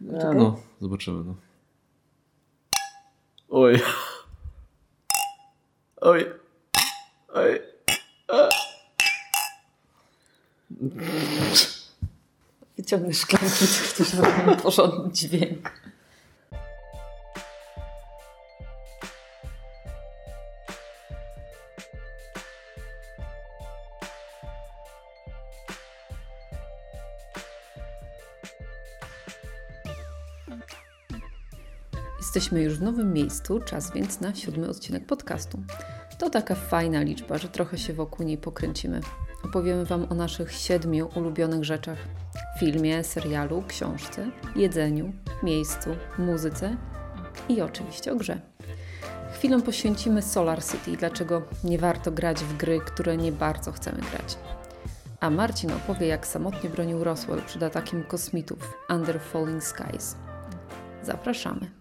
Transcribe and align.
Ja, 0.00 0.32
no, 0.32 0.60
zobaczymy. 0.80 1.24
No. 1.24 1.34
Oj. 3.48 3.80
Oj. 6.00 6.32
Oj. 7.28 7.62
A. 8.28 8.48
Wyciągnę 12.76 13.14
szklanki, 13.14 13.58
to 13.58 14.04
chcesz, 14.04 14.16
porządny 14.62 15.12
dźwięk. 15.12 15.87
Jesteśmy 32.38 32.62
już 32.62 32.78
w 32.78 32.82
nowym 32.82 33.12
miejscu, 33.12 33.60
czas 33.60 33.92
więc 33.92 34.20
na 34.20 34.34
siódmy 34.34 34.68
odcinek 34.68 35.06
podcastu. 35.06 35.58
To 36.18 36.30
taka 36.30 36.54
fajna 36.54 37.00
liczba, 37.02 37.38
że 37.38 37.48
trochę 37.48 37.78
się 37.78 37.92
wokół 37.92 38.26
niej 38.26 38.38
pokręcimy. 38.38 39.00
Opowiemy 39.44 39.84
Wam 39.84 40.06
o 40.10 40.14
naszych 40.14 40.52
siedmiu 40.52 41.08
ulubionych 41.14 41.64
rzeczach: 41.64 41.98
filmie, 42.60 43.04
serialu, 43.04 43.62
książce, 43.68 44.30
jedzeniu, 44.56 45.12
miejscu, 45.42 45.90
muzyce 46.18 46.76
i 47.48 47.60
oczywiście 47.60 48.12
o 48.12 48.16
grze. 48.16 48.40
Chwilę 49.34 49.62
poświęcimy 49.62 50.22
Solar 50.22 50.64
City, 50.64 50.96
dlaczego 50.96 51.42
nie 51.64 51.78
warto 51.78 52.12
grać 52.12 52.38
w 52.44 52.56
gry, 52.56 52.80
które 52.80 53.16
nie 53.16 53.32
bardzo 53.32 53.72
chcemy 53.72 53.98
grać. 53.98 54.38
A 55.20 55.30
Marcin 55.30 55.72
opowie, 55.72 56.06
jak 56.06 56.26
samotnie 56.26 56.70
bronił 56.70 57.04
Roswell 57.04 57.42
przed 57.42 57.62
atakiem 57.62 58.04
kosmitów 58.04 58.74
Under 58.90 59.20
Falling 59.20 59.64
Skies. 59.64 60.16
Zapraszamy. 61.02 61.77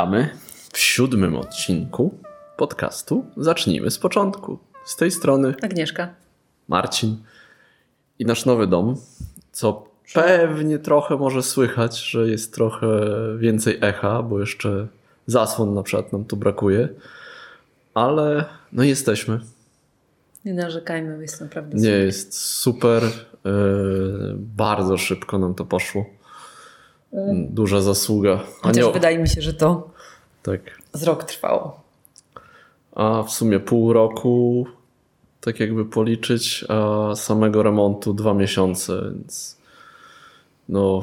Witamy 0.00 0.28
w 0.72 0.78
siódmym 0.78 1.36
odcinku 1.36 2.14
podcastu. 2.56 3.24
Zacznijmy 3.36 3.90
z 3.90 3.98
początku. 3.98 4.58
Z 4.84 4.96
tej 4.96 5.10
strony 5.10 5.54
Agnieszka. 5.62 6.14
Marcin 6.68 7.16
i 8.18 8.24
nasz 8.24 8.46
nowy 8.46 8.66
dom, 8.66 8.96
co 9.52 9.86
pewnie 10.14 10.78
trochę 10.78 11.16
może 11.16 11.42
słychać, 11.42 11.98
że 11.98 12.28
jest 12.28 12.54
trochę 12.54 12.86
więcej 13.38 13.78
echa, 13.80 14.22
bo 14.22 14.40
jeszcze 14.40 14.86
zasłon 15.26 15.74
na 15.74 15.82
przykład 15.82 16.12
nam 16.12 16.24
tu 16.24 16.36
brakuje, 16.36 16.88
ale 17.94 18.44
no 18.72 18.82
jesteśmy. 18.82 19.40
Nie 20.44 20.54
narzekajmy, 20.54 21.22
jest 21.22 21.40
naprawdę 21.40 21.76
Nie, 21.76 21.82
super. 21.82 22.04
jest 22.04 22.38
super. 22.38 23.02
Yy, 23.44 24.34
bardzo 24.36 24.98
szybko 24.98 25.38
nam 25.38 25.54
to 25.54 25.64
poszło. 25.64 26.04
Duża 27.50 27.80
zasługa. 27.80 28.40
Chociaż 28.62 28.92
wydaje 28.92 29.18
mi 29.18 29.28
się, 29.28 29.42
że 29.42 29.54
to 29.54 29.90
tak. 30.42 30.60
z 30.92 31.02
rok 31.02 31.24
trwało. 31.24 31.80
A 32.94 33.22
w 33.22 33.30
sumie 33.30 33.60
pół 33.60 33.92
roku, 33.92 34.66
tak 35.40 35.60
jakby 35.60 35.84
policzyć, 35.84 36.64
a 36.68 37.10
samego 37.16 37.62
remontu 37.62 38.14
dwa 38.14 38.34
miesiące, 38.34 39.02
więc 39.14 39.56
no, 40.68 41.02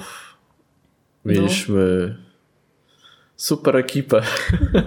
mieliśmy 1.26 2.16
super 3.36 3.78
ekipę, 3.78 4.22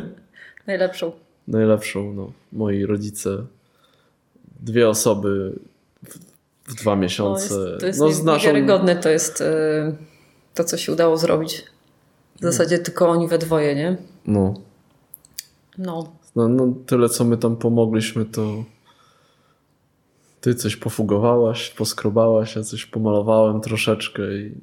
Najlepszą. 0.67 1.13
najlepszą. 1.49 2.13
No, 2.13 2.33
moi 2.53 2.87
rodzice, 2.87 3.45
dwie 4.61 4.89
osoby 4.89 5.53
w, 6.09 6.19
w 6.65 6.75
dwa 6.75 6.97
No, 6.97 7.03
miesiące. 7.03 7.55
jest, 7.61 7.81
to 7.81 7.87
jest 7.87 8.01
no, 8.01 8.13
z 8.13 8.25
naszą, 8.25 8.49
to 9.03 9.09
jest 9.09 9.41
e, 9.41 9.93
to, 10.55 10.65
co 10.65 10.77
się 10.77 10.93
udało 10.93 11.17
zrobić. 11.17 11.65
W 12.41 12.43
zasadzie 12.43 12.79
tylko 12.79 13.09
oni 13.09 13.29
we 13.29 13.39
dwoje, 13.39 13.75
nie? 13.75 13.97
no, 14.27 14.55
No. 15.79 16.13
no, 16.37 16.49
no, 16.49 16.75
tyle 16.87 17.09
co 17.09 17.25
my 17.25 17.37
tam 17.37 17.57
pomogliśmy, 17.57 18.25
to 18.25 18.65
ty 20.41 20.55
coś 20.55 20.77
pofugowałaś, 20.77 21.71
poskrobałaś, 21.71 22.57
ja 22.57 22.63
coś 22.63 22.87
pomalowałem 22.87 23.61
troszeczkę 23.61 24.23
i 24.35 24.55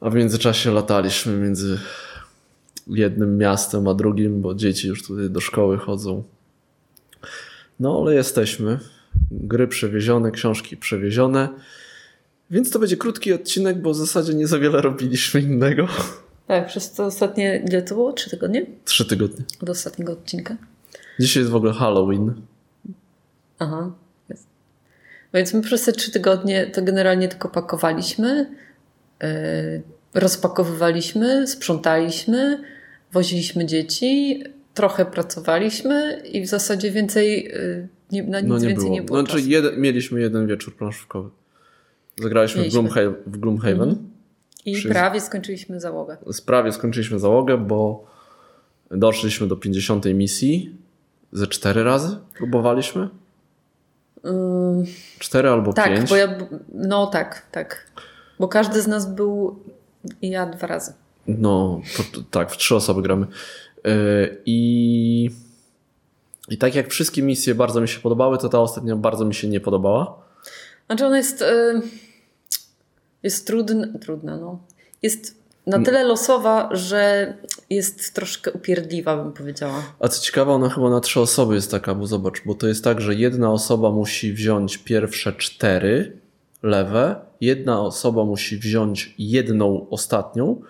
a 0.00 0.10
w 0.10 0.14
międzyczasie 0.14 0.70
lataliśmy 0.70 1.36
między 1.36 1.78
jednym 2.86 3.38
miastem 3.38 3.88
a 3.88 3.94
drugim, 3.94 4.40
bo 4.40 4.54
dzieci 4.54 4.88
już 4.88 5.06
tutaj 5.06 5.30
do 5.30 5.40
szkoły 5.40 5.78
chodzą. 5.78 6.22
No 7.80 8.00
ale 8.00 8.14
jesteśmy. 8.14 8.78
Gry 9.30 9.68
przewiezione, 9.68 10.30
książki 10.30 10.76
przewiezione. 10.76 11.48
Więc 12.50 12.70
to 12.70 12.78
będzie 12.78 12.96
krótki 12.96 13.32
odcinek, 13.32 13.82
bo 13.82 13.90
w 13.92 13.96
zasadzie 13.96 14.34
nie 14.34 14.46
za 14.46 14.58
wiele 14.58 14.80
robiliśmy 14.82 15.40
innego. 15.40 15.88
Tak, 16.46 16.66
przez 16.66 16.92
to 16.92 17.04
ostatnie, 17.04 17.62
ile 17.68 17.82
to 17.82 17.94
było? 17.94 18.12
Trzy 18.12 18.30
tygodnie? 18.30 18.66
Trzy 18.84 19.04
tygodnie. 19.04 19.44
Od 19.62 19.68
ostatniego 19.68 20.12
odcinka. 20.12 20.56
Dzisiaj 21.20 21.40
jest 21.40 21.52
w 21.52 21.56
ogóle 21.56 21.72
Halloween. 21.72 22.34
Aha. 23.58 23.92
Jest. 24.28 24.46
Więc 25.34 25.54
my 25.54 25.62
przez 25.62 25.84
te 25.84 25.92
trzy 25.92 26.10
tygodnie 26.10 26.66
to 26.66 26.82
generalnie 26.82 27.28
tylko 27.28 27.48
pakowaliśmy, 27.48 28.50
yy, 29.22 29.28
rozpakowywaliśmy, 30.14 31.46
sprzątaliśmy, 31.46 32.62
woziliśmy 33.12 33.66
dzieci, 33.66 34.44
trochę 34.74 35.04
pracowaliśmy 35.06 36.22
i 36.32 36.42
w 36.42 36.46
zasadzie 36.46 36.90
więcej, 36.90 37.44
yy, 38.12 38.22
na 38.22 38.40
nic 38.40 38.48
No 38.48 38.58
nie 38.58 38.66
więcej 38.68 38.84
było. 38.84 38.94
nie 38.94 39.02
było. 39.02 39.18
Znaczy 39.18 39.36
czasu. 39.36 39.48
jeden, 39.50 39.80
mieliśmy 39.80 40.20
jeden 40.20 40.46
wieczór 40.46 40.76
planszówkowy. 40.76 41.30
Zagraliśmy 42.22 42.64
w. 42.64 42.72
Gloomhaven, 42.72 43.14
w 43.26 43.38
Gloomhaven. 43.38 43.96
I 44.64 44.74
przy- 44.74 44.88
prawie 44.88 45.20
skończyliśmy 45.20 45.80
załogę. 45.80 46.16
Sprawie 46.32 46.72
skończyliśmy 46.72 47.18
załogę, 47.18 47.58
bo 47.58 48.04
doszliśmy 48.90 49.46
do 49.46 49.56
50 49.56 50.04
misji. 50.14 50.76
Ze 51.32 51.46
cztery 51.46 51.84
razy 51.84 52.18
próbowaliśmy. 52.36 53.08
Cztery 55.18 55.48
albo 55.48 55.72
tak, 55.72 55.94
pięć. 55.94 56.10
bo 56.10 56.16
ja, 56.16 56.38
no 56.74 57.06
tak, 57.06 57.46
tak. 57.52 57.86
Bo 58.38 58.48
każdy 58.48 58.82
z 58.82 58.86
nas 58.86 59.14
był, 59.14 59.58
i 60.22 60.30
ja 60.30 60.46
dwa 60.46 60.66
razy. 60.66 60.92
No, 61.26 61.80
to, 62.12 62.22
tak, 62.30 62.50
w 62.50 62.56
trzy 62.56 62.76
osoby 62.76 63.02
gramy. 63.02 63.26
Yy, 63.84 64.42
I, 64.46 65.30
I 66.48 66.58
tak 66.58 66.74
jak 66.74 66.88
wszystkie 66.88 67.22
misje 67.22 67.54
bardzo 67.54 67.80
mi 67.80 67.88
się 67.88 68.00
podobały, 68.00 68.38
to 68.38 68.48
ta 68.48 68.60
ostatnia 68.60 68.96
bardzo 68.96 69.24
mi 69.24 69.34
się 69.34 69.48
nie 69.48 69.60
podobała. 69.60 70.22
Znaczy 70.86 71.06
ona 71.06 71.16
jest, 71.16 71.44
jest 73.22 73.46
trudna, 73.46 73.86
trudna 74.00 74.36
no. 74.36 74.58
Jest 75.02 75.40
na 75.66 75.82
tyle 75.82 76.04
losowa, 76.04 76.68
że 76.72 77.34
jest 77.70 78.14
troszkę 78.14 78.52
upierdliwa, 78.52 79.16
bym 79.16 79.32
powiedziała. 79.32 79.82
A 80.00 80.08
co 80.08 80.22
ciekawe, 80.22 80.52
ona 80.52 80.68
chyba 80.68 80.90
na 80.90 81.00
trzy 81.00 81.20
osoby 81.20 81.54
jest 81.54 81.70
taka, 81.70 81.94
bo 81.94 82.06
zobacz, 82.06 82.42
bo 82.46 82.54
to 82.54 82.66
jest 82.66 82.84
tak, 82.84 83.00
że 83.00 83.14
jedna 83.14 83.52
osoba 83.52 83.90
musi 83.90 84.32
wziąć 84.32 84.78
pierwsze 84.78 85.32
cztery 85.32 86.16
lewe, 86.62 87.16
jedna 87.40 87.80
osoba 87.80 88.24
musi 88.24 88.58
wziąć 88.58 89.14
jedną 89.18 89.88
ostatnią, 89.90 90.60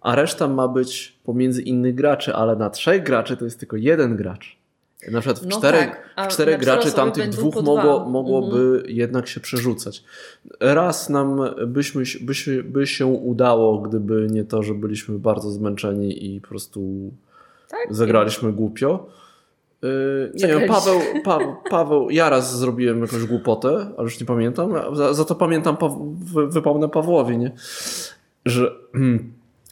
a 0.00 0.14
reszta 0.14 0.48
ma 0.48 0.68
być 0.68 1.18
pomiędzy 1.24 1.62
innych 1.62 1.94
graczy, 1.94 2.34
ale 2.34 2.56
na 2.56 2.70
trzech 2.70 3.02
graczy 3.02 3.36
to 3.36 3.44
jest 3.44 3.58
tylko 3.58 3.76
jeden 3.76 4.16
gracz. 4.16 4.61
Na 5.10 5.20
przykład 5.20 5.38
w 5.42 5.46
No 5.46 5.58
czterech, 5.58 5.96
tak, 6.16 6.30
w 6.30 6.34
czterech 6.34 6.60
graczy 6.60 6.92
tamtych 6.92 7.28
dwóch 7.28 7.54
mogło, 7.54 8.08
mogłoby 8.08 8.82
jednak 8.86 9.28
się 9.28 9.40
przerzucać. 9.40 10.04
Raz 10.60 11.08
nam 11.08 11.40
byśmy, 11.66 12.02
byśmy, 12.20 12.62
by 12.62 12.86
się 12.86 13.06
udało, 13.06 13.78
gdyby 13.78 14.26
nie 14.30 14.44
to, 14.44 14.62
że 14.62 14.74
byliśmy 14.74 15.18
bardzo 15.18 15.50
zmęczeni 15.50 16.34
i 16.34 16.40
po 16.40 16.48
prostu 16.48 17.10
Tak? 17.68 17.86
zagraliśmy 17.90 18.52
głupio. 18.52 19.06
Yy, 19.82 20.32
nie 20.34 20.46
wiem. 20.46 20.68
Paweł, 20.68 21.00
Paweł, 21.24 21.54
Paweł, 21.70 22.10
ja 22.10 22.30
raz 22.30 22.58
zrobiłem 22.58 23.00
jakąś 23.00 23.24
głupotę, 23.24 23.68
ale 23.96 24.04
już 24.04 24.20
nie 24.20 24.26
pamiętam. 24.26 24.72
Za, 24.92 25.14
za 25.14 25.24
to 25.24 25.34
pamiętam, 25.34 25.76
wy- 26.34 26.48
wypomnę 26.48 26.88
Pawłowi, 26.88 27.38
nie? 27.38 27.52
Że, 28.44 28.70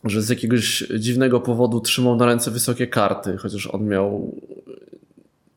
że 0.05 0.23
z 0.23 0.29
jakiegoś 0.29 0.85
dziwnego 0.99 1.41
powodu 1.41 1.81
trzymał 1.81 2.17
na 2.17 2.27
ręce 2.27 2.51
wysokie 2.51 2.87
karty, 2.87 3.37
chociaż 3.37 3.67
on 3.67 3.85
miał, 3.89 4.35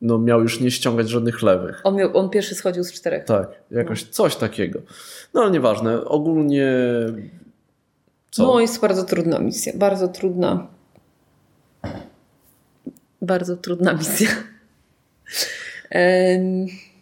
no, 0.04 0.18
miał 0.18 0.42
już 0.42 0.60
nie 0.60 0.70
ściągać 0.70 1.08
żadnych 1.08 1.42
lewych. 1.42 1.80
On, 1.84 1.96
miał, 1.96 2.16
on 2.16 2.30
pierwszy 2.30 2.54
schodził 2.54 2.84
z 2.84 2.92
czterech. 2.92 3.24
Tak, 3.24 3.48
jakoś 3.70 4.02
coś 4.02 4.36
takiego. 4.36 4.80
No 5.34 5.42
ale 5.42 5.50
nieważne, 5.50 6.04
ogólnie. 6.04 6.72
Co? 8.30 8.42
No 8.42 8.60
jest 8.60 8.80
bardzo 8.80 9.04
trudna 9.04 9.38
misja, 9.38 9.72
bardzo 9.76 10.08
trudna. 10.08 10.66
Bardzo 13.22 13.56
trudna 13.56 13.92
misja. 13.92 14.28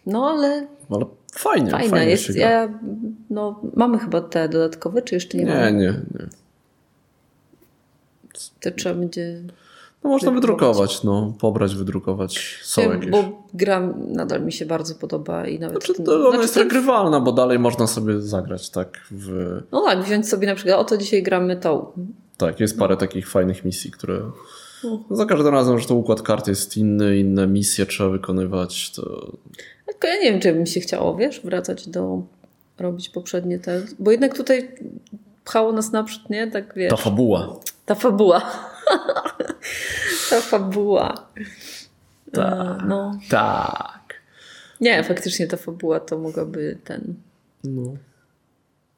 No 0.05 0.29
ale 0.29 0.67
Ale 0.89 1.05
fajnie, 1.33 1.71
fajna 1.71 1.89
fajnie 1.89 2.11
jest. 2.11 2.35
Ja, 2.35 2.79
no, 3.29 3.61
mamy 3.75 3.99
chyba 3.99 4.21
te 4.21 4.49
dodatkowe, 4.49 5.01
czy 5.01 5.15
jeszcze 5.15 5.37
nie, 5.37 5.43
Nie, 5.43 5.53
mamy? 5.53 5.71
nie, 5.71 5.87
nie. 5.87 6.27
To 8.59 8.71
trzeba 8.71 8.95
będzie... 8.95 9.41
No 10.03 10.09
można 10.09 10.31
Wydrukować. 10.31 11.03
no, 11.03 11.33
pobrać, 11.39 11.75
wydrukować. 11.75 12.59
Są 12.63 12.81
Nie, 12.81 12.87
jakieś. 12.87 13.09
Bo 13.09 13.43
gra 13.53 13.93
nadal 14.07 14.41
mi 14.45 14.51
się 14.51 14.65
bardzo 14.65 14.95
podoba 14.95 15.47
i 15.47 15.59
nawet... 15.59 15.85
Znaczy, 15.85 16.03
to 16.03 16.15
ona 16.15 16.29
znaczy 16.29 16.41
jest 16.41 16.57
regrywalna, 16.57 17.19
bo 17.19 17.31
dalej 17.31 17.59
można 17.59 17.87
sobie 17.87 18.21
zagrać, 18.21 18.69
tak? 18.69 19.07
W... 19.11 19.59
No 19.71 19.81
tak, 19.81 20.03
wziąć 20.03 20.29
sobie 20.29 20.47
na 20.47 20.55
przykład, 20.55 20.79
oto 20.79 20.97
dzisiaj 20.97 21.23
gramy 21.23 21.57
tą. 21.57 21.85
Tak, 22.37 22.59
jest 22.59 22.79
parę 22.79 22.97
takich 22.97 23.29
fajnych 23.29 23.65
misji, 23.65 23.91
które. 23.91 24.19
No. 24.83 25.03
Za 25.11 25.25
każdym 25.25 25.53
razem, 25.53 25.79
że 25.79 25.87
to 25.87 25.95
układ 25.95 26.21
kart 26.21 26.47
jest 26.47 26.77
inny, 26.77 27.17
inne 27.17 27.47
misje 27.47 27.85
trzeba 27.85 28.09
wykonywać, 28.09 28.91
to 28.91 29.31
Tylko 29.85 30.07
ja 30.07 30.15
nie 30.15 30.31
wiem, 30.31 30.39
czy 30.39 30.53
bym 30.53 30.65
się 30.65 30.79
chciało, 30.79 31.15
wiesz, 31.15 31.41
wracać 31.41 31.87
do... 31.87 32.21
robić 32.79 33.09
poprzednie 33.09 33.59
te... 33.59 33.81
Bo 33.99 34.11
jednak 34.11 34.37
tutaj 34.37 34.71
pchało 35.45 35.71
nas 35.71 35.91
naprzód, 35.91 36.29
nie? 36.29 36.47
Tak, 36.51 36.73
wiesz... 36.75 36.89
ta 36.89 36.97
fabuła. 36.97 37.59
Ta 37.85 37.95
fabuła. 37.95 38.41
Ta 40.29 40.41
fabuła. 40.41 41.27
Tak. 42.31 42.81
E, 42.81 42.85
No. 42.87 43.19
Tak. 43.29 44.13
Nie, 44.81 45.03
faktycznie 45.03 45.47
ta 45.47 45.57
fabuła 45.57 45.99
to 45.99 46.17
mogłaby 46.17 46.77
ten... 46.83 47.13
No. 47.63 47.93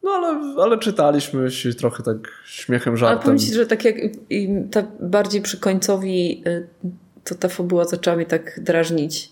No 0.04 0.12
ale, 0.12 0.54
ale 0.64 0.80
czytaliśmy 0.80 1.52
się 1.52 1.74
trochę 1.74 2.04
tak 2.04 2.18
śmiechem, 2.46 2.92
Ale 2.94 2.98
żartem. 3.00 3.24
powiem 3.24 3.40
Ci, 3.40 3.54
że 3.54 3.66
tak 3.66 3.86
jak 3.86 3.96
i 4.30 4.50
ta 4.72 4.84
bardziej 5.00 5.42
przy 5.42 5.60
końcowi 5.60 6.44
y, 6.48 6.68
to 7.24 7.36
ta 7.36 7.48
fabuła 7.50 7.86
zaczęła 7.86 8.16
mnie 8.18 8.26
tak 8.26 8.60
drażnić. 8.64 9.32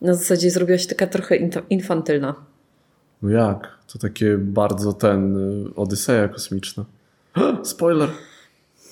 Na 0.00 0.14
zasadzie 0.14 0.50
zrobiła 0.50 0.78
się 0.78 0.86
taka 0.88 1.06
trochę 1.06 1.36
infantylna. 1.70 2.34
No 3.22 3.30
jak? 3.30 3.68
To 3.92 3.98
takie 3.98 4.38
bardzo 4.38 4.92
ten 4.92 5.36
y, 5.66 5.74
Odyseja 5.76 6.28
kosmiczna. 6.28 6.84
Spoiler. 7.62 8.08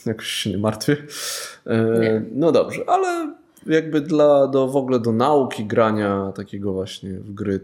Jakoś 0.07 0.27
się 0.27 0.51
nie 0.51 0.59
martwię. 0.59 0.97
E, 1.67 2.01
Nie. 2.01 2.23
No 2.33 2.53
dobrze, 2.53 2.85
ale 2.87 3.35
jakby 3.67 4.01
dla, 4.01 4.47
do, 4.47 4.69
w 4.69 4.77
ogóle 4.77 5.01
do 5.01 5.13
nauki 5.13 5.65
grania 5.65 6.33
takiego 6.37 6.73
właśnie 6.73 7.11
w 7.11 7.35
gry 7.35 7.61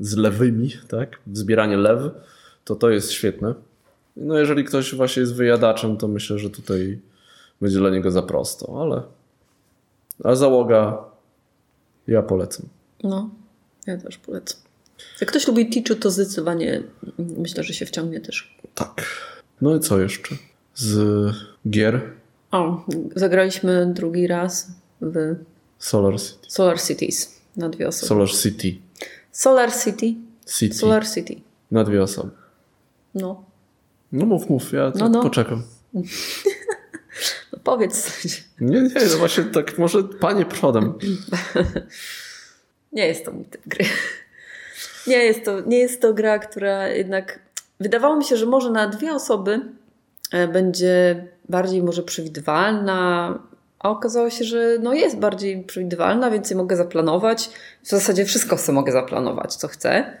z 0.00 0.16
lewymi, 0.16 0.70
tak? 0.88 1.18
Zbieranie 1.32 1.76
lew, 1.76 2.12
to 2.64 2.74
to 2.76 2.90
jest 2.90 3.10
świetne. 3.12 3.54
No 4.16 4.38
jeżeli 4.38 4.64
ktoś 4.64 4.94
właśnie 4.94 5.20
jest 5.20 5.34
wyjadaczem, 5.34 5.96
to 5.96 6.08
myślę, 6.08 6.38
że 6.38 6.50
tutaj 6.50 6.98
będzie 7.60 7.78
dla 7.78 7.90
niego 7.90 8.10
za 8.10 8.22
prosto, 8.22 8.82
ale 8.82 9.02
a 10.24 10.34
załoga 10.34 11.04
ja 12.06 12.22
polecam. 12.22 12.66
No, 13.04 13.30
ja 13.86 13.96
też 13.96 14.18
polecam. 14.18 14.60
Jak 15.20 15.30
ktoś 15.30 15.48
lubi 15.48 15.70
Tichu, 15.70 15.94
to 15.94 16.10
zdecydowanie 16.10 16.82
myślę, 17.18 17.62
że 17.64 17.74
się 17.74 17.86
wciągnie 17.86 18.20
też. 18.20 18.56
Tak. 18.74 19.04
No 19.60 19.76
i 19.76 19.80
co 19.80 20.00
jeszcze? 20.00 20.34
Z 20.78 21.34
gier 21.70 22.00
O, 22.50 22.84
zagraliśmy 23.16 23.86
drugi 23.94 24.26
raz 24.26 24.66
w 25.00 25.34
Solar 25.78 26.20
City. 26.20 26.46
Solar 26.48 26.80
Cities 26.82 27.40
na 27.56 27.68
dwie 27.68 27.88
osoby. 27.88 28.06
Solar 28.08 28.30
City. 28.30 28.74
Solar 29.32 29.72
City. 29.84 30.14
City. 30.58 30.74
Solar 30.74 31.08
City. 31.14 31.34
Na 31.70 31.84
dwie 31.84 32.02
osoby. 32.02 32.30
No, 33.14 33.44
No 34.12 34.26
mów, 34.26 34.50
mów, 34.50 34.72
ja 34.72 34.92
No, 34.94 35.08
no. 35.08 35.22
poczekam. 35.22 35.62
no 37.52 37.58
powiedz 37.64 38.02
coś. 38.02 38.44
Nie, 38.60 38.82
nie, 38.82 38.90
no 39.12 39.16
właśnie 39.18 39.44
tak 39.44 39.78
może 39.78 40.04
panie 40.04 40.46
przodem. 40.46 40.94
Nie 42.92 43.06
jest 43.06 43.24
to 43.24 43.32
mój 43.32 43.44
typ 43.44 43.62
gry. 43.66 43.84
Nie 45.06 45.16
jest 45.16 45.44
to, 45.44 45.60
nie 45.60 45.78
jest 45.78 46.00
to 46.02 46.14
gra, 46.14 46.38
która 46.38 46.88
jednak. 46.88 47.38
Wydawało 47.80 48.16
mi 48.16 48.24
się, 48.24 48.36
że 48.36 48.46
może 48.46 48.70
na 48.70 48.86
dwie 48.88 49.14
osoby 49.14 49.60
będzie 50.52 51.24
bardziej 51.48 51.82
może 51.82 52.02
przewidywalna, 52.02 53.38
a 53.78 53.90
okazało 53.90 54.30
się, 54.30 54.44
że 54.44 54.76
no 54.82 54.94
jest 54.94 55.18
bardziej 55.18 55.64
przewidywalna, 55.64 56.30
więc 56.30 56.50
je 56.50 56.56
mogę 56.56 56.76
zaplanować. 56.76 57.50
W 57.82 57.88
zasadzie 57.88 58.24
wszystko 58.24 58.58
sobie 58.58 58.74
mogę 58.74 58.92
zaplanować, 58.92 59.54
co 59.54 59.68
chcę. 59.68 60.18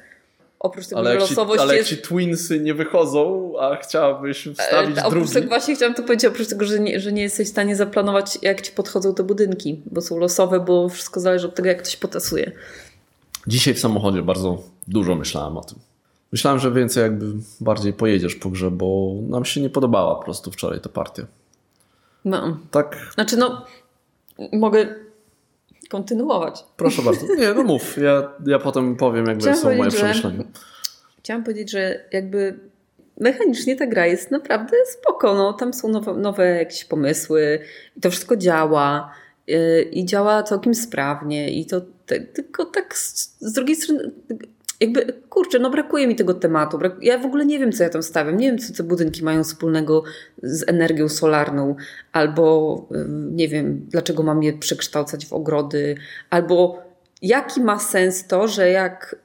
Oprócz 0.60 0.86
tego, 0.86 0.98
Ale 1.00 1.10
że 1.10 1.14
jak, 1.16 1.24
ci, 1.24 1.30
losowość 1.30 1.60
ale 1.60 1.76
jest. 1.76 1.88
ci 1.88 1.96
twinsy 1.98 2.60
nie 2.60 2.74
wychodzą, 2.74 3.52
a 3.60 3.76
chciałabyś 3.76 4.48
wstawić 4.58 4.98
E, 4.98 5.04
oprócz 5.04 5.22
drugi. 5.22 5.32
tego 5.34 5.48
właśnie 5.48 5.74
chciałam 5.76 5.94
to 5.94 6.02
powiedzieć, 6.02 6.24
oprócz 6.24 6.48
tego, 6.48 6.64
że 6.64 6.80
nie, 6.80 7.00
że 7.00 7.12
nie 7.12 7.22
jesteś 7.22 7.48
w 7.48 7.50
stanie 7.50 7.76
zaplanować, 7.76 8.38
jak 8.42 8.60
ci 8.60 8.72
podchodzą 8.72 9.14
te 9.14 9.22
budynki, 9.22 9.82
bo 9.86 10.00
są 10.00 10.18
losowe, 10.18 10.60
bo 10.60 10.88
wszystko 10.88 11.20
zależy 11.20 11.46
od 11.46 11.54
tego, 11.54 11.68
jak 11.68 11.82
ktoś 11.82 11.96
potasuje. 11.96 12.52
Dzisiaj 13.46 13.74
w 13.74 13.78
samochodzie 13.80 14.22
bardzo 14.22 14.62
dużo 14.88 15.14
myślałem 15.14 15.56
o 15.56 15.64
tym. 15.64 15.78
Myślałem, 16.32 16.60
że 16.60 16.72
więcej 16.72 17.02
jakby 17.02 17.26
bardziej 17.60 17.92
pojedziesz 17.92 18.34
po 18.34 18.50
grze, 18.50 18.70
bo 18.70 19.14
nam 19.28 19.44
się 19.44 19.60
nie 19.60 19.70
podobała 19.70 20.14
po 20.16 20.22
prostu 20.24 20.50
wczoraj 20.50 20.80
ta 20.80 20.88
partia. 20.88 21.22
No. 22.24 22.58
Tak, 22.70 22.96
Znaczy, 23.14 23.36
no, 23.36 23.66
mogę 24.52 24.94
kontynuować. 25.90 26.64
proszę 26.76 27.02
bardzo. 27.02 27.26
Nie, 27.38 27.54
no 27.54 27.62
mów. 27.62 27.96
Ja, 27.96 28.32
ja 28.46 28.58
potem 28.58 28.96
powiem, 28.96 29.26
jakby 29.26 29.40
Chciałam 29.40 29.58
są 29.58 29.64
moje 29.64 29.78
powiedzieć, 29.78 30.00
że- 30.00 30.06
przemyślenia. 30.06 30.44
Chciałam 31.18 31.44
powiedzieć, 31.44 31.70
że 31.70 32.04
jakby 32.12 32.58
mechanicznie 33.20 33.76
ta 33.76 33.86
gra 33.86 34.06
jest 34.06 34.30
naprawdę 34.30 34.76
spoko. 34.86 35.34
No, 35.34 35.52
tam 35.52 35.74
są 35.74 35.88
nowe, 35.88 36.14
nowe 36.14 36.46
jakieś 36.46 36.84
pomysły 36.84 37.58
i 37.96 38.00
to 38.00 38.10
wszystko 38.10 38.36
działa. 38.36 39.12
yy, 39.46 39.82
I 39.82 40.04
działa 40.04 40.42
całkiem 40.42 40.74
sprawnie. 40.74 41.50
I 41.50 41.66
to 41.66 41.80
te, 42.06 42.20
tylko 42.20 42.64
tak 42.64 42.96
z, 42.96 43.36
z 43.40 43.52
drugiej 43.52 43.76
strony, 43.76 44.10
jakby 44.80 45.12
kurczę, 45.28 45.58
no 45.58 45.70
brakuje 45.70 46.06
mi 46.06 46.16
tego 46.16 46.34
tematu. 46.34 46.78
Ja 47.02 47.18
w 47.18 47.26
ogóle 47.26 47.46
nie 47.46 47.58
wiem, 47.58 47.72
co 47.72 47.82
ja 47.82 47.90
tam 47.90 48.02
stawiam. 48.02 48.36
Nie 48.36 48.46
wiem, 48.46 48.58
co 48.58 48.74
te 48.74 48.82
budynki 48.82 49.24
mają 49.24 49.44
wspólnego 49.44 50.02
z 50.42 50.68
energią 50.68 51.08
solarną, 51.08 51.76
albo 52.12 52.86
yy, 52.90 53.06
nie 53.08 53.48
wiem, 53.48 53.86
dlaczego 53.88 54.22
mam 54.22 54.42
je 54.42 54.52
przekształcać 54.52 55.26
w 55.26 55.32
ogrody, 55.32 55.96
albo 56.30 56.82
jaki 57.22 57.60
ma 57.60 57.78
sens 57.78 58.26
to, 58.26 58.48
że 58.48 58.70
jak 58.70 59.16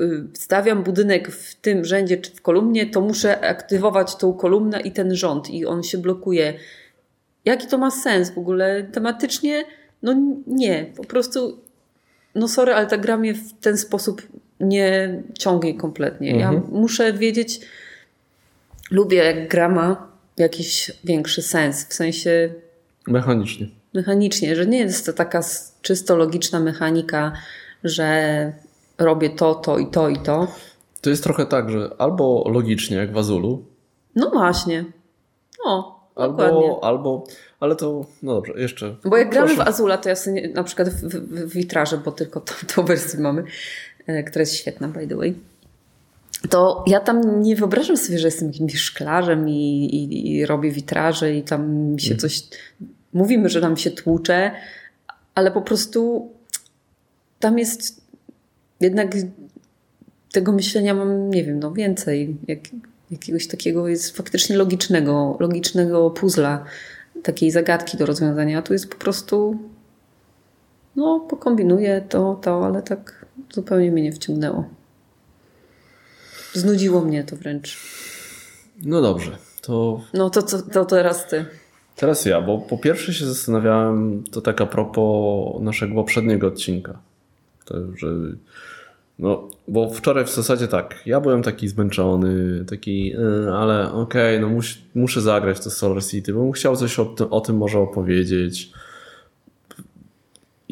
y, 0.00 0.24
stawiam 0.34 0.82
budynek 0.82 1.30
w 1.30 1.54
tym 1.54 1.84
rzędzie 1.84 2.16
czy 2.16 2.30
w 2.30 2.42
kolumnie, 2.42 2.86
to 2.90 3.00
muszę 3.00 3.40
aktywować 3.40 4.16
tą 4.16 4.32
kolumnę 4.32 4.80
i 4.80 4.92
ten 4.92 5.14
rząd 5.14 5.50
i 5.50 5.66
on 5.66 5.82
się 5.82 5.98
blokuje. 5.98 6.54
Jaki 7.44 7.66
to 7.66 7.78
ma 7.78 7.90
sens 7.90 8.30
w 8.30 8.38
ogóle? 8.38 8.82
Tematycznie? 8.82 9.64
No 10.02 10.14
nie, 10.46 10.92
po 10.96 11.04
prostu 11.04 11.58
no 12.34 12.48
sorry, 12.48 12.74
ale 12.74 12.86
ta 12.86 12.96
gra 12.96 13.16
mnie 13.16 13.34
w 13.34 13.52
ten 13.60 13.78
sposób 13.78 14.22
nie 14.62 15.22
ciągnie 15.38 15.74
kompletnie. 15.74 16.30
Ja 16.38 16.50
Mhm. 16.50 16.72
muszę 16.80 17.12
wiedzieć, 17.12 17.60
lubię 18.90 19.16
jak 19.18 19.48
gra 19.48 19.68
ma 19.68 20.08
jakiś 20.36 20.90
większy 21.04 21.42
sens, 21.42 21.84
w 21.88 21.94
sensie 21.94 22.54
Mechanicznie. 23.06 23.66
mechanicznie, 23.94 24.56
że 24.56 24.66
nie 24.66 24.78
jest 24.78 25.06
to 25.06 25.12
taka 25.12 25.40
czysto 25.82 26.16
logiczna 26.16 26.60
mechanika, 26.60 27.32
że 27.84 28.52
robię 28.98 29.30
to, 29.30 29.54
to 29.54 29.78
i 29.78 29.86
to 29.86 30.08
i 30.08 30.16
to. 30.18 30.48
To 31.00 31.10
jest 31.10 31.22
trochę 31.24 31.46
tak, 31.46 31.70
że 31.70 31.90
albo 31.98 32.50
logicznie, 32.54 32.96
jak 32.96 33.12
w 33.12 33.18
Azulu, 33.18 33.64
No 34.14 34.30
właśnie. 34.30 34.84
No, 35.66 36.00
dokładnie. 36.16 36.44
albo, 36.44 36.84
albo, 36.84 37.24
ale 37.60 37.76
to, 37.76 38.06
no 38.22 38.34
dobrze, 38.34 38.52
jeszcze. 38.56 38.96
Bo 39.04 39.16
jak 39.16 39.30
gramy 39.30 39.54
w. 39.56 39.60
Azula, 39.60 39.98
to 39.98 40.08
ja 40.08 40.16
sobie 40.16 40.48
na 40.48 40.64
przykład 40.64 40.88
w, 40.88 41.02
w, 41.02 41.44
w 41.48 41.52
witraże, 41.52 41.98
bo 41.98 42.12
tylko 42.12 42.40
tą, 42.40 42.54
tą 42.74 42.84
wersję 42.84 43.20
mamy, 43.20 43.44
która 44.26 44.42
jest 44.42 44.54
świetna, 44.54 44.88
by 44.88 45.06
the 45.06 45.16
way. 45.16 45.34
To 46.50 46.84
ja 46.86 47.00
tam 47.00 47.42
nie 47.42 47.56
wyobrażam 47.56 47.96
sobie, 47.96 48.18
że 48.18 48.28
jestem 48.28 48.48
jakimś 48.48 48.78
szklarzem 48.78 49.48
i, 49.48 49.84
i, 49.84 50.30
i 50.30 50.46
robię 50.46 50.70
witraże 50.70 51.34
i 51.34 51.42
tam 51.42 51.74
mi 51.74 52.00
się 52.00 52.16
coś. 52.16 52.42
Mówimy, 53.12 53.48
że 53.48 53.60
tam 53.60 53.76
się 53.76 53.90
tłucze, 53.90 54.50
ale 55.34 55.50
po 55.50 55.62
prostu 55.62 56.30
tam 57.40 57.58
jest 57.58 58.00
jednak 58.80 59.14
tego 60.32 60.52
myślenia 60.52 60.94
mam, 60.94 61.30
nie 61.30 61.44
wiem, 61.44 61.58
no 61.58 61.72
więcej. 61.72 62.36
Jak, 62.48 62.58
jakiegoś 63.10 63.46
takiego 63.46 63.88
jest 63.88 64.16
faktycznie 64.16 64.56
logicznego, 64.56 65.36
logicznego 65.40 66.10
puzzla, 66.10 66.64
takiej 67.22 67.50
zagadki 67.50 67.96
do 67.96 68.06
rozwiązania. 68.06 68.58
A 68.58 68.62
tu 68.62 68.72
jest 68.72 68.90
po 68.90 68.96
prostu 68.96 69.58
no, 70.96 71.20
pokombinuję 71.20 72.02
to, 72.08 72.34
to, 72.42 72.66
ale 72.66 72.82
tak 72.82 73.21
zupełnie 73.52 73.90
mnie 73.90 74.02
nie 74.02 74.12
wciągnęło. 74.12 74.64
Znudziło 76.52 77.00
mnie 77.00 77.24
to 77.24 77.36
wręcz. 77.36 77.78
No 78.84 79.00
dobrze, 79.02 79.36
to 79.62 80.00
No 80.14 80.30
to, 80.30 80.42
to, 80.42 80.62
to 80.62 80.84
teraz 80.84 81.26
ty. 81.28 81.44
teraz 81.96 82.24
ja, 82.24 82.40
bo 82.40 82.58
po 82.58 82.78
pierwsze 82.78 83.14
się 83.14 83.26
zastanawiałem, 83.26 84.24
to 84.30 84.40
tak 84.40 84.60
a 84.60 84.66
propos 84.66 85.62
naszego 85.62 85.94
poprzedniego 85.94 86.46
odcinka. 86.46 86.98
To, 87.64 87.74
że 87.96 88.06
no, 89.18 89.48
bo 89.68 89.90
wczoraj 89.90 90.24
w 90.24 90.30
zasadzie 90.30 90.68
tak, 90.68 91.02
ja 91.06 91.20
byłem 91.20 91.42
taki 91.42 91.68
zmęczony, 91.68 92.64
taki, 92.64 93.06
yy, 93.08 93.52
ale 93.54 93.92
okej, 93.92 94.40
no 94.40 94.48
mus, 94.48 94.78
muszę 94.94 95.20
zagrać 95.20 95.60
to 95.60 95.70
Solar 95.70 96.04
City, 96.04 96.32
bo 96.34 96.52
chciał 96.52 96.76
coś 96.76 96.98
o, 96.98 97.04
tym- 97.04 97.32
o 97.32 97.40
tym 97.40 97.56
może 97.56 97.78
opowiedzieć. 97.78 98.72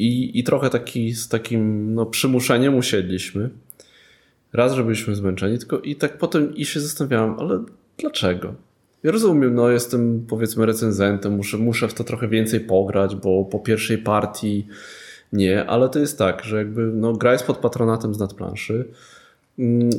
I, 0.01 0.39
I 0.39 0.43
trochę 0.43 0.69
taki 0.69 1.13
z 1.13 1.27
takim 1.27 1.93
no, 1.93 2.05
przymuszeniem 2.05 2.75
usiedliśmy. 2.75 3.49
Raz, 4.53 4.73
że 4.73 4.83
byliśmy 4.83 5.15
zmęczeni, 5.15 5.57
tylko 5.57 5.79
i 5.79 5.95
tak 5.95 6.17
potem 6.17 6.55
i 6.55 6.65
się 6.65 6.79
zastanawiałem, 6.79 7.39
ale 7.39 7.63
dlaczego? 7.97 8.53
Ja 9.03 9.11
rozumiem, 9.11 9.55
no 9.55 9.69
jestem 9.69 10.25
powiedzmy 10.29 10.65
recenzentem, 10.65 11.35
muszę, 11.35 11.57
muszę 11.57 11.87
w 11.87 11.93
to 11.93 12.03
trochę 12.03 12.27
więcej 12.27 12.59
pograć, 12.59 13.15
bo 13.15 13.45
po 13.45 13.59
pierwszej 13.59 13.97
partii 13.97 14.67
nie, 15.33 15.65
ale 15.65 15.89
to 15.89 15.99
jest 15.99 16.17
tak, 16.17 16.43
że 16.43 16.57
jakby 16.57 16.81
no, 16.81 17.13
gra 17.13 17.31
jest 17.31 17.45
pod 17.45 17.57
patronatem 17.57 18.13
z 18.13 18.19
nadplanszy 18.19 18.87
mm, 19.59 19.89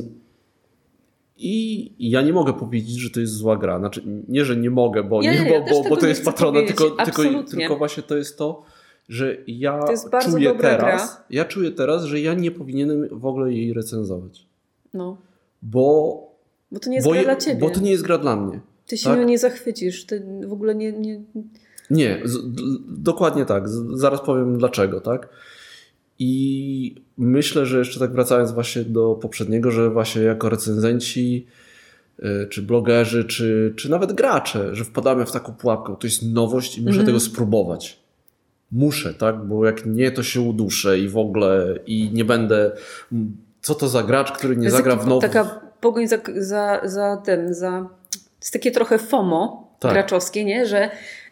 i 1.37 1.91
ja 1.99 2.21
nie 2.21 2.33
mogę 2.33 2.53
powiedzieć, 2.53 2.95
że 2.99 3.09
to 3.09 3.19
jest 3.19 3.33
zła 3.33 3.57
gra. 3.57 3.79
Znaczy, 3.79 4.03
nie, 4.27 4.45
że 4.45 4.55
nie 4.55 4.69
mogę, 4.69 5.03
bo, 5.03 5.21
Nie, 5.21 5.31
nie, 5.31 5.49
ja 5.49 5.59
bo, 5.59 5.65
też 5.65 5.83
bo, 5.83 5.89
bo 5.89 5.97
to 5.97 6.07
jest 6.07 6.21
chcę 6.21 6.31
patronat, 6.31 6.67
tylko, 6.67 6.89
tylko, 6.89 7.43
tylko 7.43 7.77
właśnie 7.77 8.03
to 8.03 8.17
jest 8.17 8.37
to, 8.37 8.63
że 9.09 9.37
ja 9.47 9.79
czuję 10.21 10.55
teraz, 10.55 11.15
gra. 11.15 11.23
ja 11.29 11.45
czuję 11.45 11.71
teraz, 11.71 12.03
że 12.03 12.19
ja 12.19 12.33
nie 12.33 12.51
powinienem 12.51 13.07
w 13.11 13.25
ogóle 13.25 13.53
jej 13.53 13.73
recenzować. 13.73 14.45
No. 14.93 15.17
Bo, 15.61 16.17
Bo 16.71 16.79
to 16.79 16.89
nie 16.89 16.95
jest 16.95 17.07
bo, 17.07 17.13
gra 17.13 17.23
dla 17.23 17.35
ciebie. 17.35 17.59
bo 17.59 17.69
to 17.69 17.79
nie 17.79 17.91
jest 17.91 18.03
gra 18.03 18.17
dla 18.17 18.35
mnie. 18.35 18.59
Ty 18.87 18.97
się 18.97 19.09
tak? 19.09 19.19
nią 19.19 19.25
nie 19.25 19.37
zachwycisz. 19.37 20.05
Ty 20.05 20.23
w 20.47 20.53
ogóle 20.53 20.75
nie... 20.75 20.91
nie... 20.91 21.21
Nie, 21.89 22.21
z, 22.25 22.37
dokładnie 22.87 23.45
tak. 23.45 23.69
Z, 23.69 23.99
zaraz 23.99 24.21
powiem 24.21 24.57
dlaczego, 24.57 25.01
tak? 25.01 25.29
I 26.19 26.95
myślę, 27.17 27.65
że 27.65 27.79
jeszcze 27.79 27.99
tak 27.99 28.11
wracając 28.11 28.51
właśnie 28.51 28.83
do 28.83 29.15
poprzedniego, 29.15 29.71
że 29.71 29.89
właśnie 29.89 30.21
jako 30.21 30.49
recenzenci, 30.49 31.47
y, 32.19 32.47
czy 32.49 32.61
blogerzy, 32.61 33.23
czy, 33.25 33.73
czy 33.75 33.91
nawet 33.91 34.13
gracze, 34.13 34.75
że 34.75 34.85
wpadamy 34.85 35.25
w 35.25 35.31
taką 35.31 35.53
pułapkę. 35.53 35.95
To 35.99 36.07
jest 36.07 36.23
nowość 36.23 36.77
i 36.77 36.81
muszę 36.81 36.89
Mhm. 36.91 37.05
tego 37.05 37.19
spróbować. 37.19 38.02
Muszę, 38.73 39.13
tak? 39.13 39.45
Bo 39.45 39.65
jak 39.65 39.85
nie, 39.85 40.11
to 40.11 40.23
się 40.23 40.41
uduszę 40.41 40.99
i 40.99 41.07
w 41.09 41.17
ogóle 41.17 41.79
i 41.85 42.09
nie 42.13 42.25
będę. 42.25 42.71
Co 43.61 43.75
to 43.75 43.87
za 43.89 44.03
gracz, 44.03 44.31
który 44.31 44.57
nie 44.57 44.71
zagra 44.71 44.95
w 44.95 45.07
nowy. 45.07 45.21
Taka 45.27 45.61
pogoń 45.81 46.07
za, 46.07 46.17
za, 46.37 46.81
za 46.83 47.17
tym, 47.17 47.53
za... 47.53 47.89
Jest 48.41 48.53
takie 48.53 48.71
trochę 48.71 48.97
FOMO 48.97 49.71
Tak. 49.79 49.91
graczowskie, 49.93 50.45
nie? 50.45 50.65
Że 50.65 50.89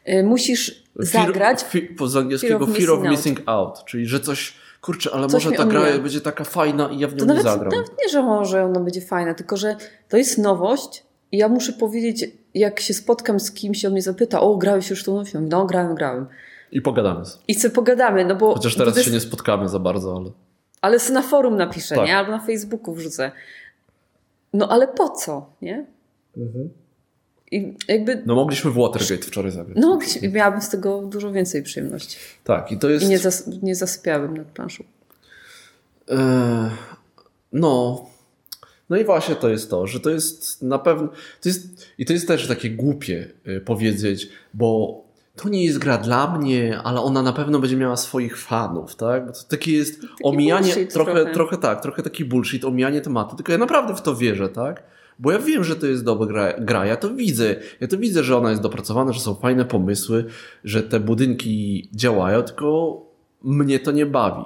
y, 0.10 0.24
musisz 0.24 0.84
zagrać. 0.96 1.66
Po 1.98 2.08
z 2.08 2.16
angielskiego 2.18 2.60
Fear 2.60 2.70
of 2.72 2.78
fear 2.78 2.92
of 2.92 3.00
missing 3.00 3.18
missing 3.18 3.42
out. 3.46 3.86
czyli 3.86 4.06
że 4.06 4.20
coś, 4.20 4.54
kurczę, 4.82 5.10
ale 5.14 5.28
Coś 5.28 5.46
może 5.46 5.58
ta 5.58 5.66
gra 5.66 5.82
będzie 6.00 6.22
taka 6.22 6.44
fajna 6.44 6.90
i 6.90 7.00
ja 7.00 7.08
w 7.08 7.12
nią 7.14 7.20
To 7.20 7.26
nie 7.26 7.28
nawet, 7.28 7.44
zagram. 7.44 7.72
nawet 7.72 7.92
nie, 8.04 8.10
że 8.10 8.22
może 8.24 8.66
ona 8.66 8.80
będzie 8.80 9.02
fajna, 9.02 9.34
tylko 9.34 9.58
że 9.58 9.76
to 10.10 10.18
jest 10.18 10.38
nowość 10.38 11.04
i 11.32 11.38
ja 11.38 11.48
muszę 11.50 11.74
powiedzieć, 11.74 12.26
jak 12.54 12.80
się 12.80 12.94
spotkam 12.94 13.40
z 13.40 13.52
kimś, 13.52 13.86
on 13.86 13.92
mnie 13.92 14.02
zapyta, 14.02 14.42
o, 14.42 14.58
grałeś 14.58 14.90
już 14.90 15.04
tą 15.04 15.12
mówię, 15.14 15.32
No, 15.50 15.66
grałem, 15.66 15.96
grałem. 15.96 16.26
I 16.72 16.82
pogadamy. 16.82 17.26
I 17.48 17.56
sobie 17.56 17.76
pogadamy, 17.76 18.26
no 18.26 18.36
bo... 18.36 18.54
Chociaż 18.54 18.76
teraz 18.76 18.96
jest, 18.96 19.08
się 19.08 19.14
nie 19.14 19.20
spotkamy 19.20 19.70
za 19.70 19.80
bardzo, 19.80 20.18
ale. 20.18 20.32
Ale 20.82 21.00
sobie 21.00 21.14
na 21.14 21.22
forum 21.22 21.58
napiszę, 21.58 21.96
Tak. 21.96 22.08
nie? 22.08 22.18
Albo 22.18 22.32
na 22.32 22.40
Facebooku 22.40 22.94
wrzucę. 22.94 23.32
No 24.54 24.70
ale 24.70 24.88
po 24.88 25.10
co, 25.10 25.50
nie? 25.62 25.86
I 27.52 27.74
jakby... 27.88 28.24
No 28.26 28.36
mogliśmy 28.36 28.72
w 28.72 28.74
Watergate 28.74 29.24
wczoraj 29.28 29.52
zagrać. 29.52 29.78
No, 29.82 30.00
miałabym 30.32 30.62
z 30.62 30.70
tego 30.70 31.02
dużo 31.02 31.32
więcej 31.32 31.64
przyjemności. 31.64 32.18
Tak, 32.44 32.72
i 32.72 32.78
to 32.78 32.90
jest. 32.90 33.06
I 33.06 33.10
nie, 33.10 33.20
zas, 33.20 33.48
nie 33.62 33.76
zasypiałabym 33.76 34.38
nad 34.38 34.48
planszą. 34.48 34.84
E, 36.10 36.70
no. 37.54 38.06
No 38.90 38.98
i 38.98 39.04
właśnie 39.04 39.36
to 39.36 39.50
jest 39.50 39.70
to, 39.70 39.88
że 39.88 40.00
to 40.00 40.10
jest 40.10 40.62
na 40.62 40.80
pewno. 40.80 41.08
To 41.42 41.50
jest, 41.50 41.88
I 41.98 42.06
to 42.06 42.14
jest 42.14 42.28
też 42.28 42.48
takie 42.48 42.70
głupie 42.70 43.28
e, 43.46 43.60
powiedzieć, 43.60 44.30
bo 44.54 45.01
to 45.36 45.50
nie 45.50 45.66
jest 45.66 45.78
gra 45.78 45.98
dla 45.98 46.38
mnie, 46.38 46.80
ale 46.84 47.02
ona 47.02 47.22
na 47.22 47.34
pewno 47.34 47.60
będzie 47.60 47.78
miała 47.78 47.98
swoich 47.98 48.38
fanów, 48.38 48.96
tak? 48.96 49.26
Bo 49.26 49.32
to 49.32 49.40
takie 49.50 49.72
jest 49.72 50.02
omijanie, 50.24 50.74
bullshit 50.74 50.94
trochę, 50.94 51.14
trochę. 51.14 51.34
trochę 51.34 51.58
tak, 51.58 51.82
trochę 51.82 52.04
taki 52.04 52.26
bullshit, 52.26 52.66
omijanie 52.66 53.02
tematu, 53.02 53.36
tylko 53.36 53.52
ja 53.52 53.58
naprawdę 53.58 53.96
w 53.96 54.02
to 54.02 54.16
wierzę, 54.16 54.50
tak? 54.50 54.84
Bo 55.20 55.32
ja 55.32 55.40
wiem, 55.40 55.64
że 55.64 55.76
to 55.76 55.88
jest 55.88 56.04
dobra 56.04 56.28
gra, 56.28 56.54
gra, 56.60 56.86
ja 56.86 56.96
to 56.96 57.10
widzę. 57.10 57.56
Ja 57.80 57.88
to 57.88 57.98
widzę, 57.98 58.24
że 58.24 58.38
ona 58.38 58.50
jest 58.50 58.62
dopracowana, 58.62 59.14
że 59.14 59.20
są 59.20 59.36
fajne 59.36 59.66
pomysły, 59.66 60.26
że 60.64 60.84
te 60.84 61.00
budynki 61.00 61.90
działają, 61.94 62.44
tylko 62.44 62.98
mnie 63.44 63.80
to 63.80 63.92
nie 63.92 64.06
bawi. 64.06 64.44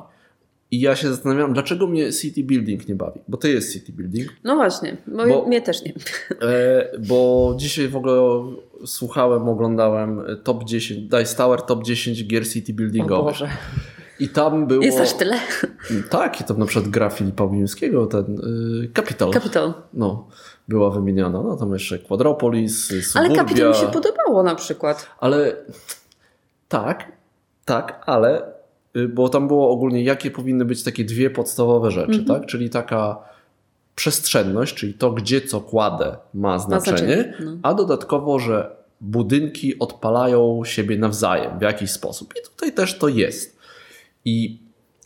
I 0.71 0.79
ja 0.81 0.95
się 0.95 1.09
zastanawiam, 1.09 1.53
dlaczego 1.53 1.87
mnie 1.87 2.13
City 2.13 2.43
Building 2.43 2.87
nie 2.87 2.95
bawi. 2.95 3.19
Bo 3.27 3.37
to 3.37 3.47
jest 3.47 3.73
City 3.73 3.91
Building. 3.91 4.29
No 4.43 4.55
właśnie, 4.55 4.97
bo, 5.07 5.27
Bo- 5.27 5.45
mnie 5.45 5.61
też 5.61 5.83
nie. 5.83 5.93
E, 6.41 6.99
bo 7.07 7.53
dzisiaj 7.57 7.87
w 7.87 7.95
ogóle 7.95 8.45
słuchałem, 8.85 9.49
oglądałem 9.49 10.21
top 10.43 10.63
10, 10.63 11.01
Dice 11.01 11.35
Tower 11.35 11.61
top 11.61 11.83
10 11.83 12.27
gier 12.27 12.49
City 12.49 12.73
O 12.73 12.75
Buildingowych. 12.75 13.33
Boże. 13.33 13.49
I 14.19 14.29
tam 14.29 14.67
było... 14.67 14.83
Jest 14.83 14.99
aż 14.99 15.13
tyle. 15.13 15.39
Tak, 16.09 16.41
i 16.41 16.43
tam 16.43 16.59
na 16.59 16.65
przykład 16.65 16.91
gra 16.91 17.09
Filipa 17.09 17.43
Łuńskiego, 17.43 18.05
ten 18.05 18.39
y, 18.83 18.89
Capital. 18.93 19.31
Capital. 19.31 19.73
No, 19.93 20.27
była 20.67 20.89
wymieniana. 20.91 21.43
No 21.43 21.57
tam 21.57 21.73
jeszcze 21.73 21.99
Quadropolis, 21.99 22.91
y, 22.91 22.93
Ale 22.93 23.03
Suburbia. 23.03 23.35
Capital 23.35 23.69
mi 23.69 23.75
się 23.75 23.87
podobało 23.87 24.43
na 24.43 24.55
przykład. 24.55 25.09
Ale 25.19 25.55
tak, 26.67 27.11
tak, 27.65 28.03
ale 28.05 28.54
bo 29.13 29.29
tam 29.29 29.47
było 29.47 29.69
ogólnie, 29.69 30.03
jakie 30.03 30.31
powinny 30.31 30.65
być 30.65 30.83
takie 30.83 31.05
dwie 31.05 31.29
podstawowe 31.29 31.91
rzeczy, 31.91 32.19
Mhm. 32.19 32.25
tak? 32.25 32.45
Czyli 32.45 32.69
taka 32.69 33.17
przestrzenność, 33.95 34.75
czyli 34.75 34.93
to, 34.93 35.11
gdzie 35.11 35.41
co 35.41 35.61
kładę, 35.61 36.17
ma 36.33 36.59
znaczenie, 36.59 36.97
znaczenie, 36.97 37.33
no. 37.45 37.51
a 37.63 37.73
dodatkowo, 37.73 38.39
że 38.39 38.75
budynki 39.01 39.79
odpalają 39.79 40.61
siebie 40.65 40.97
nawzajem 40.97 41.59
w 41.59 41.61
jakiś 41.61 41.91
sposób. 41.91 42.33
I 42.39 42.49
tutaj 42.51 42.73
też 42.73 42.97
to 42.97 43.07
jest. 43.07 43.57
I, 44.25 44.59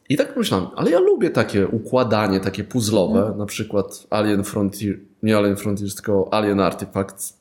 i 0.09 0.17
tak 0.17 0.37
myślałem, 0.37 0.67
ale 0.75 0.91
ja 0.91 0.99
lubię 0.99 1.29
takie 1.29 1.67
układanie, 1.67 2.39
takie 2.39 2.63
puzzlowe, 2.63 3.19
Mhm. 3.19 3.37
na 3.37 3.45
przykład 3.45 4.07
Alien 4.09 4.43
Frontier, 4.43 4.97
nie 5.23 5.37
Alien 5.37 5.55
Frontiers, 5.57 5.95
tylko 5.95 6.33
Alien 6.33 6.59
Artifacts, 6.59 7.38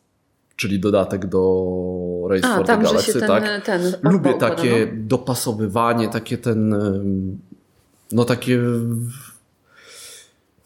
czyli 0.58 0.78
dodatek 0.80 1.26
do 1.26 1.72
Race 2.30 2.48
A, 2.48 2.56
for 2.56 2.66
tam, 2.66 2.80
the 2.80 2.86
Galaxy, 2.86 3.18
ten, 3.20 3.28
tak? 3.28 3.64
ten 3.64 3.92
Lubię 4.02 4.34
takie 4.34 4.86
no. 4.92 4.92
dopasowywanie, 5.06 6.08
takie 6.08 6.38
ten, 6.38 6.74
no 8.12 8.24
takie, 8.24 8.60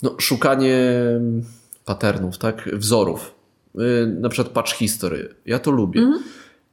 no 0.03 0.15
szukanie 0.19 0.81
patternów, 1.85 2.39
tak, 2.39 2.71
wzorów. 2.73 3.35
Y, 3.79 4.07
Na 4.21 4.29
przykład 4.29 4.55
Patch 4.55 4.73
History. 4.73 5.35
Ja 5.47 5.59
to 5.59 5.71
lubię. 5.71 6.01
Mhm. 6.01 6.23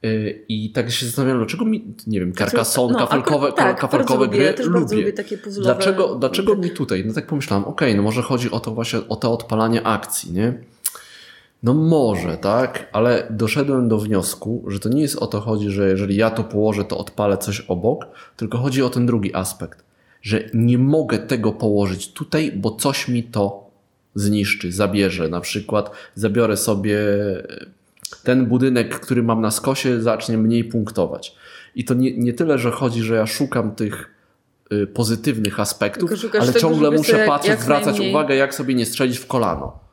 Y, 0.04 0.44
I 0.48 0.70
tak 0.72 0.90
się 0.90 1.06
zastanawiam, 1.06 1.38
dlaczego 1.38 1.64
mi, 1.64 1.94
nie 2.06 2.20
wiem, 2.20 2.32
Carcassonne, 2.32 2.92
No, 2.92 2.98
kafelkowe, 2.98 3.48
akurat- 3.48 3.56
tak, 3.56 3.80
kafelkowe 3.80 4.18
bardzo 4.18 4.24
lubię. 4.24 4.38
gry 4.54 4.64
Ja 4.64 4.70
bardzo 4.70 4.96
lubię 4.96 5.12
takie 5.12 5.38
puzzlowe. 5.38 5.74
Dlaczego, 5.74 6.14
dlaczego 6.14 6.56
mi 6.56 6.70
tutaj? 6.70 7.04
No 7.06 7.14
tak 7.14 7.26
pomyślałem, 7.26 7.64
okej, 7.64 7.96
no 7.96 8.02
może 8.02 8.22
chodzi 8.22 8.50
o 8.50 8.60
to 8.60 8.70
właśnie, 8.74 9.00
o 9.08 9.16
to 9.16 9.32
odpalanie 9.32 9.86
akcji, 9.86 10.32
nie? 10.32 10.69
No 11.62 11.74
może, 11.74 12.36
tak, 12.36 12.88
ale 12.92 13.26
doszedłem 13.30 13.88
do 13.88 13.98
wniosku, 13.98 14.64
że 14.68 14.78
to 14.80 14.88
nie 14.88 15.02
jest 15.02 15.16
o 15.16 15.26
to 15.26 15.40
chodzi, 15.40 15.70
że 15.70 15.88
jeżeli 15.88 16.16
ja 16.16 16.30
to 16.30 16.44
położę, 16.44 16.84
to 16.84 16.98
odpalę 16.98 17.38
coś 17.38 17.60
obok, 17.60 18.06
tylko 18.36 18.58
chodzi 18.58 18.82
o 18.82 18.90
ten 18.90 19.06
drugi 19.06 19.34
aspekt, 19.34 19.84
że 20.22 20.42
nie 20.54 20.78
mogę 20.78 21.18
tego 21.18 21.52
położyć 21.52 22.12
tutaj, 22.12 22.52
bo 22.56 22.70
coś 22.70 23.08
mi 23.08 23.22
to 23.22 23.70
zniszczy, 24.14 24.72
zabierze. 24.72 25.28
Na 25.28 25.40
przykład 25.40 25.90
zabiorę 26.14 26.56
sobie 26.56 26.98
ten 28.24 28.46
budynek, 28.46 29.00
który 29.00 29.22
mam 29.22 29.40
na 29.40 29.50
skosie, 29.50 30.00
zacznie 30.02 30.38
mniej 30.38 30.64
punktować. 30.64 31.34
I 31.74 31.84
to 31.84 31.94
nie, 31.94 32.16
nie 32.16 32.32
tyle, 32.32 32.58
że 32.58 32.70
chodzi, 32.70 33.02
że 33.02 33.14
ja 33.14 33.26
szukam 33.26 33.74
tych 33.74 34.14
y, 34.72 34.86
pozytywnych 34.86 35.60
aspektów, 35.60 36.10
ale 36.40 36.46
tego, 36.46 36.60
ciągle 36.60 36.90
muszę 36.90 37.24
patrzeć, 37.26 37.60
zwracać 37.60 37.86
najmniej- 37.94 38.10
uwagę, 38.10 38.36
jak 38.36 38.54
sobie 38.54 38.74
nie 38.74 38.86
strzelić 38.86 39.18
w 39.18 39.26
kolano. 39.26 39.89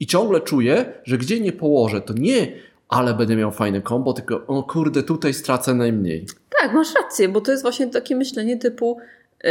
I 0.00 0.06
ciągle 0.06 0.40
czuję, 0.40 0.92
że 1.04 1.18
gdzie 1.18 1.40
nie 1.40 1.52
położę, 1.52 2.00
to 2.00 2.12
nie, 2.16 2.52
ale 2.88 3.14
będę 3.14 3.36
miał 3.36 3.52
fajne 3.52 3.80
kombo, 3.82 4.12
tylko 4.12 4.46
o 4.46 4.62
kurde, 4.62 5.02
tutaj 5.02 5.34
stracę 5.34 5.74
najmniej. 5.74 6.26
Tak, 6.60 6.72
masz 6.74 6.94
rację, 6.94 7.28
bo 7.28 7.40
to 7.40 7.50
jest 7.50 7.62
właśnie 7.62 7.86
takie 7.86 8.16
myślenie 8.16 8.56
typu, 8.56 8.98
yy, 9.44 9.50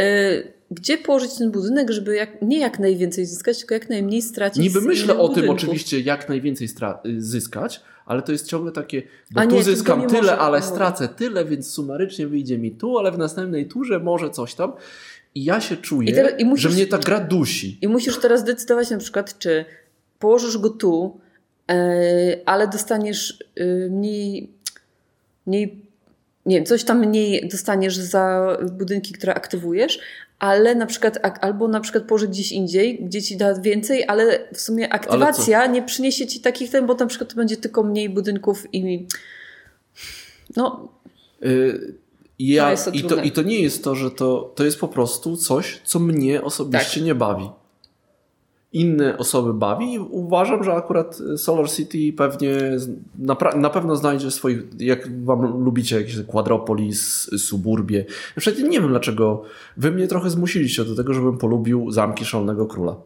gdzie 0.70 0.98
położyć 0.98 1.34
ten 1.38 1.50
budynek, 1.50 1.90
żeby 1.90 2.16
jak, 2.16 2.42
nie 2.42 2.58
jak 2.58 2.78
najwięcej 2.78 3.26
zyskać, 3.26 3.58
tylko 3.58 3.74
jak 3.74 3.88
najmniej 3.90 4.22
stracić. 4.22 4.62
Niby 4.62 4.80
myślę 4.80 5.18
o 5.18 5.28
tym 5.28 5.34
budynków. 5.34 5.56
oczywiście, 5.58 6.00
jak 6.00 6.28
najwięcej 6.28 6.68
y, 7.06 7.22
zyskać, 7.22 7.80
ale 8.06 8.22
to 8.22 8.32
jest 8.32 8.46
ciągle 8.46 8.72
takie, 8.72 9.02
bo 9.30 9.40
A 9.40 9.46
tu 9.46 9.54
nie, 9.54 9.62
zyskam 9.62 10.00
nie 10.00 10.06
tyle, 10.06 10.20
może- 10.20 10.38
ale 10.38 10.58
nie 10.58 10.64
mogę. 10.64 10.74
stracę 10.76 11.08
tyle, 11.08 11.44
więc 11.44 11.70
sumarycznie 11.70 12.26
wyjdzie 12.26 12.58
mi 12.58 12.70
tu, 12.70 12.98
ale 12.98 13.12
w 13.12 13.18
następnej 13.18 13.66
turze 13.66 13.98
może 13.98 14.30
coś 14.30 14.54
tam. 14.54 14.72
I 15.34 15.44
ja 15.44 15.60
się 15.60 15.76
czuję, 15.76 16.10
I 16.10 16.14
teraz- 16.14 16.32
i 16.40 16.44
musisz- 16.44 16.70
że 16.70 16.76
mnie 16.76 16.86
ta 16.86 16.98
gra 16.98 17.20
dusi. 17.20 17.78
I 17.82 17.88
musisz 17.88 18.18
teraz 18.18 18.44
decydować 18.44 18.90
na 18.90 18.98
przykład, 18.98 19.38
czy 19.38 19.64
położysz 20.18 20.58
go 20.58 20.70
tu, 20.70 21.20
yy, 21.68 21.76
ale 22.46 22.68
dostaniesz 22.68 23.44
yy, 23.56 23.88
mniej, 23.90 24.50
mniej, 25.46 25.82
nie 26.46 26.56
wiem, 26.56 26.66
coś 26.66 26.84
tam 26.84 26.98
mniej 26.98 27.48
dostaniesz 27.48 27.96
za 27.96 28.56
budynki, 28.72 29.12
które 29.12 29.34
aktywujesz, 29.34 29.98
ale 30.38 30.74
na 30.74 30.86
przykład, 30.86 31.18
albo 31.40 31.68
na 31.68 31.80
przykład 31.80 32.04
położyć 32.04 32.30
gdzieś 32.30 32.52
indziej, 32.52 33.04
gdzie 33.04 33.22
ci 33.22 33.36
da 33.36 33.60
więcej, 33.60 34.04
ale 34.08 34.48
w 34.54 34.60
sumie 34.60 34.92
aktywacja 34.92 35.66
nie 35.66 35.82
przyniesie 35.82 36.26
ci 36.26 36.40
takich 36.40 36.70
ten, 36.70 36.86
bo 36.86 36.94
na 36.94 37.06
przykład 37.06 37.30
to 37.30 37.36
będzie 37.36 37.56
tylko 37.56 37.82
mniej 37.82 38.08
budynków 38.08 38.74
i 38.74 39.06
no, 40.56 40.88
Y, 41.44 41.94
Ja, 42.38 42.76
To 42.76 42.90
i, 42.90 43.02
to. 43.02 43.22
I 43.22 43.32
to 43.32 43.42
nie 43.42 43.62
jest 43.62 43.84
to, 43.84 43.94
że 43.94 44.10
to, 44.10 44.52
to 44.54 44.64
jest 44.64 44.80
po 44.80 44.88
prostu 44.88 45.36
coś, 45.36 45.80
co 45.84 45.98
mnie 45.98 46.42
osobiście 46.42 47.00
Tak. 47.00 47.04
nie 47.04 47.14
bawi. 47.14 47.50
Inne 48.72 49.18
osoby 49.18 49.54
bawi 49.54 49.94
i 49.94 49.98
uważam, 49.98 50.64
że 50.64 50.72
akurat 50.72 51.18
Solar 51.36 51.70
City 51.70 52.12
pewnie 52.16 52.52
na, 53.18 53.36
na 53.56 53.70
pewno 53.70 53.96
znajdzie 53.96 54.30
swoich, 54.30 54.62
jak 54.78 55.24
wam 55.24 55.64
lubicie 55.64 55.96
jakieś 55.96 56.16
Quadropolis, 56.26 57.30
Suburbie. 57.38 58.04
Przykład 58.36 58.68
nie 58.68 58.80
wiem 58.80 58.88
dlaczego 58.88 59.42
wy 59.76 59.90
mnie 59.90 60.08
trochę 60.08 60.30
zmusiliście 60.30 60.84
do 60.84 60.96
tego, 60.96 61.14
żebym 61.14 61.38
polubił 61.38 61.90
Zamki 61.90 62.24
Szalonego 62.24 62.66
Króla. 62.66 62.96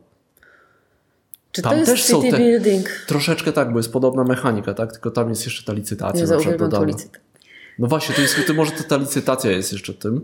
Czy 1.52 1.62
tam 1.62 1.73
to 1.73 1.78
jest 1.78 1.90
też 1.90 2.07
city 2.07 2.12
są 2.12 2.31
te, 2.31 2.38
building? 2.38 2.88
Troszeczkę 3.07 3.52
tak, 3.52 3.73
bo 3.73 3.78
jest 3.78 3.92
podobna 3.92 4.25
mechanika, 4.25 4.75
tak? 4.75 4.92
Tylko 4.92 5.11
tam 5.11 5.28
jest 5.28 5.45
jeszcze 5.45 5.64
ta 5.64 5.73
licytacja. 5.73 6.37
Nie 6.37 6.50
na 6.50 6.57
dodana. 6.57 6.92
No 7.78 7.87
właśnie, 7.87 8.14
to 8.14 8.21
jest, 8.21 8.37
to 8.47 8.54
może 8.54 8.71
to 8.71 8.85
ta 8.85 8.97
licytacja 8.97 9.50
jest 9.50 9.73
jeszcze 9.73 9.95
tym. 9.95 10.21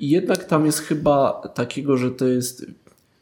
I 0.00 0.10
jednak 0.10 0.44
tam 0.44 0.66
jest 0.66 0.80
chyba 0.80 1.32
takiego, 1.54 1.96
że 1.96 2.10
to 2.10 2.26
jest 2.26 2.66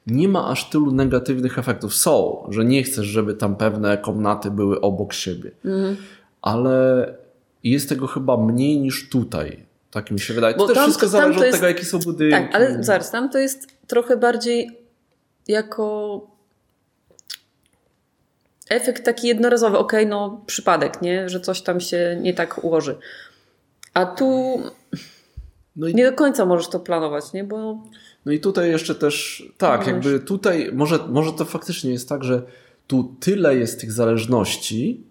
nie 0.06 0.28
ma 0.28 0.48
aż 0.48 0.70
tylu 0.70 0.92
negatywnych 0.92 1.58
efektów. 1.58 1.94
Są, 1.94 2.46
że 2.48 2.64
nie 2.64 2.82
chcesz, 2.82 3.06
żeby 3.06 3.34
tam 3.34 3.56
pewne 3.56 3.98
komnaty 3.98 4.50
były 4.50 4.80
obok 4.80 5.12
siebie. 5.12 5.50
Mhm. 5.64 5.96
Ale 6.42 7.14
jest 7.64 7.88
tego 7.88 8.06
chyba 8.06 8.36
mniej 8.36 8.80
niż 8.80 9.08
tutaj. 9.08 9.66
Tak 9.90 10.10
mi 10.10 10.20
się 10.20 10.34
wydaje. 10.34 10.54
To 10.54 10.58
Bo 10.58 10.66
też 10.66 10.74
tam, 10.74 10.84
wszystko 10.84 11.08
zależy 11.08 11.46
od 11.46 11.52
tego, 11.52 11.66
jakie 11.66 11.84
są 11.84 11.98
budynki. 11.98 12.36
Tak, 12.36 12.54
ale 12.54 12.84
zaraz, 12.84 13.10
tam 13.10 13.30
to 13.30 13.38
jest 13.38 13.66
trochę 13.86 14.16
bardziej 14.16 14.78
jako 15.48 16.20
efekt 18.68 19.04
taki 19.04 19.28
jednorazowy. 19.28 19.78
Okej, 19.78 20.00
okay, 20.00 20.10
no 20.10 20.42
przypadek, 20.46 21.02
nie? 21.02 21.28
Że 21.28 21.40
coś 21.40 21.62
tam 21.62 21.80
się 21.80 22.18
nie 22.20 22.34
tak 22.34 22.64
ułoży. 22.64 22.98
A 23.94 24.06
tu 24.06 24.58
no 25.76 25.88
i... 25.88 25.94
nie 25.94 26.10
do 26.10 26.16
końca 26.16 26.46
możesz 26.46 26.68
to 26.68 26.80
planować, 26.80 27.32
nie? 27.32 27.44
Bo 27.44 27.82
no 28.26 28.32
i 28.32 28.40
tutaj 28.40 28.70
jeszcze 28.70 28.94
też, 28.94 29.44
tak, 29.58 29.86
no 29.86 29.92
jakby 29.92 30.20
tutaj, 30.20 30.70
może, 30.74 30.98
może 31.08 31.32
to 31.32 31.44
faktycznie 31.44 31.90
jest 31.90 32.08
tak, 32.08 32.24
że 32.24 32.42
tu 32.86 33.16
tyle 33.20 33.56
jest 33.56 33.80
tych 33.80 33.92
zależności, 33.92 35.04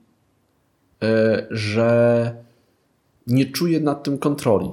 e, 1.03 1.47
że 1.51 2.31
nie 3.27 3.45
czuję 3.45 3.79
nad 3.79 4.03
tym 4.03 4.17
kontroli. 4.17 4.69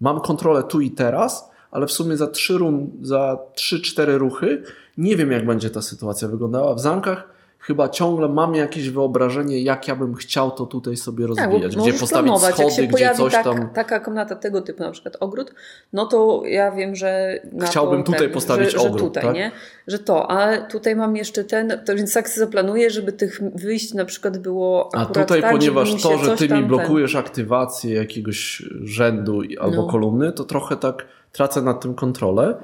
Mam 0.00 0.20
kontrolę 0.20 0.62
tu 0.62 0.80
i 0.80 0.90
teraz, 0.90 1.50
ale 1.70 1.86
w 1.86 1.92
sumie 1.92 2.16
za 2.16 2.26
3 2.26 2.58
za 3.02 3.38
3-4 3.54 4.18
ruchy 4.18 4.62
nie 4.98 5.16
wiem, 5.16 5.32
jak 5.32 5.46
będzie 5.46 5.70
ta 5.70 5.82
sytuacja 5.82 6.28
wyglądała. 6.28 6.74
W 6.74 6.80
zamkach 6.80 7.33
chyba 7.66 7.88
ciągle 7.88 8.28
mam 8.28 8.54
jakieś 8.54 8.90
wyobrażenie, 8.90 9.62
jak 9.62 9.88
ja 9.88 9.96
bym 9.96 10.14
chciał 10.14 10.50
to 10.50 10.66
tutaj 10.66 10.96
sobie 10.96 11.28
tak, 11.28 11.28
rozwijać. 11.28 11.74
Tak, 11.74 11.82
gdzie 11.82 11.92
postawić 11.92 12.32
planować. 12.32 12.54
schody, 12.54 12.68
jak 12.68 12.72
się 12.72 12.86
gdzie 12.86 13.14
coś 13.14 13.32
tak, 13.32 13.44
tam... 13.44 13.70
taka 13.70 14.00
komnata 14.00 14.36
tego 14.36 14.62
typu, 14.62 14.82
na 14.82 14.90
przykład 14.90 15.16
ogród, 15.20 15.54
no 15.92 16.06
to 16.06 16.42
ja 16.46 16.72
wiem, 16.72 16.96
że 16.96 17.40
Chciałbym 17.66 18.02
to, 18.02 18.12
tutaj 18.12 18.26
ten, 18.26 18.34
postawić 18.34 18.72
że, 18.72 18.78
ogród, 18.78 18.98
że 18.98 19.04
tutaj, 19.04 19.22
tak? 19.22 19.34
nie? 19.34 19.50
Że 19.86 19.98
to, 19.98 20.30
a 20.30 20.56
tutaj 20.58 20.96
mam 20.96 21.16
jeszcze 21.16 21.44
ten, 21.44 21.80
to 21.86 21.96
więc 21.96 22.14
tak 22.14 22.28
zaplanuję, 22.28 22.90
żeby 22.90 23.12
tych 23.12 23.40
wyjść 23.54 23.94
na 23.94 24.04
przykład 24.04 24.38
było 24.38 24.90
A 24.94 25.06
tutaj, 25.06 25.42
tak, 25.42 25.52
ponieważ 25.52 26.02
to, 26.02 26.18
że 26.18 26.36
ty 26.36 26.48
mi 26.48 26.62
blokujesz 26.62 27.12
ten... 27.12 27.20
aktywację 27.20 27.94
jakiegoś 27.94 28.62
rzędu 28.82 29.40
albo 29.60 29.76
no. 29.76 29.86
kolumny, 29.86 30.32
to 30.32 30.44
trochę 30.44 30.76
tak 30.76 31.06
tracę 31.32 31.62
nad 31.62 31.80
tym 31.80 31.94
kontrolę. 31.94 32.54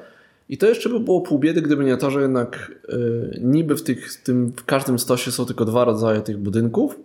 I 0.50 0.58
to 0.58 0.66
jeszcze 0.66 0.88
by 0.88 1.00
było 1.00 1.20
pół 1.20 1.38
biedy, 1.38 1.62
gdyby 1.62 1.84
nie 1.84 1.96
to, 1.96 2.10
że 2.10 2.22
jednak 2.22 2.72
yy, 2.88 3.40
niby 3.40 3.76
w, 3.76 3.82
tych, 3.82 4.22
tym, 4.22 4.52
w 4.56 4.64
każdym 4.64 4.98
stosie 4.98 5.32
są 5.32 5.46
tylko 5.46 5.64
dwa 5.64 5.84
rodzaje 5.84 6.20
tych 6.20 6.38
budynków, 6.38 6.98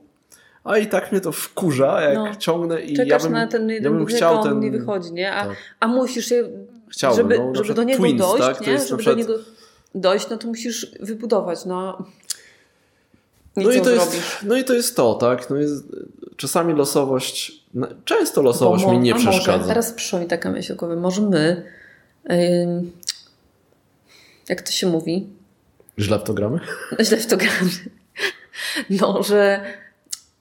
a 0.64 0.78
i 0.78 0.88
tak 0.88 1.12
mnie 1.12 1.22
to 1.22 1.32
wkurza, 1.32 2.02
jak 2.02 2.16
no, 2.16 2.36
ciągnę 2.36 2.82
i 2.82 2.96
Czekasz 2.96 3.24
ja 3.24 3.30
bym, 3.30 3.32
na 3.32 3.48
ten 3.48 3.70
jeden 3.70 3.94
ja 3.94 3.98
bym 3.98 4.08
chciał 4.08 4.44
ten... 4.44 4.60
nie 4.60 4.72
wychodzi, 4.72 5.14
nie? 5.14 5.34
A, 5.34 5.48
tak. 5.48 5.58
a 5.80 5.88
musisz 5.88 6.32
je, 6.32 6.50
Chciałbym, 6.90 7.32
żeby, 7.32 7.40
no, 7.40 7.64
żeby 7.64 7.74
do 7.74 7.84
niego 7.84 8.04
twins, 8.04 8.22
dojść, 8.22 8.46
tak? 8.46 8.68
nie? 8.68 8.80
Żeby 8.80 8.98
przykład... 8.98 9.06
do 9.06 9.16
niego 9.16 9.34
dojść, 9.96 10.30
no 10.30 10.38
to 10.38 10.48
musisz 10.48 10.92
wybudować, 11.00 11.66
no. 11.66 12.06
I 13.58 13.64
no, 13.64 13.72
i 13.72 13.82
to 13.82 13.90
jest, 13.90 14.18
no 14.44 14.58
i 14.58 14.64
to 14.64 14.74
jest 14.74 14.96
to, 14.96 15.14
tak? 15.14 15.50
No 15.50 15.56
jest, 15.56 15.84
czasami 16.38 16.74
losowość, 16.74 17.64
często 18.06 18.42
losowość 18.42 18.86
mi 18.86 19.00
nie 19.00 19.16
przeszkadza. 19.16 19.58
Może, 19.58 19.68
teraz 19.68 19.94
przyszła 19.94 20.20
mi 20.20 20.26
taka 20.26 20.52
myśl 20.52 20.76
może 20.98 21.22
my 21.22 21.64
jak 24.50 24.62
to 24.62 24.72
się 24.72 24.88
mówi? 24.88 25.30
Źle 26.00 26.20
w 26.20 26.24
to 26.24 26.34
gramy? 26.34 26.60
Źle 27.02 27.18
w 27.18 27.28
to 27.28 27.38
gramy. 27.38 27.70
No, 28.90 29.24
że 29.24 29.62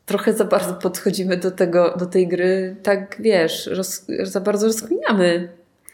trochę 0.06 0.32
za 0.32 0.44
bardzo 0.44 0.74
podchodzimy 0.74 1.36
do 1.36 1.50
tego, 1.50 1.94
do 1.98 2.06
tej 2.06 2.28
gry, 2.28 2.76
tak 2.82 3.16
wiesz, 3.20 3.66
roz, 3.66 4.06
za 4.22 4.40
bardzo 4.40 4.66
rozkminiamy. 4.66 5.48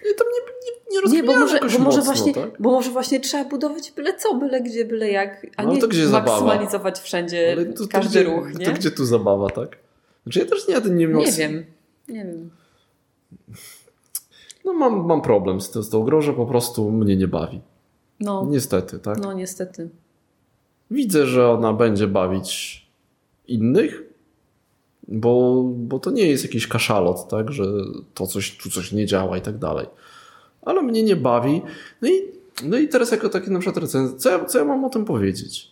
Nie, 0.05 0.11
nie, 0.11 1.11
nie, 1.11 1.17
nie 1.17 1.23
bo 1.23 1.41
może, 1.41 1.61
bo 1.61 1.67
może 1.67 1.81
mocno, 1.81 2.03
właśnie, 2.03 2.35
tak? 2.35 2.51
bo 2.59 2.71
może 2.71 2.91
właśnie 2.91 3.21
trzeba 3.21 3.45
budować 3.45 3.93
byle 3.97 4.17
co, 4.17 4.35
byle 4.35 4.61
gdzie, 4.61 4.85
byle 4.85 5.11
jak, 5.11 5.47
a 5.57 5.63
no, 5.63 5.73
nie 5.73 5.81
to 5.81 5.89
gdzie 5.89 6.07
maksymalizować 6.07 6.97
zabawa? 6.97 7.05
wszędzie 7.05 7.57
to, 7.77 7.83
to 7.83 7.89
każdy 7.89 8.21
gdzie, 8.21 8.31
ruch. 8.31 8.59
Nie? 8.59 8.67
To 8.67 8.73
gdzie 8.73 8.91
tu 8.91 9.05
zabawa, 9.05 9.51
tak? 9.51 9.77
Znaczy 10.23 10.39
ja 10.39 10.45
też 10.45 10.69
nie, 10.69 10.75
nie, 10.75 11.07
nie 11.07 11.33
wiem. 11.33 11.65
Nie 12.09 12.25
wiem. 12.25 12.51
No 14.65 14.73
mam, 14.73 15.07
mam 15.07 15.23
problem 15.23 15.61
z, 15.61 15.73
z 15.73 15.91
tą 15.91 16.03
grą, 16.03 16.21
że 16.21 16.33
po 16.33 16.47
prostu 16.47 16.91
mnie 16.91 17.17
nie 17.17 17.29
bawi. 17.29 17.61
No. 18.21 18.47
Niestety, 18.51 18.99
tak? 18.99 19.19
No, 19.19 19.33
niestety. 19.33 19.89
Widzę, 20.91 21.27
że 21.27 21.51
ona 21.51 21.73
będzie 21.73 22.07
bawić 22.07 22.81
innych, 23.49 24.03
bo, 25.09 25.63
bo 25.65 25.99
to 25.99 26.11
nie 26.11 26.27
jest 26.27 26.45
jakiś 26.45 26.67
kaszalot, 26.67 27.29
tak? 27.29 27.53
Że 27.53 27.65
to 28.15 28.27
coś, 28.27 28.57
tu 28.57 28.71
coś 28.71 28.93
nie 28.93 29.07
działa 29.07 29.39
i 29.39 29.41
tak 29.41 29.59
dalej. 29.59 29.87
Ale 30.63 30.83
mnie 30.83 31.03
nie 31.03 31.17
bawi. 31.17 31.63
No 32.03 32.09
i, 32.09 32.23
no 32.65 32.79
i 32.79 32.89
teraz 32.89 33.11
jako 33.11 33.29
taki 33.29 33.51
na 33.51 33.59
przykład 33.59 33.83
recenzja, 33.83 34.19
co 34.19 34.31
ja, 34.31 34.45
co 34.45 34.59
ja 34.59 34.65
mam 34.65 34.85
o 34.85 34.91
tym 34.91 35.05
powiedzieć? 35.05 35.71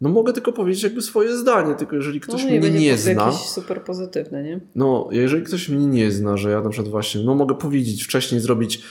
No 0.00 0.08
mogę 0.10 0.32
tylko 0.32 0.52
powiedzieć 0.52 0.82
jakby 0.82 1.02
swoje 1.02 1.36
zdanie, 1.36 1.74
tylko 1.74 1.96
jeżeli 1.96 2.20
ktoś 2.20 2.44
no, 2.44 2.50
mnie 2.50 2.70
nie 2.70 2.98
zna... 2.98 3.12
jakieś 3.12 3.40
super 3.40 3.82
pozytywne, 3.82 4.42
nie? 4.42 4.60
No, 4.74 5.08
jeżeli 5.10 5.42
ktoś 5.42 5.68
mnie 5.68 5.86
nie 5.86 6.10
zna, 6.10 6.36
że 6.36 6.50
ja 6.50 6.60
na 6.60 6.70
przykład 6.70 6.90
właśnie, 6.90 7.22
no 7.22 7.34
mogę 7.34 7.54
powiedzieć 7.54 8.04
wcześniej, 8.04 8.40
zrobić 8.40 8.82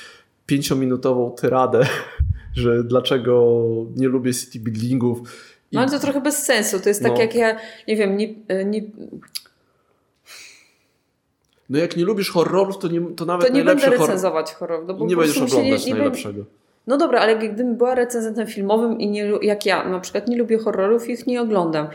pięciominutową 0.46 1.32
tyradę 1.32 1.88
że 2.56 2.84
dlaczego 2.84 3.66
nie 3.96 4.08
lubię 4.08 4.34
city 4.34 4.60
buildingów. 4.60 5.20
I... 5.72 5.76
No 5.76 5.82
ale 5.82 5.92
to 5.92 6.00
trochę 6.00 6.22
bez 6.22 6.38
sensu. 6.38 6.80
To 6.80 6.90
jest 6.90 7.04
tak 7.04 7.12
no. 7.12 7.20
jak 7.20 7.36
ja, 7.36 7.58
nie 7.88 7.96
wiem, 7.96 8.18
nie, 8.18 8.36
nie... 8.66 8.82
No 11.70 11.80
jak 11.80 11.98
nie 11.98 12.06
lubisz 12.06 12.32
horrorów, 12.32 12.78
to, 12.78 12.88
nie, 12.88 13.02
to 13.16 13.26
nawet 13.26 13.48
to 13.48 13.54
nie 13.54 13.64
będę 13.64 13.90
recenzować 13.90 14.54
horrorów. 14.54 14.88
No 14.88 14.94
bo 14.94 15.06
nie 15.06 15.16
będziesz 15.16 15.38
oglądać 15.38 15.86
nie, 15.86 15.94
nie 15.94 16.00
najlepszego. 16.00 16.46
No 16.88 16.98
dobra, 16.98 17.20
ale 17.20 17.38
gdybym 17.38 17.76
była 17.76 17.96
recenzentem 17.96 18.48
filmowym 18.48 19.00
i 19.00 19.10
nie, 19.10 19.32
jak 19.42 19.66
ja 19.66 19.90
na 19.90 20.00
przykład 20.00 20.28
nie 20.28 20.38
lubię 20.38 20.58
horrorów, 20.58 21.10
ich 21.10 21.28
nie 21.28 21.42
oglądam. 21.42 21.88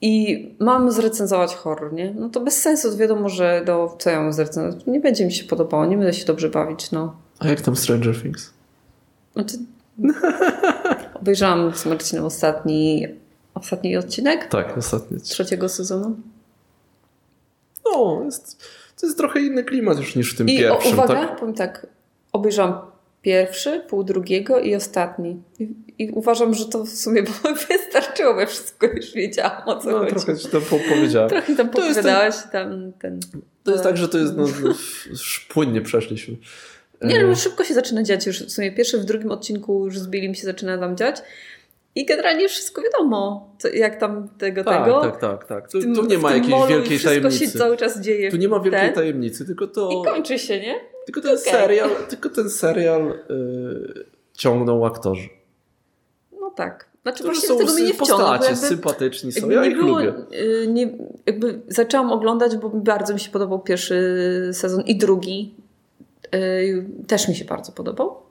I 0.00 0.44
mam 0.60 0.92
zrecenzować 0.92 1.54
horror, 1.54 1.92
nie? 1.92 2.14
No 2.14 2.28
to 2.28 2.40
bez 2.40 2.62
sensu, 2.62 2.96
wiadomo, 2.96 3.28
że 3.28 3.62
do, 3.66 3.96
co 3.98 4.10
ja 4.10 4.20
mam 4.20 4.32
zrecenzować? 4.32 4.86
Nie 4.86 5.00
będzie 5.00 5.26
mi 5.26 5.32
się 5.32 5.44
podobało, 5.44 5.86
nie 5.86 5.96
będę 5.96 6.12
się 6.12 6.26
dobrze 6.26 6.48
bawić, 6.48 6.90
no. 6.90 7.16
A 7.38 7.48
jak 7.48 7.60
tam 7.60 7.76
Stranger 7.76 8.22
Things? 8.22 8.52
Znaczy, 9.32 9.56
Obejrzałam 11.20 11.74
z 11.74 11.86
Marcinem 11.86 12.24
ostatni, 12.24 13.06
ostatni 13.54 13.96
odcinek. 13.96 14.48
Tak, 14.48 14.78
ostatni. 14.78 15.20
Trzeciego 15.20 15.68
sezonu. 15.68 16.16
No, 17.84 18.22
jest, 18.24 18.62
to 19.00 19.06
jest 19.06 19.18
trochę 19.18 19.40
inny 19.40 19.64
klimat 19.64 19.98
już 19.98 20.16
niż 20.16 20.34
w 20.34 20.38
tym 20.38 20.48
I, 20.48 20.58
pierwszym. 20.58 20.92
O, 20.92 21.04
uwaga, 21.04 21.26
tak? 21.26 21.40
powiem 21.40 21.54
tak. 21.54 21.86
Obejrzałam 22.32 22.78
pierwszy, 23.22 23.84
pół 23.88 24.04
drugiego 24.04 24.60
i 24.60 24.74
ostatni. 24.74 25.42
I, 25.58 25.68
I, 25.98 26.10
uważam, 26.10 26.54
że 26.54 26.64
to 26.64 26.84
w 26.84 26.90
sumie 26.90 27.22
wystarczyło, 27.68 28.34
bo 28.34 28.46
wszystko 28.46 28.86
już 28.86 29.12
wiedziałam 29.12 29.62
o 29.66 29.76
co 29.76 29.90
no, 29.90 29.98
chodzi. 29.98 30.10
Trochę 30.10 30.36
ci 30.38 30.48
tam 30.48 30.62
powiedziałeś. 30.88 31.32
Trochę 31.32 31.56
tam 31.56 31.68
powiedziałaś. 31.68 32.34
Tam, 32.52 32.92
ten, 32.92 33.20
to 33.64 33.72
jest 33.72 33.84
tak, 33.84 33.96
że 33.96 34.08
to 34.08 34.18
jest, 34.18 34.36
no, 34.36 34.46
no 34.64 34.74
płynnie 35.48 35.80
przeszliśmy. 35.80 36.36
Nie, 37.02 37.20
ale 37.20 37.36
szybko 37.36 37.64
się 37.64 37.74
zaczyna 37.74 38.02
dziać 38.02 38.26
już. 38.26 38.42
W 38.42 38.52
sumie 38.52 38.72
pierwszy, 38.72 38.98
w 38.98 39.04
drugim 39.04 39.30
odcinku 39.30 39.84
już 39.84 39.98
z 39.98 40.06
Billy 40.06 40.28
mi 40.28 40.36
się 40.36 40.46
zaczyna 40.46 40.78
tam 40.78 40.96
dziać. 40.96 41.22
I 41.94 42.04
generalnie 42.04 42.48
wszystko 42.48 42.82
wiadomo, 42.82 43.50
co, 43.58 43.68
jak 43.68 44.00
tam 44.00 44.28
tego, 44.38 44.64
tak, 44.64 44.84
tego. 44.84 45.00
Tak, 45.00 45.20
tak, 45.20 45.46
tak. 45.46 45.70
Tu, 45.70 45.80
tym, 45.80 45.94
tu 45.94 46.06
nie 46.06 46.18
ma 46.18 46.34
jakiejś 46.34 46.68
wielkiej 46.68 47.00
tajemnicy. 47.00 47.38
Się 47.38 47.58
cały 47.58 47.76
czas 47.76 48.00
dzieje. 48.00 48.30
Tu 48.30 48.36
nie 48.36 48.48
ma 48.48 48.60
wielkiej 48.60 48.80
ten. 48.80 48.92
tajemnicy, 48.92 49.46
tylko 49.46 49.66
to... 49.66 49.90
I 49.90 50.04
kończy 50.04 50.38
się, 50.38 50.60
nie? 50.60 50.74
Tylko 51.04 51.20
ten 51.20 51.38
okay. 51.38 51.52
serial, 51.52 51.90
tylko 52.08 52.28
ten 52.28 52.50
serial 52.50 53.18
yy, 53.28 54.04
ciągną 54.32 54.86
aktorzy. 54.86 55.28
No 56.40 56.50
tak. 56.50 56.88
Znaczy 57.02 57.22
Którzy 57.22 57.40
właśnie 57.40 57.48
są 57.48 57.58
tego 57.58 57.72
mnie 57.72 57.82
nie 57.82 57.94
wciągnął. 57.94 58.38
Postacie, 58.38 58.56
sympatyczni 58.56 59.32
są, 59.32 59.50
ja 59.50 59.64
ich 59.64 59.76
było, 59.76 59.98
lubię. 59.98 60.14
Y, 60.32 60.66
nie, 60.68 60.88
jakby 61.26 61.60
zaczęłam 61.68 62.12
oglądać, 62.12 62.56
bo 62.56 62.68
bardzo 62.68 63.14
mi 63.14 63.20
się 63.20 63.30
podobał 63.30 63.60
pierwszy 63.60 64.50
sezon 64.52 64.80
i 64.80 64.96
drugi 64.96 65.54
też 67.06 67.28
mi 67.28 67.34
się 67.34 67.44
bardzo 67.44 67.72
podobał. 67.72 68.22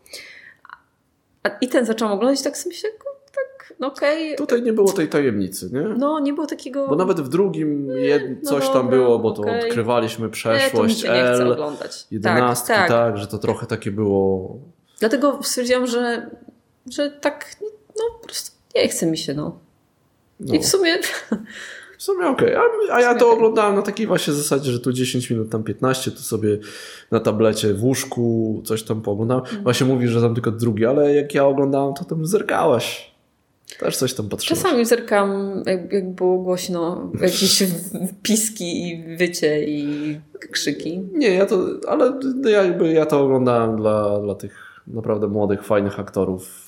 I 1.61 1.67
ten 1.67 1.85
zacząłem 1.85 2.13
oglądać 2.13 2.41
tak 2.41 2.57
sobie 2.57 2.75
myślę, 2.75 2.89
tak, 3.35 3.73
no 3.79 3.87
okej. 3.87 4.25
Okay. 4.25 4.37
Tutaj 4.37 4.61
nie 4.61 4.73
było 4.73 4.93
tej 4.93 5.07
tajemnicy, 5.07 5.69
nie? 5.73 5.81
No, 5.81 6.19
nie 6.19 6.33
było 6.33 6.47
takiego... 6.47 6.87
Bo 6.87 6.95
nawet 6.95 7.21
w 7.21 7.29
drugim 7.29 7.89
jed... 7.89 8.43
no 8.43 8.49
coś 8.49 8.69
tam 8.69 8.89
było, 8.89 9.19
bo 9.19 9.31
to 9.31 9.41
okay. 9.41 9.65
odkrywaliśmy 9.65 10.29
przeszłość 10.29 11.03
nie, 11.03 11.11
L, 11.11 11.45
nie 11.45 11.51
oglądać. 11.51 12.07
11, 12.11 12.67
tak, 12.67 12.77
tak. 12.77 12.89
tak, 12.89 13.17
że 13.17 13.27
to 13.27 13.37
trochę 13.37 13.65
takie 13.67 13.91
było... 13.91 14.57
Dlatego 14.99 15.39
stwierdziłam, 15.43 15.87
że, 15.87 16.29
że 16.91 17.11
tak, 17.11 17.55
no 17.95 18.19
po 18.21 18.25
prostu 18.25 18.51
Nie 18.75 18.87
chce 18.87 19.05
mi 19.05 19.17
się, 19.17 19.33
no. 19.33 19.59
No. 20.39 20.55
I 20.55 20.59
w 20.59 20.65
sumie 20.65 20.97
W 21.97 22.03
sumie 22.03 22.27
okej, 22.27 22.55
a, 22.55 22.61
a 22.91 23.01
ja 23.01 23.15
to 23.15 23.31
oglądałem 23.31 23.75
na 23.75 23.81
takiej 23.81 24.07
właśnie 24.07 24.33
zasadzie, 24.33 24.71
że 24.71 24.79
tu 24.79 24.93
10 24.93 25.29
minut, 25.29 25.49
tam 25.49 25.63
15, 25.63 26.11
tu 26.11 26.17
sobie 26.17 26.57
na 27.11 27.19
tablecie 27.19 27.73
w 27.73 27.83
łóżku 27.83 28.61
coś 28.65 28.83
tam 28.83 29.01
pooglądałem. 29.01 29.43
Mhm. 29.43 29.63
Właśnie 29.63 29.87
mówi, 29.87 30.07
że 30.07 30.21
tam 30.21 30.33
tylko 30.33 30.51
drugi, 30.51 30.85
ale 30.85 31.15
jak 31.15 31.33
ja 31.33 31.45
oglądałem, 31.45 31.93
to 31.93 32.05
tam 32.05 32.25
zerkałaś. 32.25 33.15
Też 33.79 33.97
coś 33.97 34.13
tam 34.13 34.29
patrzyłaś. 34.29 34.61
czasami 34.63 34.85
zerkam, 34.85 35.63
jak, 35.65 35.93
jak 35.93 36.13
było 36.13 36.37
głośno, 36.37 37.11
jakieś 37.21 37.63
piski 38.23 38.87
i 38.89 39.17
wycie 39.17 39.65
i 39.65 40.19
krzyki. 40.51 41.01
Nie, 41.13 41.33
ja 41.33 41.45
to, 41.45 41.65
ale 41.87 42.19
ja 42.45 42.63
jakby 42.63 42.93
ja 42.93 43.05
to 43.05 43.21
oglądałem 43.23 43.75
dla, 43.77 44.19
dla 44.19 44.35
tych 44.35 44.81
naprawdę 44.87 45.27
młodych, 45.27 45.63
fajnych 45.63 45.99
aktorów. 45.99 46.65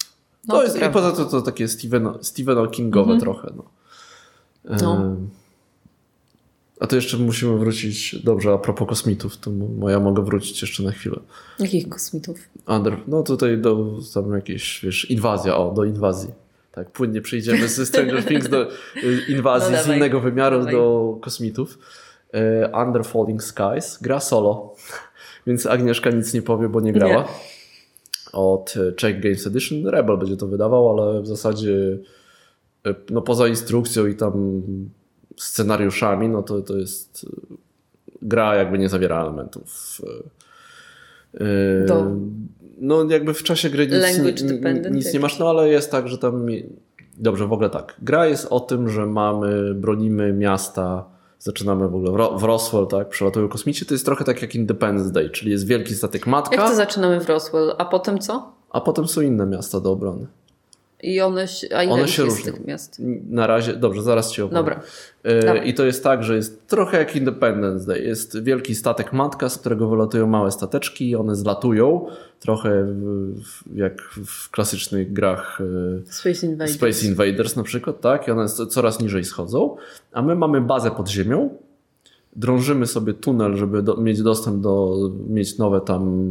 No, 0.47 0.55
to 0.55 0.63
jest, 0.63 0.77
I 0.81 0.89
poza 0.93 1.11
to, 1.11 1.25
to 1.25 1.41
takie 1.41 1.67
Stephen, 1.67 2.09
Stephen 2.21 2.67
Kingowe 2.67 3.13
Mhm. 3.13 3.19
trochę. 3.19 3.53
No. 3.57 3.63
No. 4.82 4.95
Em, 4.95 5.30
A 6.80 6.88
to 6.88 6.95
jeszcze 6.95 7.17
musimy 7.17 7.58
wrócić, 7.58 8.15
dobrze, 8.23 8.51
a 8.53 8.58
propos 8.58 8.88
kosmitów, 8.89 9.38
to 9.38 9.51
mo- 9.51 9.89
ja 9.89 9.99
mogę 9.99 10.23
wrócić 10.25 10.62
jeszcze 10.62 10.84
na 10.84 10.91
chwilę. 10.91 11.19
Jakich 11.60 11.89
kosmitów? 11.89 12.38
Under, 12.67 12.97
no 13.08 13.23
tutaj 13.23 13.58
do 13.58 13.86
tam 14.13 14.32
jakieś, 14.34 14.80
wiesz, 14.84 15.12
inwazja, 15.12 15.58
o, 15.58 15.71
do 15.71 15.84
inwazji. 15.84 16.30
Tak, 16.71 16.91
płynnie 16.91 17.21
przejdziemy 17.21 17.67
ze 17.67 17.86
Stranger 17.86 18.23
Things 18.27 18.49
do 18.49 18.71
y, 18.71 18.71
inwazji 19.30 19.71
No 19.71 19.77
z 19.77 19.82
dawaj, 19.82 19.97
innego 19.97 20.19
wymiaru 20.19 20.58
dawaj. 20.60 20.73
do 20.73 21.17
kosmitów. 21.21 21.80
E, 22.34 22.71
Under 22.88 23.06
Falling 23.06 23.43
Skies 23.43 23.97
gra 24.01 24.19
solo, 24.19 24.75
więc 25.47 25.65
Agnieszka 25.65 26.10
nic 26.10 26.34
nie 26.34 26.41
powie, 26.41 26.69
bo 26.69 26.82
nie 26.82 26.93
grała. 26.93 27.13
Nie. 27.21 27.27
Od 28.34 28.73
e, 28.77 28.91
Czech 28.91 29.19
Games 29.19 29.47
Edition. 29.47 29.88
Rebel 29.88 30.17
będzie 30.17 30.38
to 30.38 30.47
wydawał, 30.47 30.89
ale 30.89 31.21
w 31.21 31.27
zasadzie 31.27 31.73
e, 31.73 31.97
no 33.10 33.21
poza 33.21 33.47
instrukcją 33.47 34.06
i 34.08 34.15
tam 34.15 34.62
scenariuszami, 35.38 36.30
no 36.30 36.43
to, 36.43 36.62
to 36.62 36.78
jest 36.78 37.26
e, 37.52 37.56
gra 38.21 38.56
jakby 38.56 38.78
nie 38.78 38.89
zawiera 38.89 39.21
elementów 39.21 40.02
e, 41.34 41.86
Do- 41.86 42.12
no 42.80 43.06
jakby 43.10 43.34
w 43.34 43.43
czasie 43.43 43.69
gry 43.69 43.88
nic, 43.88 44.19
nic 44.91 45.13
nie 45.13 45.19
masz, 45.19 45.39
no 45.39 45.50
ale 45.50 45.69
jest 45.69 45.91
tak, 45.91 46.08
że 46.08 46.17
tam 46.17 46.47
dobrze, 47.17 47.47
w 47.47 47.54
ogóle 47.54 47.69
tak. 47.69 47.95
Gra 48.02 48.28
jest 48.28 48.47
o 48.50 48.60
tym, 48.60 48.89
że 48.89 49.06
mamy, 49.06 49.73
bronimy 49.76 50.34
miasta, 50.34 51.06
zaczynamy 51.39 51.89
w 51.89 51.95
ogóle 51.95 52.38
w 52.38 52.43
Roswell, 52.43 52.88
tak, 52.88 53.10
przelatują 53.10 53.50
kosmici, 53.50 53.86
to 53.86 53.93
jest 53.93 54.06
trochę 54.06 54.23
tak 54.23 54.41
jak 54.41 54.56
Independence 54.56 55.12
Day, 55.12 55.30
czyli 55.30 55.52
jest 55.52 55.67
wielki 55.67 55.95
statek 55.95 56.28
matka, 56.28 56.56
Jak 56.56 56.69
to 56.69 56.76
zaczynamy 56.76 57.21
w 57.21 57.30
Roswell, 57.30 57.73
a 57.78 57.86
potem 57.86 58.19
co? 58.19 58.58
a 58.69 58.82
potem 58.82 59.08
są 59.08 59.21
inne 59.21 59.45
miasta 59.45 59.80
do 59.80 59.91
obrony. 59.91 60.28
I 61.03 61.21
one 61.21 61.47
się, 61.47 61.67
a 61.75 61.83
One 61.91 62.07
się 62.07 62.23
różnią. 62.23 62.43
tych 62.53 62.65
miast? 62.65 63.01
Na 63.29 63.47
razie, 63.47 63.73
dobrze, 63.73 64.01
zaraz 64.01 64.31
ci 64.31 64.41
opowiem. 64.41 64.65
Dobra. 64.65 64.81
E. 65.23 65.65
I 65.65 65.73
to 65.73 65.86
jest 65.86 66.03
tak, 66.03 66.23
że 66.23 66.36
jest 66.36 66.67
trochę 66.67 66.97
jak 66.97 67.15
Independence 67.15 67.86
Day. 67.88 68.01
Jest 68.01 68.43
wielki 68.43 68.75
statek 68.75 69.13
matka, 69.13 69.49
z 69.49 69.57
którego 69.57 69.89
wylatują 69.89 70.27
małe 70.27 70.51
stateczki 70.51 71.10
i 71.10 71.15
one 71.15 71.36
zlatują. 71.36 72.05
Trochę 72.39 72.69
w, 72.86 73.75
jak 73.77 74.01
w 74.25 74.51
klasycznych 74.51 75.13
grach 75.13 75.60
e, 76.05 76.12
Space 76.12 76.45
Invaders. 76.47 76.73
Space 76.75 77.05
Invaders 77.05 77.55
na 77.55 77.63
przykład, 77.63 78.01
tak? 78.01 78.27
I 78.27 78.31
one 78.31 78.49
co- 78.49 78.65
coraz 78.67 78.99
niżej 79.01 79.23
schodzą. 79.23 79.75
A 80.12 80.21
my 80.21 80.36
mamy 80.36 80.62
bazę 80.62 80.91
pod 80.91 81.10
ziemią. 81.10 81.49
Drążymy 82.36 82.88
sobie 82.88 83.13
tunel, 83.13 83.55
żeby 83.55 83.83
do, 83.83 83.97
mieć 83.97 84.21
dostęp 84.21 84.62
do, 84.62 84.95
mieć 85.29 85.57
nowe 85.57 85.81
tam 85.81 86.27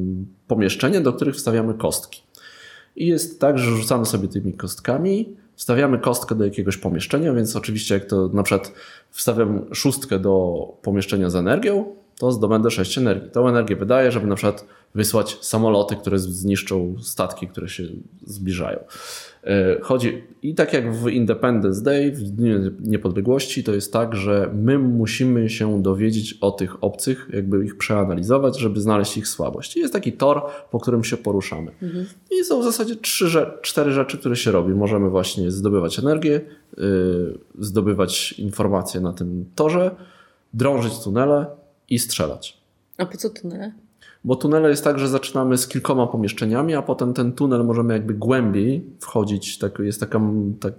pomieszczenia, 0.49 1.01
do 1.01 1.13
których 1.13 1.35
wstawiamy 1.35 1.75
kostki. 1.75 2.23
I 2.97 3.07
jest 3.07 3.41
tak, 3.41 3.59
że 3.59 3.71
rzucamy 3.71 4.07
sobie 4.07 4.29
tymi 4.29 4.53
kostkami, 4.53 5.37
wstawiamy 5.55 5.99
kostkę 5.99 6.35
do 6.35 6.45
jakiegoś 6.45 6.77
pomieszczenia, 6.77 7.33
więc 7.33 7.57
oczywiście 7.57 7.95
jak 7.95 8.05
to 8.05 8.29
na 8.29 8.43
przykład 8.43 8.73
wstawiam 9.11 9.75
szóstkę 9.75 10.19
do 10.19 10.57
pomieszczenia 10.83 11.31
z 11.31 11.37
energią, 11.37 11.97
to 12.19 12.33
zdobędę 12.33 12.71
6 12.71 12.99
energii. 12.99 13.31
Tą 13.31 13.49
energię 13.49 13.77
wydaję, 13.77 14.13
żeby 14.13 14.27
na 14.27 14.35
przykład 14.35 14.65
wysłać 14.95 15.39
samoloty, 15.41 15.97
które 15.97 16.19
zniszczą 16.19 16.95
statki, 17.03 17.49
które 17.49 17.69
się 17.69 17.83
zbliżają. 18.27 18.79
E, 19.47 19.81
Chodzi 19.81 20.23
i 20.43 20.55
tak 20.55 20.73
jak 20.73 20.95
w 20.95 21.09
Independence 21.09 21.83
Day, 21.83 22.13
w 22.13 22.23
Dniu 22.23 22.59
Niepodległości, 22.81 23.65
to 23.65 23.75
jest 23.75 23.93
tak, 23.93 24.17
że 24.17 24.51
my 24.55 24.79
musimy 24.79 25.51
się 25.51 25.83
dowiedzieć 25.83 26.39
o 26.41 26.51
tych 26.51 26.85
obcych, 26.85 27.31
jakby 27.33 27.65
ich 27.65 27.77
przeanalizować, 27.77 28.59
żeby 28.59 28.81
znaleźć 28.81 29.17
ich 29.17 29.29
słabość. 29.29 29.77
I 29.77 29.81
jest 29.81 29.93
taki 29.93 30.13
tor, 30.13 30.43
po 30.71 30.81
którym 30.81 31.05
się 31.05 31.17
poruszamy. 31.17 31.73
I 32.31 32.45
są 32.45 32.61
w 32.61 32.65
zasadzie 32.65 32.97
trzy, 32.97 33.47
cztery 33.63 33.93
rzeczy, 33.93 34.19
które 34.19 34.37
się 34.37 34.51
robi. 34.51 34.75
Możemy 34.75 35.11
właśnie 35.11 35.51
zdobywać 35.51 35.99
energię, 35.99 36.41
yy, 36.77 37.39
zdobywać 37.59 38.33
informacje 38.33 39.01
na 39.01 39.13
tym 39.13 39.45
torze, 39.55 39.91
drążyć 40.55 40.99
tunele 41.05 41.47
i 41.89 41.99
strzelać. 41.99 42.61
A 42.99 43.07
po 43.07 43.17
co 43.17 43.31
tunele? 43.31 43.73
Bo 44.27 44.37
tunele 44.37 44.69
jest 44.69 44.85
tak, 44.85 44.99
że 44.99 45.09
zaczynamy 45.09 45.59
z 45.59 45.69
kilkoma 45.69 46.07
pomieszczeniami, 46.07 46.75
a 46.75 46.83
potem 46.83 47.15
ten 47.15 47.33
tunel 47.33 47.65
możemy 47.65 47.95
jakby 47.95 48.15
głębiej 48.15 48.85
wchodzić. 49.01 49.59
Tak, 49.59 49.79
jest 49.79 50.01
taka, 50.01 50.21
tak, 50.61 50.73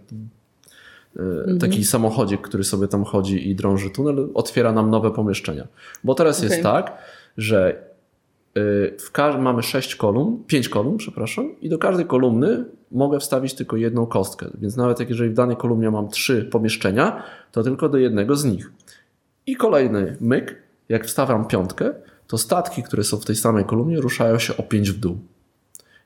e, 1.15 1.57
taki 1.60 1.86
samochodzik, 1.86 2.41
który 2.41 2.63
sobie 2.63 2.88
tam 2.88 3.03
chodzi 3.03 3.49
i 3.49 3.55
drąży 3.55 3.89
tunel, 3.89 4.29
otwiera 4.33 4.71
nam 4.71 4.89
nowe 4.89 5.12
pomieszczenia. 5.12 5.67
Bo 6.03 6.15
teraz 6.15 6.41
jest 6.43 6.53
Okej. 6.53 6.63
tak, 6.63 6.97
że 7.38 7.69
e, 8.55 8.62
w 8.97 9.39
mamy 9.39 9.63
sześć 9.63 9.95
kolumn, 9.95 10.43
pięć 10.47 10.69
kolumn, 10.69 10.97
przepraszam, 10.97 11.60
i 11.62 11.69
do 11.69 11.77
każdej 11.77 12.05
kolumny 12.05 12.65
mogę 12.91 13.19
wstawić 13.19 13.53
tylko 13.53 13.77
jedną 13.77 14.05
kostkę. 14.05 14.49
Więc 14.62 14.77
nawet 14.77 14.99
jak 14.99 15.10
jeżeli 15.10 15.29
w 15.29 15.33
danej 15.33 15.55
kolumnie 15.55 15.91
mam 15.91 16.10
trzy 16.10 16.45
pomieszczenia, 16.51 17.23
to 17.51 17.63
tylko 17.63 17.89
do 17.89 17.97
jednego 17.97 18.36
z 18.36 18.45
nich. 18.45 18.71
I 19.45 19.55
kolejny 19.55 20.17
myk, 20.21 20.55
jak 20.89 21.05
wstawiam 21.05 21.47
piątkę, 21.47 21.93
to 22.28 22.38
statki, 22.38 22.84
które 22.84 23.04
są 23.04 23.18
w 23.18 23.26
tej 23.26 23.36
samej 23.36 23.66
kolumnie, 23.66 24.02
ruszają 24.02 24.40
się 24.40 24.58
o 24.58 24.63
5 24.63 24.92
w 24.92 25.00
dół. 25.00 25.18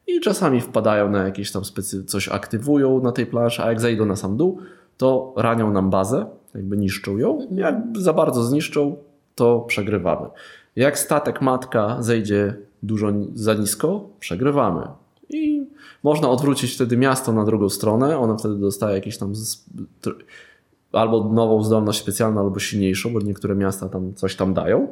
I 0.08 0.20
czasami 0.20 0.62
wpadają 0.62 1.10
na 1.10 1.24
jakieś 1.24 1.52
tam 1.52 1.66
specy, 1.66 2.04
coś 2.04 2.30
aktywują 2.30 3.02
na 3.02 3.12
tej 3.12 3.26
planszy, 3.26 3.64
a 3.64 3.68
jak 3.68 3.82
zejdą 3.82 4.06
na 4.06 4.16
sam 4.16 4.38
dół, 4.38 4.60
to 4.98 5.34
ranią 5.38 5.72
nam 5.72 5.90
bazę, 5.90 6.26
jakby 6.56 6.78
niszczą 6.78 7.18
ją. 7.18 7.48
Jak 7.52 7.76
za 7.96 8.14
bardzo 8.14 8.44
zniszczą, 8.44 8.96
to 9.36 9.60
przegrywamy. 9.60 10.28
Jak 10.76 11.00
statek 11.00 11.42
matka 11.42 11.98
zejdzie 12.00 12.56
dużo 12.84 13.08
za 13.34 13.54
nisko, 13.54 14.10
przegrywamy. 14.20 14.88
I 15.30 15.66
można 16.04 16.30
odwrócić 16.30 16.74
wtedy 16.74 16.98
miasto 16.98 17.34
na 17.34 17.46
drugą 17.46 17.70
stronę, 17.70 18.18
ono 18.20 18.38
wtedy 18.38 18.56
dostaje 18.56 18.96
jakieś 18.96 19.18
tam 19.18 19.34
albo 20.92 21.34
nową 21.34 21.64
zdolność 21.64 22.00
specjalną, 22.00 22.42
albo 22.42 22.60
silniejszą, 22.60 23.14
bo 23.14 23.20
niektóre 23.20 23.56
miasta 23.56 23.90
tam 23.90 24.14
coś 24.14 24.36
tam 24.36 24.54
dają. 24.54 24.88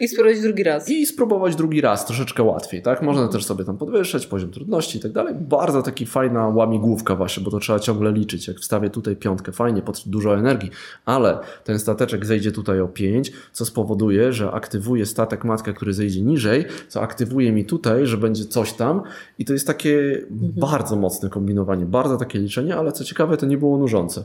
I 0.00 0.08
spróbować 0.08 0.40
drugi 0.40 0.62
raz. 0.62 0.88
I 0.88 1.06
spróbować 1.06 1.56
drugi 1.56 1.80
raz, 1.80 2.06
troszeczkę 2.06 2.42
łatwiej, 2.42 2.82
tak? 2.82 3.02
Można 3.02 3.28
też 3.28 3.44
sobie 3.44 3.64
tam 3.64 3.78
podwyższać 3.78 4.26
poziom 4.26 4.50
trudności 4.50 4.98
i 4.98 5.00
tak 5.00 5.12
dalej. 5.12 5.34
Bardzo 5.34 5.82
taki 5.82 6.06
fajna 6.06 6.48
łamigłówka 6.48 7.16
właśnie, 7.16 7.44
bo 7.44 7.50
to 7.50 7.58
trzeba 7.58 7.78
ciągle 7.78 8.12
liczyć. 8.12 8.48
Jak 8.48 8.56
wstawię 8.56 8.90
tutaj 8.90 9.16
piątkę, 9.16 9.52
fajnie, 9.52 9.82
pod 9.82 10.02
dużo 10.06 10.38
energii, 10.38 10.70
ale 11.04 11.38
ten 11.64 11.78
stateczek 11.78 12.26
zejdzie 12.26 12.52
tutaj 12.52 12.80
o 12.80 12.88
5, 12.88 13.32
co 13.52 13.64
spowoduje, 13.64 14.32
że 14.32 14.50
aktywuje 14.50 15.06
statek 15.06 15.44
matka, 15.44 15.72
który 15.72 15.92
zejdzie 15.92 16.22
niżej, 16.22 16.64
co 16.88 17.02
aktywuje 17.02 17.52
mi 17.52 17.64
tutaj, 17.64 18.06
że 18.06 18.16
będzie 18.16 18.44
coś 18.44 18.72
tam 18.72 19.02
i 19.38 19.44
to 19.44 19.52
jest 19.52 19.66
takie 19.66 20.22
bardzo 20.40 20.96
mocne 20.96 21.30
kombinowanie, 21.30 21.86
bardzo 21.86 22.16
takie 22.16 22.38
liczenie, 22.38 22.76
ale 22.76 22.92
co 22.92 23.04
ciekawe, 23.04 23.36
to 23.36 23.46
nie 23.46 23.58
było 23.58 23.78
nużące. 23.78 24.24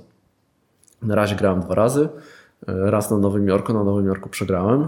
Na 1.02 1.16
razie 1.16 1.36
grałem 1.36 1.62
dwa 1.62 1.76
razy. 1.76 2.10
Raz 2.68 3.12
na 3.12 3.18
Nowym 3.18 3.48
Jorku, 3.48 3.74
na 3.74 3.84
Nowym 3.84 4.06
Jorku 4.06 4.30
przegrałem. 4.30 4.88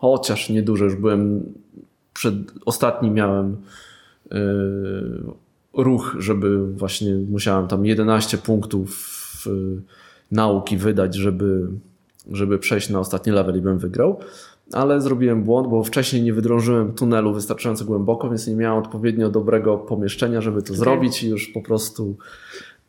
Chociaż 0.00 0.50
niedużo, 0.50 0.84
już 0.84 0.96
byłem 0.96 1.52
przed 2.14 2.34
ostatni 2.64 3.10
miałem 3.10 3.56
yy, 4.30 4.38
ruch, 5.72 6.16
żeby 6.18 6.72
właśnie 6.72 7.14
musiałem 7.30 7.68
tam 7.68 7.86
11 7.86 8.38
punktów 8.38 9.42
yy, 9.46 9.82
nauki 10.32 10.76
wydać, 10.76 11.14
żeby, 11.14 11.68
żeby 12.32 12.58
przejść 12.58 12.90
na 12.90 13.00
ostatni 13.00 13.32
level 13.32 13.58
i 13.58 13.60
bym 13.60 13.78
wygrał. 13.78 14.20
Ale 14.72 15.00
zrobiłem 15.00 15.44
błąd, 15.44 15.68
bo 15.68 15.84
wcześniej 15.84 16.22
nie 16.22 16.32
wydrążyłem 16.32 16.92
tunelu 16.92 17.34
wystarczająco 17.34 17.84
głęboko, 17.84 18.28
więc 18.28 18.46
nie 18.46 18.54
miałem 18.54 18.78
odpowiednio 18.78 19.30
dobrego 19.30 19.78
pomieszczenia, 19.78 20.40
żeby 20.40 20.62
to 20.62 20.74
zrobić 20.74 21.22
i 21.22 21.28
już 21.28 21.48
po 21.48 21.62
prostu. 21.62 22.16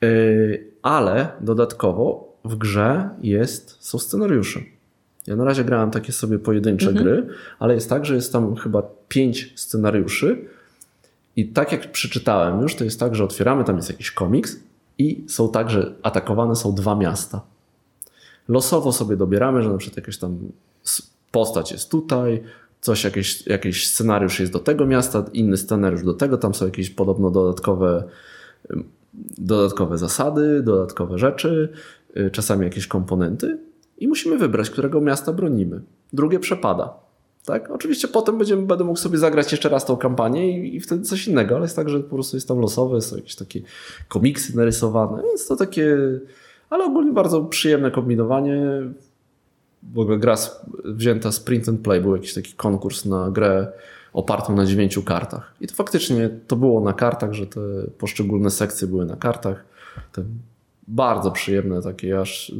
Yy, 0.01 0.67
ale 0.81 1.27
dodatkowo 1.41 2.33
w 2.45 2.55
grze 2.55 3.09
jest, 3.21 3.77
są 3.79 3.99
scenariusze. 3.99 4.59
Ja 5.27 5.35
na 5.35 5.43
razie 5.43 5.63
grałem 5.63 5.91
takie 5.91 6.11
sobie 6.11 6.39
pojedyncze 6.39 6.93
gry, 6.93 7.27
ale 7.59 7.73
jest 7.73 7.89
tak, 7.89 8.05
że 8.05 8.15
jest 8.15 8.33
tam 8.33 8.55
chyba 8.55 8.83
pięć 9.07 9.53
scenariuszy 9.55 10.45
i 11.35 11.47
tak 11.47 11.71
jak 11.71 11.91
przeczytałem 11.91 12.61
już, 12.61 12.75
to 12.75 12.83
jest 12.83 12.99
tak, 12.99 13.15
że 13.15 13.23
otwieramy, 13.23 13.63
tam 13.63 13.75
jest 13.75 13.89
jakiś 13.89 14.11
komiks 14.11 14.59
i 14.97 15.23
są 15.27 15.51
tak, 15.51 15.69
że 15.69 15.93
atakowane 16.03 16.55
są 16.55 16.75
dwa 16.75 16.95
miasta. 16.95 17.41
Losowo 18.47 18.91
sobie 18.91 19.17
dobieramy, 19.17 19.63
że 19.63 19.69
na 19.69 19.77
przykład 19.77 19.97
jakaś 19.97 20.17
tam 20.17 20.37
postać 21.31 21.71
jest 21.71 21.91
tutaj, 21.91 22.43
coś, 22.81 23.03
jakiś, 23.03 23.47
jakiś 23.47 23.87
scenariusz 23.87 24.39
jest 24.39 24.51
do 24.51 24.59
tego 24.59 24.85
miasta, 24.85 25.25
inny 25.33 25.57
scenariusz 25.57 26.03
do 26.03 26.13
tego, 26.13 26.37
tam 26.37 26.53
są 26.53 26.65
jakieś 26.65 26.89
podobno 26.89 27.31
dodatkowe 27.31 28.03
ym, 28.71 28.83
dodatkowe 29.37 29.97
zasady, 29.97 30.61
dodatkowe 30.63 31.17
rzeczy, 31.17 31.69
y, 32.17 32.31
czasami 32.31 32.63
jakieś 32.63 32.87
komponenty 32.87 33.57
i 33.99 34.07
musimy 34.07 34.37
wybrać, 34.37 34.69
którego 34.69 35.01
miasta 35.01 35.33
bronimy. 35.33 35.81
Drugie 36.13 36.39
przepada. 36.39 36.93
Tak? 37.45 37.71
Oczywiście 37.71 38.07
potem 38.07 38.37
będziemy, 38.37 38.61
będę 38.61 38.83
mógł 38.83 38.99
sobie 38.99 39.17
zagrać 39.17 39.51
jeszcze 39.51 39.69
raz 39.69 39.85
tą 39.85 39.97
kampanię 39.97 40.59
i, 40.59 40.75
i 40.75 40.79
wtedy 40.79 41.03
coś 41.03 41.27
innego, 41.27 41.55
ale 41.55 41.63
jest 41.65 41.75
tak, 41.75 41.89
że 41.89 41.99
po 41.99 42.15
prostu 42.15 42.37
jest 42.37 42.47
tam 42.47 42.59
losowe, 42.59 43.01
są 43.01 43.15
jakieś 43.15 43.35
takie 43.35 43.61
komiksy 44.07 44.57
narysowane, 44.57 45.23
więc 45.23 45.47
to 45.47 45.55
takie, 45.55 45.97
ale 46.69 46.85
ogólnie 46.85 47.11
bardzo 47.11 47.41
przyjemne 47.41 47.91
kombinowanie. 47.91 48.81
W 49.93 49.99
ogóle 49.99 50.17
gra 50.17 50.35
wzięta 50.85 51.31
z 51.31 51.39
print 51.39 51.69
and 51.69 51.81
play, 51.81 52.01
był 52.01 52.15
jakiś 52.15 52.33
taki 52.33 52.53
konkurs 52.53 53.05
na 53.05 53.31
grę 53.31 53.71
opartą 54.13 54.55
na 54.55 54.65
dziewięciu 54.65 55.03
kartach. 55.03 55.53
I 55.61 55.67
to 55.67 55.75
faktycznie 55.75 56.29
to 56.47 56.55
było 56.55 56.81
na 56.81 56.93
kartach, 56.93 57.33
że 57.33 57.47
te 57.47 57.61
poszczególne 57.97 58.49
sekcje 58.49 58.87
były 58.87 59.05
na 59.05 59.15
kartach. 59.15 59.65
Te 60.11 60.23
bardzo 60.89 61.31
przyjemne 61.31 61.81
takie, 61.81 62.19
aż 62.19 62.51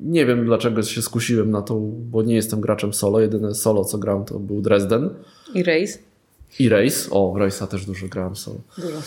nie 0.00 0.26
wiem 0.26 0.44
dlaczego 0.44 0.82
się 0.82 1.02
skusiłem 1.02 1.50
na 1.50 1.62
to, 1.62 1.80
bo 1.80 2.22
nie 2.22 2.34
jestem 2.34 2.60
graczem 2.60 2.92
solo. 2.92 3.20
Jedyne 3.20 3.54
solo 3.54 3.84
co 3.84 3.98
gram 3.98 4.24
to 4.24 4.38
był 4.38 4.62
Dresden 4.62 5.10
I 5.54 5.62
Race? 5.62 5.98
i 6.58 6.68
Race. 6.68 7.10
O, 7.10 7.34
Race'a 7.38 7.66
też 7.66 7.86
dużo 7.86 8.08
grałem 8.08 8.36
solo. 8.36 8.58
Dużo. 8.78 8.98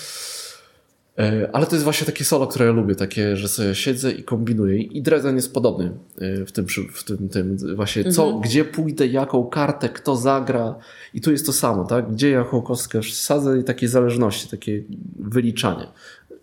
E, 1.18 1.50
Ale 1.54 1.66
to 1.66 1.76
jest 1.76 1.84
właśnie 1.84 2.06
takie 2.06 2.26
solo, 2.26 2.48
które 2.48 2.66
ja 2.66 2.72
lubię, 2.72 2.96
takie, 2.96 3.38
że 3.38 3.48
sobie 3.48 3.76
siedzę 3.76 4.12
i 4.12 4.24
kombinuję. 4.24 4.78
I 4.78 5.02
Dresden 5.02 5.36
jest 5.36 5.54
podobny 5.54 5.92
e, 6.18 6.46
w 6.46 6.52
tym, 6.52 6.66
w 6.94 7.04
tym, 7.04 7.30
tym 7.30 7.58
właśnie 7.76 8.12
co, 8.12 8.34
gdzie 8.34 8.66
pójdę, 8.66 9.08
jaką 9.08 9.46
kartę, 9.46 9.90
kto 9.90 10.16
zagra. 10.16 10.76
I 11.14 11.22
tu 11.22 11.32
jest 11.32 11.46
to 11.46 11.54
samo, 11.54 11.86
tak? 11.86 12.12
Gdzie 12.12 12.30
jaką 12.30 12.62
kostkę 12.62 13.02
wsadzę 13.02 13.60
i 13.60 13.64
takie 13.64 13.88
zależności, 13.88 14.50
takie 14.50 14.84
wyliczanie. 15.20 15.88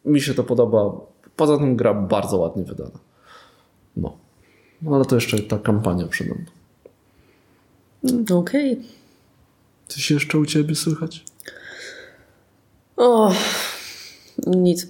Mi 0.05 0.20
się 0.20 0.35
to 0.35 0.44
podoba. 0.44 1.01
Poza 1.37 1.59
tym 1.59 1.77
gra 1.77 1.94
bardzo 1.94 2.37
ładnie 2.37 2.64
wydana. 2.64 2.99
No. 3.96 4.16
No 4.83 4.96
ale 4.96 5.05
to 5.05 5.14
jeszcze 5.14 5.38
ta 5.38 5.59
kampania 5.59 6.07
przede 6.07 6.35
mną. 6.35 6.44
Okej. 8.38 8.81
Coś 9.88 10.11
jeszcze 10.11 10.38
u 10.38 10.46
ciebie 10.46 10.75
słychać? 10.75 11.25
O, 12.96 13.33
nic, 14.46 14.87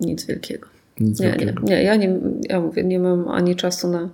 nic 0.00 0.24
wielkiego. 0.26 0.68
Nic 1.00 1.20
Nie, 1.20 1.26
nie, 1.26 1.32
wielkiego. 1.32 1.62
nie, 1.62 1.82
ja 1.82 1.96
nie, 1.96 2.18
ja 2.48 2.60
mówię, 2.60 2.84
nie 2.84 2.98
mam 2.98 3.28
ani 3.28 3.56
czasu 3.56 3.88
na... 3.88 4.10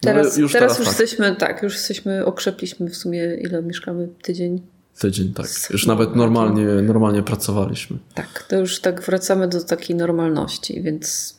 Teraz, 0.00 0.36
już 0.36 0.52
teraz, 0.52 0.76
teraz 0.76 0.78
już 0.78 0.88
tak. 0.88 1.00
jesteśmy, 1.00 1.36
tak, 1.36 1.62
już 1.62 1.74
jesteśmy, 1.74 2.24
okrzepliśmy 2.24 2.90
w 2.90 2.96
sumie, 2.96 3.34
ile 3.34 3.62
mieszkamy? 3.62 4.08
Tydzień? 4.22 4.62
Tydzień, 5.00 5.32
tak. 5.34 5.46
Już 5.70 5.86
nawet 5.86 6.16
normalnie, 6.16 6.64
normalnie 6.64 7.22
pracowaliśmy. 7.22 7.96
Tak, 8.14 8.44
to 8.48 8.56
już 8.58 8.80
tak 8.80 9.02
wracamy 9.02 9.48
do 9.48 9.64
takiej 9.64 9.96
normalności, 9.96 10.82
więc 10.82 11.36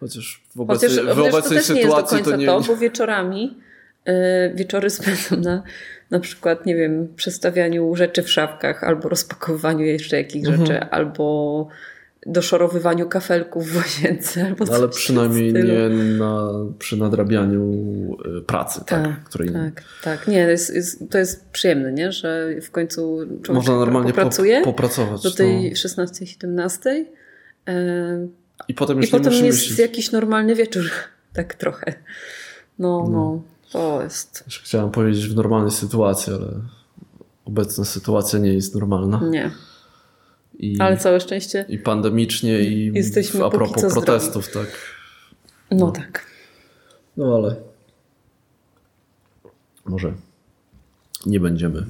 Chociaż 0.00 0.42
w 0.56 0.60
obecnej, 0.60 0.90
Chociaż 0.90 1.04
w 1.04 1.16
to 1.16 1.28
obecnej 1.28 1.58
nie 1.58 1.58
do 1.58 1.62
sytuacji 1.62 2.16
końca 2.16 2.30
to 2.30 2.36
nie. 2.36 2.46
to, 2.46 2.60
bo 2.60 2.76
wieczorami, 2.76 3.56
y, 4.08 4.12
wieczory 4.54 4.90
spędzam 4.96 5.40
na 5.40 5.62
na 6.10 6.20
przykład, 6.20 6.66
nie 6.66 6.76
wiem, 6.76 7.08
przestawianiu 7.16 7.96
rzeczy 7.96 8.22
w 8.22 8.30
szafkach, 8.30 8.84
albo 8.84 9.08
rozpakowywaniu 9.08 9.84
jeszcze 9.84 10.16
jakichś 10.16 10.46
Mhm. 10.48 10.66
rzeczy, 10.66 10.80
albo 10.80 11.68
doszorowywaniu 12.26 13.08
kafelków 13.08 13.68
w 13.68 13.76
łazience, 13.76 14.46
albo 14.46 14.64
No, 14.64 14.72
ale 14.72 14.88
przynajmniej 14.88 15.52
nie 15.52 15.88
na, 16.18 16.50
przy 16.78 16.96
nadrabianiu 16.96 17.62
y, 18.38 18.42
pracy, 18.42 18.80
tak, 18.86 19.04
Tak, 19.04 19.24
której 19.24 19.52
tak, 19.52 19.84
tak. 20.02 20.28
Nie, 20.28 20.44
to 20.44 20.50
jest, 20.50 20.74
jest, 20.74 21.10
to 21.10 21.18
jest 21.18 21.48
przyjemne, 21.50 21.92
nie? 21.92 22.12
że 22.12 22.48
w 22.62 22.70
końcu 22.70 23.18
człowiek 23.42 23.48
można 23.48 23.76
normalnie 23.76 24.12
popracuje 24.12 24.58
po, 24.60 24.64
popracować. 24.64 25.22
do 25.22 25.30
tej 25.30 25.70
no. 25.70 26.04
16-17 26.04 26.88
yy, 27.66 28.28
I 28.68 28.74
potem 28.74 28.98
i 28.98 29.00
już 29.00 29.12
nie 29.12 29.18
potem 29.18 29.32
jest 29.32 29.44
myśleć. 29.44 29.78
jakiś 29.78 30.12
normalny 30.12 30.54
wieczór, 30.54 30.84
tak 31.32 31.54
trochę. 31.54 31.94
No, 32.78 33.08
no, 33.10 33.42
to 33.72 34.02
jest... 34.02 34.42
Jeszcze 34.46 34.64
Chciałem 34.64 34.90
powiedzieć 34.90 35.28
w 35.28 35.36
normalnej 35.36 35.70
sytuacji, 35.70 36.32
ale 36.32 36.46
obecna 37.44 37.84
sytuacja 37.84 38.38
nie 38.38 38.54
jest 38.54 38.74
normalna. 38.74 39.20
Nie, 39.30 39.50
I, 40.58 40.80
ale 40.80 40.96
całe 40.96 41.20
szczęście. 41.20 41.64
i 41.68 41.78
pandemicznie, 41.78 42.60
i 42.60 42.92
Jesteśmy 42.94 43.44
a 43.44 43.50
propos 43.50 43.92
protestów, 43.92 44.52
tak. 44.52 44.66
No 45.70 45.90
tak. 45.90 46.26
No 47.16 47.34
ale 47.36 47.56
może 49.84 50.12
nie 51.26 51.40
będziemy 51.40 51.86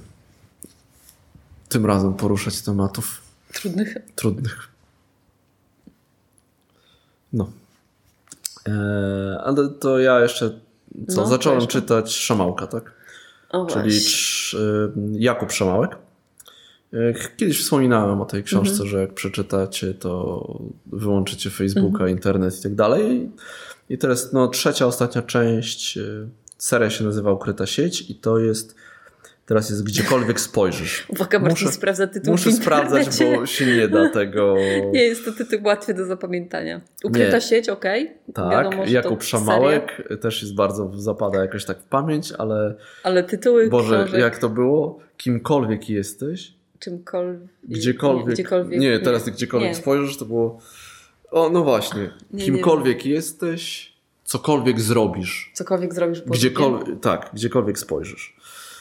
tym 1.69 1.87
razem 1.87 2.15
poruszać 2.15 2.63
tematów 2.63 3.23
Trudnych. 3.53 3.97
trudnych. 4.15 4.69
No. 7.33 7.51
Eee, 8.67 8.75
ale 9.45 9.69
to 9.69 9.99
ja 9.99 10.21
jeszcze 10.21 10.51
co? 11.09 11.21
No, 11.21 11.27
Zacząłem 11.27 11.67
czytać 11.67 12.17
Szamałka, 12.17 12.67
tak? 12.67 12.95
O, 13.51 13.67
Czyli 13.67 13.97
y, 13.97 14.93
Jakub 15.13 15.53
Szamałek. 15.53 15.97
Y, 16.94 17.14
Kiedyś 17.37 17.61
wspominałem 17.62 18.20
o 18.20 18.24
tej 18.24 18.42
książce, 18.42 18.72
Mhm. 18.72 18.88
że 18.90 19.01
jak 19.01 19.14
przeczytacie, 19.14 19.94
to 19.94 20.44
wyłączycie 20.87 21.51
Facebooka, 21.51 21.88
Mhm. 21.88 22.11
internet 22.11 22.59
i 22.61 22.62
tak 22.62 22.74
dalej. 22.74 23.31
I 23.88 23.98
teraz 23.98 24.33
no, 24.33 24.48
trzecia, 24.48 24.87
ostatnia 24.87 25.22
część. 25.22 25.96
y, 25.96 26.29
Seria 26.59 26.90
się 26.90 27.05
nazywa 27.05 27.33
Ukryta 27.33 27.66
sieć 27.66 28.11
i 28.11 28.14
to 28.14 28.38
jest 28.38 28.74
teraz 29.46 29.70
jest 29.70 29.85
gdziekolwiek 29.85 30.40
spojrzysz. 30.40 31.05
Uwaga, 31.09 31.38
Marcin 31.38 31.66
muszę- 31.66 31.72
sprawdza 31.77 32.07
tytuł 32.07 32.33
Muszę 32.33 32.53
sprawdzać, 32.53 33.07
bo 33.38 33.46
się 33.46 33.66
nie 33.66 33.88
da 33.88 34.11
tego. 34.11 34.55
Nie 34.92 35.03
jest 35.03 35.24
to 35.24 35.33
tytuł 35.33 35.59
łatwy 35.66 35.94
do 35.94 36.05
zapamiętania. 36.05 36.81
Ukryta 37.05 37.37
Nie. 37.37 37.40
sieć, 37.40 37.68
okej. 37.68 38.11
Tak, 38.35 38.51
Wiadomo, 38.51 38.85
Jakub 38.87 39.22
Szamałek 39.22 40.09
też 40.20 40.42
jest 40.42 40.55
bardzo 40.55 40.90
zapada 40.94 41.40
jakoś 41.40 41.64
tak 41.64 41.79
w 41.79 41.85
pamięć, 41.85 42.33
ale 42.38 42.68
seria, 42.68 42.74
Ale 43.03 43.24
tytuły 43.24 43.68
Boże, 43.68 43.96
książek, 44.05 44.20
jak 44.20 44.38
to 44.38 44.48
było? 44.48 44.98
Kimkolwiek 45.16 45.88
jesteś, 45.90 46.55
czymkolwiek. 46.79 47.41
Gdziekolwiek. 47.64 48.27
Nie, 48.27 48.33
gdziekolwiek. 48.35 48.81
Nie, 48.81 48.99
teraz 48.99 49.25
ty 49.25 49.31
gdziekolwiek 49.31 49.69
Nie. 49.69 49.75
spojrzysz, 49.75 50.17
to 50.17 50.25
było. 50.25 50.59
O, 51.31 51.49
no 51.51 51.64
właśnie. 51.64 52.11
Nie, 52.31 52.45
Kimkolwiek 52.45 53.07
jesteś, 53.07 53.93
cokolwiek 54.25 54.81
zrobisz. 54.81 55.51
Cokolwiek 55.55 55.95
zrobisz 55.95 56.23
Gdziekolwiek, 56.23 57.01
tak, 57.01 57.31
gdziekolwiek 57.35 57.79
spojrzysz. 57.79 58.37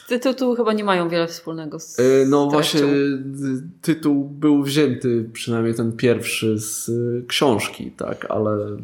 Te 0.08 0.18
tytuły 0.18 0.56
chyba 0.56 0.72
nie 0.72 0.84
mają 0.84 1.08
wiele 1.08 1.26
wspólnego 1.26 1.78
z 1.80 2.00
E, 2.00 2.02
No 2.26 2.50
treścią. 2.50 2.78
właśnie, 2.78 2.94
y, 2.94 3.62
tytuł 3.82 4.24
był 4.24 4.62
wzięty, 4.62 5.30
przynajmniej 5.32 5.74
ten 5.74 5.92
pierwszy 5.92 6.58
z 6.58 6.88
y, 6.88 7.24
książki, 7.28 7.90
tak, 7.90 8.26
ale 8.30 8.76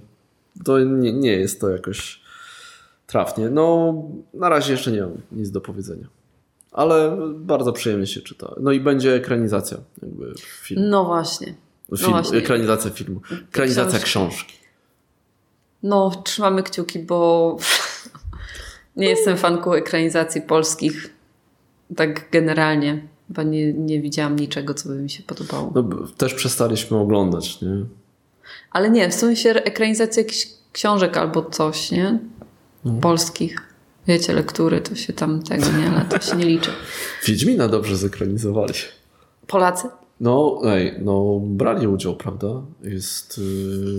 to 0.65 0.79
nie, 0.81 1.13
nie 1.13 1.33
jest 1.33 1.61
to 1.61 1.71
jakoś 1.71 2.21
trafnie. 3.07 3.51
No, 3.51 3.95
na 4.35 4.49
razie 4.49 4.73
jeszcze 4.73 4.93
nie 4.93 5.01
mam 5.01 5.11
nic 5.33 5.51
do 5.51 5.61
powiedzenia. 5.61 6.07
Ale 6.75 7.17
bardzo 7.35 7.73
przyjemnie 7.73 8.07
się 8.07 8.21
czyta. 8.21 8.55
No 8.61 8.73
i 8.73 8.81
będzie 8.81 9.15
ekranizacja, 9.15 9.79
jakby 10.03 10.35
film. 10.39 10.81
No 10.91 11.05
właśnie. 11.05 11.55
Film, 11.99 12.11
właśnie. 12.11 12.39
ekranizacja 12.39 12.91
filmu. 12.91 13.21
Ekranizacja 13.49 13.99
Książki. 13.99 14.55
No, 15.83 16.23
trzymamy 16.25 16.63
kciuki, 16.63 16.99
bo 16.99 17.57
nie 18.97 19.09
jestem 19.09 19.37
fanką 19.37 19.73
ekranizacji 19.73 20.43
polskich. 20.43 21.15
Tak 21.97 22.31
generalnie. 22.31 23.09
Chyba 23.29 23.43
nie, 23.43 23.73
nie 23.73 24.01
widziałam 24.01 24.37
niczego, 24.37 24.75
co 24.75 24.89
by 24.89 24.95
mi 24.95 25.11
się 25.11 25.23
podobało. 25.23 25.73
No, 25.75 25.85
też 26.17 26.35
przestaliśmy 26.35 26.97
oglądać, 26.97 27.61
nie? 27.61 27.85
Ale 28.71 28.91
nie, 28.91 29.11
w 29.11 29.15
sensie 29.15 29.51
ekranizacji 29.51 30.21
jakichś 30.21 30.49
książek 30.73 31.17
albo 31.17 31.51
coś, 31.51 31.91
nie? 31.91 32.19
Mhm. 32.85 33.01
Polskich. 33.01 33.74
Wiecie, 34.07 34.33
lektury, 34.33 34.81
to 34.81 34.95
się 34.95 35.13
tam 35.13 35.43
tego 35.43 35.65
nie, 35.81 35.91
ale 35.91 36.05
to 36.05 36.21
się 36.27 36.37
nie 36.37 36.45
liczy. 36.45 36.71
Wiedźmina 37.27 37.69
dobrze 37.69 37.97
zekranizowali. 37.97 38.73
Polacy? 39.47 39.89
No, 40.21 40.61
ej, 40.65 40.95
no 41.03 41.41
brali 41.43 41.87
udział, 41.89 42.17
prawda? 42.17 42.49
Jest 42.83 43.39
yy, 43.39 43.45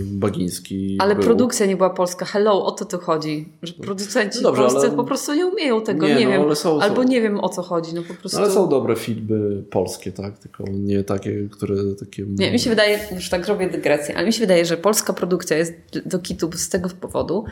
Bagiński. 0.04 0.96
Ale 1.00 1.14
był. 1.14 1.24
produkcja 1.24 1.66
nie 1.66 1.76
była 1.76 1.90
polska. 1.90 2.24
Hello, 2.24 2.64
o 2.66 2.70
to 2.70 2.84
tu 2.84 2.98
chodzi. 2.98 3.48
Że 3.62 3.72
producenci 3.72 4.38
No 4.38 4.42
dobrze, 4.42 4.62
polscy 4.62 4.78
ale- 4.86 4.96
po 4.96 5.04
prostu 5.04 5.34
nie 5.34 5.46
umieją 5.46 5.82
tego, 5.82 6.06
Nie, 6.08 6.14
nie, 6.14 6.24
no, 6.24 6.30
wiem. 6.30 6.42
ale 6.42 6.56
są- 6.56 6.80
Albo 6.80 7.02
są. 7.02 7.08
nie 7.08 7.20
wiem 7.20 7.40
o 7.40 7.48
co 7.48 7.62
chodzi, 7.62 7.94
no 7.94 8.02
po 8.02 8.14
prostu. 8.14 8.38
Ale 8.38 8.50
są 8.50 8.68
dobre 8.68 8.96
filmy 8.96 9.62
polskie, 9.62 10.12
tak? 10.12 10.38
Tylko 10.38 10.64
nie 10.70 11.04
takie, 11.04 11.48
które 11.50 11.76
takie... 12.00 12.24
Nie, 12.28 12.52
mi 12.52 12.58
się 12.58 12.70
wydaje, 12.70 12.98
już 13.14 13.28
tak 13.30 13.46
robię 13.48 13.70
dygresję, 13.70 14.16
ale 14.16 14.26
mi 14.26 14.32
się 14.32 14.40
wydaje, 14.40 14.64
że 14.64 14.76
polska 14.76 15.12
produkcja 15.12 15.56
jest 15.56 15.72
do 16.06 16.18
kitu 16.18 16.50
z 16.54 16.68
tego 16.68 16.88
powodu, 17.00 17.44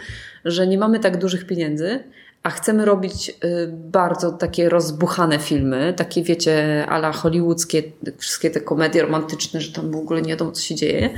że 0.45 0.67
nie 0.67 0.79
mamy 0.79 1.01
tak 1.01 1.19
dużych 1.21 1.47
pieniędzy, 1.47 2.05
a 2.45 2.51
chcemy 2.51 2.85
robić 2.85 3.29
y, 3.29 3.35
bardzo 3.73 4.33
takie 4.33 4.69
rozbuchane 4.69 5.39
filmy, 5.39 5.95
takie 5.97 6.23
wiecie, 6.23 6.87
ala 6.89 7.13
hollywoodzkie, 7.13 7.83
wszystkie 8.19 8.51
te 8.51 8.61
komedie 8.61 9.03
romantyczne, 9.03 9.61
że 9.61 9.73
tam 9.73 9.91
w 9.91 9.97
ogóle 9.97 10.23
nie 10.23 10.29
wiadomo 10.29 10.53
co 10.53 10.63
się 10.63 10.75
dzieje. 10.75 11.11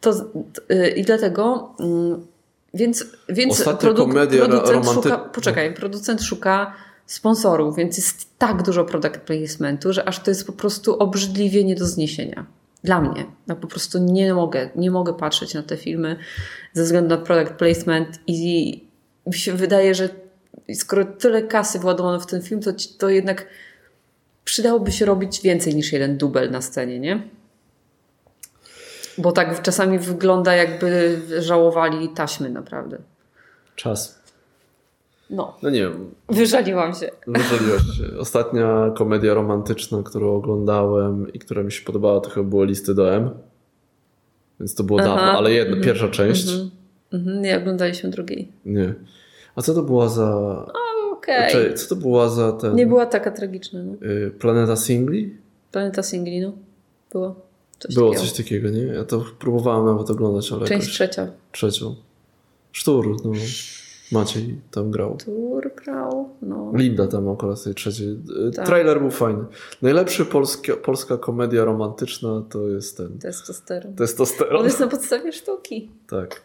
To, 0.00 0.10
y, 0.70 0.88
I 0.96 1.02
dlatego... 1.02 1.74
mm, 1.80 2.26
więc, 2.74 3.04
więc 3.28 3.64
komedia 3.96 4.46
producent 4.46 4.86
szuka, 4.86 5.18
poczekaj, 5.18 5.74
producent 5.74 6.22
szuka 6.22 6.74
sponsorów, 7.06 7.76
więc 7.76 7.96
jest 7.96 8.38
tak 8.38 8.62
dużo 8.62 8.84
product 8.84 9.16
placementu, 9.16 9.92
że 9.92 10.08
aż 10.08 10.22
to 10.22 10.30
jest 10.30 10.46
po 10.46 10.52
prostu 10.52 10.98
obrzydliwie 10.98 11.64
nie 11.64 11.74
do 11.74 11.86
zniesienia. 11.86 12.46
Dla 12.84 13.00
mnie. 13.00 13.26
No 13.46 13.56
po 13.56 13.66
prostu 13.66 13.98
nie 13.98 14.34
mogę, 14.34 14.70
nie 14.76 14.90
mogę 14.90 15.14
patrzeć 15.14 15.54
na 15.54 15.62
te 15.62 15.76
filmy 15.76 16.16
ze 16.72 16.82
względu 16.82 17.10
na 17.10 17.16
product 17.16 17.52
placement 17.52 18.18
i 18.26 18.80
mi 19.26 19.34
się 19.34 19.52
wydaje, 19.52 19.94
że 19.94 20.08
skoro 20.74 21.04
tyle 21.04 21.42
kasy 21.42 21.78
władowano 21.78 22.20
w 22.20 22.26
ten 22.26 22.42
film, 22.42 22.60
to, 22.60 22.70
to 22.98 23.08
jednak 23.08 23.46
przydałoby 24.44 24.92
się 24.92 25.04
robić 25.04 25.42
więcej 25.42 25.74
niż 25.74 25.92
jeden 25.92 26.16
dubel 26.18 26.50
na 26.50 26.62
scenie, 26.62 27.00
nie? 27.00 27.22
Bo 29.18 29.32
tak 29.32 29.62
czasami 29.62 29.98
wygląda, 29.98 30.54
jakby 30.54 31.20
żałowali 31.38 32.08
taśmy, 32.08 32.50
naprawdę. 32.50 32.98
Czas. 33.76 34.20
No. 35.30 35.56
No 35.62 35.70
nie 35.70 35.80
wiem. 35.80 36.14
Wyżaliłam 36.28 36.94
się. 36.94 37.10
Wyżaliłaś 37.26 37.82
się. 37.82 38.18
Ostatnia 38.18 38.92
komedia 38.96 39.34
romantyczna, 39.34 40.02
którą 40.04 40.36
oglądałem 40.36 41.32
i 41.32 41.38
która 41.38 41.62
mi 41.62 41.72
się 41.72 41.84
podobała, 41.84 42.20
to 42.20 42.30
chyba 42.30 42.48
było 42.48 42.64
Listy 42.64 42.94
do 42.94 43.14
M. 43.14 43.30
Więc 44.60 44.74
to 44.74 44.84
było 44.84 45.00
Aha. 45.00 45.08
dawno, 45.08 45.38
ale 45.38 45.52
jedna, 45.52 45.76
Mhm. 45.76 45.84
pierwsza 45.84 46.08
część. 46.08 46.48
Mhm, 47.12 47.42
nie 47.42 47.58
oglądaliśmy 47.58 48.10
drugiej. 48.10 48.52
Nie. 48.64 48.94
A 49.56 49.62
co 49.62 49.74
to 49.74 49.82
była 49.82 50.08
za... 50.08 50.36
Okej. 51.12 51.52
Czekaj, 51.52 51.74
co 51.74 51.88
to 51.88 51.96
była 51.96 52.28
za 52.28 52.52
ten... 52.52 52.74
Nie 52.74 52.86
była 52.86 53.06
taka 53.06 53.30
tragiczna. 53.30 53.80
No. 53.82 54.06
y, 54.08 54.30
Planeta 54.30 54.76
Singli? 54.76 55.36
Planeta 55.72 56.02
Singli, 56.02 56.40
no. 56.40 56.52
Było. 57.12 57.34
Coś 57.78 57.94
Było 57.94 58.10
takiego. 58.10 58.26
coś 58.28 58.36
takiego, 58.36 58.70
nie? 58.70 58.82
Ja 58.82 59.04
to 59.04 59.24
próbowałem 59.38 59.86
nawet 59.86 60.10
oglądać, 60.10 60.52
ale 60.52 60.66
Część 60.66 60.88
trzecia. 60.88 61.26
trzecią. 61.52 61.94
Sztur, 62.72 63.16
no. 63.24 63.32
Maciej 64.12 64.60
tam 64.70 64.90
grał. 64.90 65.16
Tur 65.24 65.70
grał, 65.84 66.28
no. 66.42 66.72
Linda 66.74 67.06
tam 67.06 67.28
akurat 67.28 67.62
tej 67.64 67.74
trzeciej. 67.74 68.08
Y, 68.48 68.50
Tak. 68.56 68.66
Trailer 68.66 69.00
był 69.00 69.10
fajny. 69.10 69.44
Najlepszy 69.82 70.24
polska 70.82 71.16
komedia 71.16 71.64
romantyczna 71.64 72.42
to 72.50 72.68
jest 72.68 72.96
ten 72.96 73.18
Testosteron. 73.18 73.94
testosteron. 73.94 74.56
On 74.60 74.64
jest 74.64 74.80
na 74.80 74.86
podstawie 74.88 75.32
sztuki. 75.32 75.90
Tak. 76.08 76.42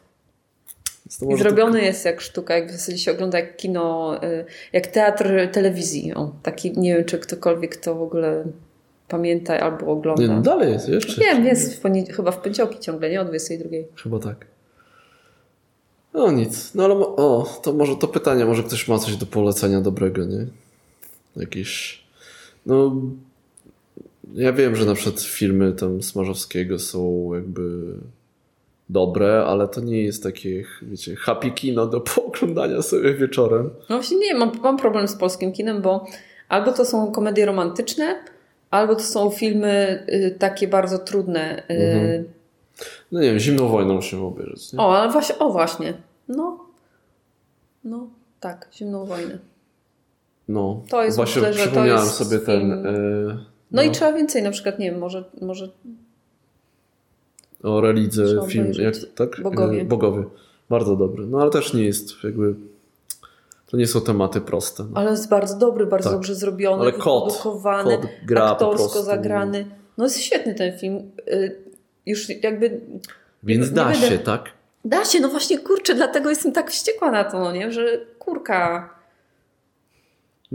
I 1.29 1.37
zrobiony 1.37 1.81
jest 1.81 2.05
jak 2.05 2.21
sztuka, 2.21 2.55
jak 2.55 2.67
w 2.69 2.71
zasadzie 2.71 2.97
się 2.97 3.11
ogląda 3.11 3.39
jak 3.39 3.57
kino, 3.57 4.15
y, 4.23 4.45
jak 4.73 4.87
teatr 4.87 5.51
telewizji. 5.51 6.13
O, 6.13 6.31
taki, 6.43 6.79
nie 6.79 6.95
wiem, 6.95 7.05
czy 7.05 7.19
ktokolwiek 7.19 7.75
to 7.75 7.95
w 7.95 8.01
ogóle 8.01 8.43
pamięta 9.07 9.59
albo 9.59 9.77
tak- 9.77 9.85
Nie, 9.87 9.91
ogląda. 9.91 10.27
no 10.27 10.41
dalej 10.41 10.73
jest 10.73 10.89
jeszcze. 10.89 11.21
Wiem, 11.21 11.45
jest 11.45 11.75
w 11.75 11.81
poni- 11.81 12.11
chyba 12.13 12.31
w 12.31 12.37
poniedziałki 12.41 12.79
ciągle, 12.79 13.09
nie 13.09 13.21
o 13.21 13.25
22. 13.25 13.69
Chyba 14.03 14.19
tak. 14.19 14.45
No 16.13 16.31
nic. 16.31 16.73
No 16.75 16.85
ale 16.85 16.93
o, 16.95 17.59
to 17.63 17.73
może 17.73 17.95
to 17.95 18.07
pytanie, 18.07 18.45
może 18.45 18.63
ktoś 18.63 18.87
ma 18.87 18.97
coś 18.99 19.15
do 19.15 19.25
polecenia 19.25 19.81
dobrego, 19.81 20.25
nie? 20.25 20.45
Jakieś. 21.37 22.03
No. 22.65 22.95
Ja 24.33 24.53
wiem, 24.53 24.75
że 24.75 24.85
na 24.85 24.95
przykład 24.95 25.21
filmy 25.21 25.73
tam 25.73 26.03
Smarzowskiego 26.03 26.79
są 26.79 27.29
jakby 27.33 27.93
dobre, 28.89 29.45
ale 29.47 29.67
to 29.67 29.81
nie 29.81 30.03
jest 30.03 30.23
takie, 30.23 30.63
wiecie, 30.81 31.15
happy 31.15 31.51
kino 31.51 31.85
do 31.87 32.01
pooglądania 32.15 32.81
sobie 32.81 33.13
wieczorem. 33.13 33.69
No 33.89 33.95
właśnie 33.95 34.17
nie, 34.17 34.35
mam, 34.35 34.51
mam 34.63 34.77
problem 34.77 35.07
z 35.07 35.15
polskim 35.15 35.51
kinem, 35.51 35.81
bo 35.81 36.05
albo 36.49 36.71
to 36.73 36.85
są 36.85 37.11
komedie 37.11 37.45
romantyczne, 37.45 38.15
albo 38.71 38.95
to 38.95 39.01
są 39.01 39.29
filmy 39.29 40.05
y, 40.09 40.35
takie 40.39 40.67
bardzo 40.67 40.99
trudne. 40.99 41.63
Y, 41.71 41.73
Mhm. 41.73 42.23
No 43.11 43.21
nie 43.21 43.27
wiem, 43.29 43.39
zimną 43.39 43.67
wojną 43.67 43.93
musimy 43.93 44.21
obejrzeć. 44.25 44.73
Nie? 44.73 44.79
O, 44.79 44.97
ale 45.01 45.11
właśnie, 45.11 45.39
o 45.39 45.49
właśnie. 45.51 45.93
No. 46.27 46.59
No, 47.83 48.07
tak, 48.39 48.67
zimną 48.73 49.05
wojnę. 49.05 49.37
No, 50.47 50.81
To 50.89 51.03
jest 51.03 51.17
właśnie 51.17 51.41
myślę, 51.41 51.55
przypomniałem 51.63 52.03
jest 52.03 52.15
sobie 52.17 52.39
ten. 52.39 52.59
film- 52.61 52.85
e, 52.87 53.37
No, 53.71 53.81
i 53.83 53.91
trzeba 53.91 54.13
więcej, 54.13 54.43
na 54.43 54.51
przykład, 54.51 54.79
nie 54.79 54.91
wiem, 54.91 54.99
może, 54.99 55.23
może 55.41 55.69
O 57.65 57.81
relidze 57.81 58.47
film, 58.47 58.71
jak, 58.79 58.95
tak? 59.15 59.41
Bogowie. 59.43 59.81
E, 59.81 59.85
Bogowie. 59.85 60.23
Bardzo 60.69 60.95
dobry. 60.95 61.25
No 61.27 61.41
ale 61.41 61.51
też 61.51 61.73
nie 61.73 61.85
jest 61.85 62.23
jakby. 62.23 62.55
To 63.67 63.77
nie 63.77 63.87
są 63.87 64.01
tematy 64.01 64.41
proste. 64.41 64.83
No. 64.83 64.89
Ale 64.93 65.11
jest 65.11 65.29
bardzo 65.29 65.57
dobry, 65.57 65.85
bardzo 65.85 66.09
Tak. 66.09 66.17
dobrze 66.17 66.35
zrobiony, 66.35 66.81
Ale 66.81 66.91
kot, 66.91 67.23
wyprodukowany, 67.23 67.97
kot 67.97 68.07
gra 68.25 68.43
aktorsko 68.51 69.03
zagrany. 69.03 69.65
No 69.97 70.03
jest 70.03 70.19
świetny 70.19 70.55
ten 70.55 70.79
film. 70.79 71.11
Y, 71.27 71.65
Już 72.05 72.29
jakby 72.43 72.81
Więc 73.43 73.71
da 73.71 73.93
się, 73.93 74.17
tak? 74.17 74.51
da 74.85 75.05
się, 75.05 75.19
no 75.19 75.29
właśnie 75.29 75.59
kurczę, 75.59 75.95
dlatego 75.95 76.29
jestem 76.29 76.51
tak 76.51 76.71
wściekła 76.71 77.11
na 77.11 77.23
to, 77.23 77.39
no 77.39 77.51
nie, 77.51 77.71
że 77.71 78.05
kurka. 78.19 78.89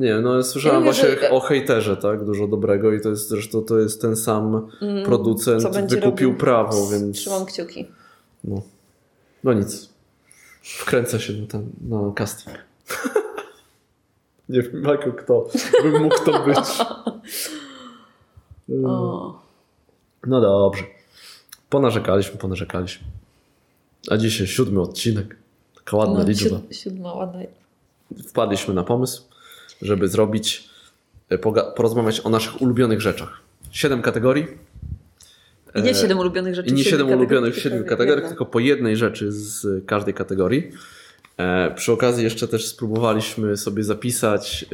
Nie, 0.01 0.21
no 0.21 0.43
słyszałem 0.43 0.75
Ja 0.75 0.81
mówię, 0.81 0.93
właśnie 1.03 1.21
że- 1.21 1.31
o 1.31 1.41
hejterze, 1.41 1.97
tak? 1.97 2.25
Dużo 2.25 2.47
dobrego 2.49 2.93
i 2.93 3.01
to 3.01 3.09
jest 3.09 3.29
zresztą 3.29 3.63
to 3.63 3.79
jest 3.79 4.01
ten 4.03 4.17
sam 4.17 4.69
Mm, 4.83 5.05
producent, 5.05 5.63
wykupił 5.63 6.01
robił? 6.11 6.35
prawo, 6.37 6.89
więc. 6.89 7.17
Trzymam 7.17 7.47
kciuki. 7.47 7.87
No. 8.45 8.63
no 9.45 9.53
nic. 9.53 9.89
Wkręcę 10.63 11.21
się 11.21 11.33
na 11.33 11.47
ten 11.47 11.71
na 11.89 12.13
casting. 12.19 12.57
nie 14.49 14.63
wiem, 14.63 14.85
jako 14.85 15.13
kto 15.13 15.49
by 15.83 16.01
mógł 16.01 16.25
to 16.25 16.45
być. 16.45 16.59
O. 18.87 19.41
No 20.27 20.41
dobrze. 20.41 20.83
Ponarzekaliśmy, 21.71 22.39
ponarzekaliśmy. 22.39 23.05
A 24.11 24.17
dzisiaj 24.17 24.47
siódmy 24.47 24.81
odcinek. 24.81 25.37
Taka 25.77 25.97
ładna 25.97 26.19
No, 26.19 26.25
liczba. 26.25 26.57
siód- 26.57 26.75
Siódma, 26.75 27.13
ładna. 27.15 27.41
Wpadliśmy 28.29 28.75
na 28.75 28.83
pomysł, 28.85 29.23
żeby 29.83 30.09
zrobić, 30.09 30.69
e, 31.29 31.39
porozmawiać 31.77 32.21
o 32.27 32.29
naszych 32.31 32.63
ulubionych 32.63 33.01
rzeczach. 33.01 33.41
Siedem 33.71 34.03
kategorii. 34.03 34.47
I 35.75 35.83
nie 35.83 35.91
E, 35.91 35.95
siedem 35.95 36.19
ulubionych 36.19 36.55
rzeczy. 36.55 36.71
I 36.71 36.73
nie 36.73 36.85
siedem 36.85 37.11
ulubionych 37.11 37.55
w 37.55 37.59
siedmiu 37.61 37.85
kategoriach, 37.85 38.29
tylko 38.29 38.47
po 38.47 38.59
jednej 38.61 38.97
rzeczy 38.97 39.33
z 39.33 39.67
każdej 39.87 40.15
kategorii. 40.15 40.71
E, 41.37 41.71
przy 41.75 41.93
okazji 41.93 42.25
jeszcze 42.25 42.49
też 42.49 42.67
spróbowaliśmy 42.67 43.57
sobie 43.57 43.85
zapisać, 43.85 44.67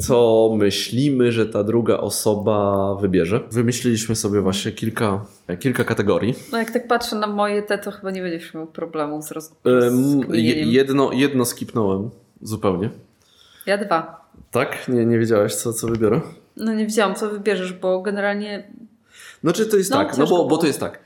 co 0.00 0.50
myślimy, 0.58 1.32
że 1.32 1.46
ta 1.46 1.64
druga 1.64 1.96
osoba 1.96 2.94
wybierze. 3.00 3.40
Wymyśliliśmy 3.52 4.16
sobie 4.16 4.40
właśnie 4.40 4.72
kilka, 4.72 5.24
kilka 5.60 5.84
kategorii. 5.84 6.34
No 6.52 6.58
jak 6.58 6.70
tak 6.70 6.88
patrzę 6.88 7.16
na 7.16 7.26
moje 7.26 7.62
te, 7.62 7.78
to 7.78 7.90
chyba 7.90 8.10
nie 8.10 8.22
będziesz 8.22 8.54
miał 8.54 8.66
problemu 8.66 9.22
z 9.22 9.30
roz... 9.32 9.52
Em, 9.64 9.72
je- 9.74 10.16
rozkminieniem. 10.16 10.68
jedno, 10.68 11.10
jedno 11.12 11.44
skipnąłem 11.44 12.10
zupełnie. 12.42 12.90
Ja 13.66 13.78
dwa. 13.78 14.28
Tak? 14.50 14.88
Nie, 14.88 15.06
nie 15.06 15.18
wiedziałeś, 15.18 15.54
co, 15.54 15.72
co 15.72 15.86
wybiorę? 15.86 16.20
No 16.56 16.74
nie 16.74 16.86
wiedziałam, 16.86 17.14
co 17.14 17.30
wybierzesz, 17.30 17.72
bo 17.72 18.02
generalnie 18.02 18.70
Znaczy 19.42 19.66
to 19.66 19.76
jest 19.76 19.90
No, 19.90 19.96
tak, 19.96 20.18
no 20.18 20.26
bo, 20.26 20.46
bo 20.48 20.58
to 20.58 20.66
jest 20.66 20.80
tak. 20.80 20.98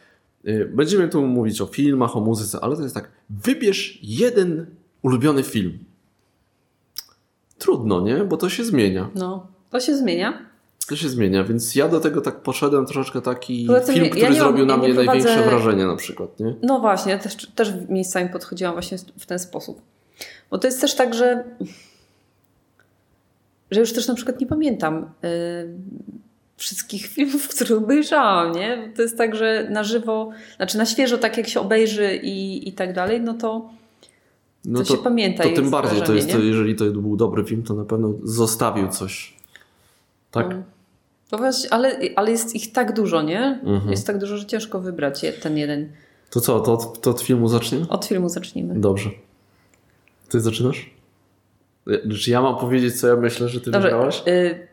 Y, 0.48 0.70
Będziemy 0.74 1.08
tu 1.08 1.26
mówić 1.26 1.60
o 1.60 1.66
filmach, 1.66 2.16
o 2.16 2.20
muzyce, 2.20 2.58
ale 2.62 2.76
to 2.76 2.82
jest 2.82 2.94
tak. 2.94 3.08
Wybierz 3.30 3.98
jeden 4.02 4.66
ulubiony 5.02 5.42
film. 5.42 5.78
Trudno, 7.58 8.00
nie? 8.00 8.16
Bo 8.16 8.36
to 8.36 8.48
się 8.48 8.64
zmienia. 8.64 9.10
no, 9.14 9.46
to 9.70 9.80
się 9.80 9.96
zmienia. 9.96 10.46
To 10.88 10.96
się 10.96 11.08
zmienia, 11.08 11.44
więc 11.44 11.74
ja 11.74 11.88
do 11.88 12.00
tego 12.00 12.20
tak 12.20 12.40
poszedłem 12.42 12.86
troszeczkę 12.86 13.22
taki 13.22 13.66
tym 13.66 13.94
film, 13.94 14.04
ja 14.04 14.10
który 14.10 14.22
nie 14.22 14.28
mam- 14.30 14.38
zrobił 14.38 14.66
na 14.66 14.74
ja 14.74 14.80
nie 14.80 14.88
mnie 14.88 14.94
prowadzę- 14.94 15.06
największe 15.06 15.42
wrażenie 15.50 15.86
na 15.86 15.96
przykład, 15.96 16.40
nie? 16.40 16.54
No 16.62 16.80
właśnie, 16.80 17.12
ja 17.12 17.18
też, 17.18 17.36
też 17.54 17.72
miejscami 17.88 18.28
podchodziłam 18.28 18.72
właśnie 18.72 18.98
w 19.18 19.26
ten 19.26 19.38
sposób. 19.38 19.80
Bo 20.50 20.58
to 20.58 20.66
jest 20.66 20.80
też 20.80 20.94
tak, 20.94 21.14
że, 21.14 21.44
że 23.70 23.80
już 23.80 23.92
też 23.92 24.08
na 24.08 24.14
przykład 24.14 24.40
nie 24.40 24.46
pamiętam 24.46 25.10
y, 25.24 25.68
wszystkich 26.56 27.06
filmów, 27.14 27.48
które 27.48 27.76
obejrzałam, 27.76 28.52
nie? 28.52 28.92
To 28.96 29.02
jest 29.02 29.18
tak, 29.18 29.34
że 29.34 29.68
na 29.70 29.84
żywo, 29.84 30.30
znaczy 30.56 30.78
na 30.78 30.86
świeżo, 30.86 31.18
tak 31.18 31.36
jak 31.36 31.48
się 31.48 31.60
obejrzy 31.60 32.16
i, 32.16 32.68
i 32.68 32.72
tak 32.72 32.92
dalej, 32.92 33.20
no 33.20 33.34
to, 33.34 33.70
No 34.64 34.78
to, 34.78 34.96
się 34.96 35.02
pamięta. 35.02 35.42
to 35.42 35.50
tym 35.50 35.70
bardziej, 35.70 36.02
to 36.02 36.14
jest, 36.14 36.32
to, 36.32 36.38
jeżeli 36.38 36.74
to 36.74 36.84
był 36.84 37.16
dobry 37.16 37.44
film, 37.44 37.62
to 37.62 37.74
na 37.74 37.84
pewno 37.84 38.12
zostawił 38.22 38.88
coś. 38.88 39.36
Tak? 40.30 40.50
No. 40.50 40.62
No 41.32 41.38
właśnie, 41.38 41.72
ale, 41.72 41.98
ale 42.16 42.30
jest 42.30 42.54
ich 42.54 42.72
tak 42.72 42.92
dużo, 42.92 43.22
nie? 43.22 43.60
Mhm. 43.64 43.90
Jest 43.90 44.06
tak 44.06 44.18
dużo, 44.18 44.36
że 44.36 44.46
ciężko 44.46 44.80
wybrać 44.80 45.20
ten 45.42 45.56
jeden. 45.58 45.92
To 46.30 46.40
co, 46.40 46.60
to 46.60 46.72
od, 46.72 47.00
to 47.00 47.10
od 47.10 47.20
filmu 47.20 47.48
zacznie? 47.48 47.78
Od 47.88 48.04
filmu 48.04 48.28
zacznijmy. 48.28 48.80
Dobrze. 48.80 49.10
Ty 50.28 50.40
zaczynasz? 50.40 50.90
Czy 52.22 52.30
ja 52.30 52.42
mam 52.42 52.56
powiedzieć, 52.56 53.00
co 53.00 53.08
ja 53.08 53.16
myślę, 53.16 53.48
że 53.48 53.60
ty 53.60 53.70
Dobrze. 53.70 53.88
wybrałaś? 53.88 54.22
Y, 54.28 54.68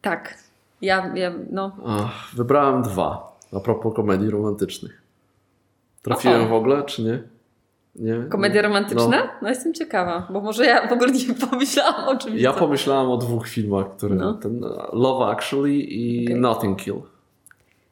tak. 0.00 0.34
Ja, 0.80 1.12
ja, 1.14 1.32
no. 1.50 1.76
Ach, 1.86 2.34
wybrałem 2.34 2.82
dwa. 2.82 3.36
A 3.56 3.60
propos 3.60 3.94
komedii 3.94 4.30
romantycznych. 4.30 5.02
Trafiłem 6.02 6.40
Aha. 6.40 6.50
w 6.50 6.52
ogóle, 6.52 6.82
czy 6.82 7.02
nie? 7.02 7.22
Nie? 7.96 8.24
Komedia 8.28 8.62
romantyczna? 8.62 9.08
No. 9.08 9.28
No. 9.42 9.48
jestem 9.48 9.74
ciekawa, 9.74 10.26
bo 10.30 10.40
może 10.40 10.66
ja 10.66 10.88
w 10.88 10.92
ogóle 10.92 11.12
nie 11.12 11.34
pomyślałam 11.50 12.08
o 12.08 12.18
czymś. 12.18 12.40
Ja 12.40 12.52
pomyślałem 12.52 13.10
o 13.10 13.16
dwóch 13.16 13.48
filmach, 13.48 13.96
które. 13.96 14.14
No. 14.14 14.34
Ten 14.34 14.60
Love 14.92 15.26
Actually 15.26 15.74
i 15.74 16.24
Okej. 16.26 16.40
Nothing 16.40 16.82
Kill. 16.82 17.02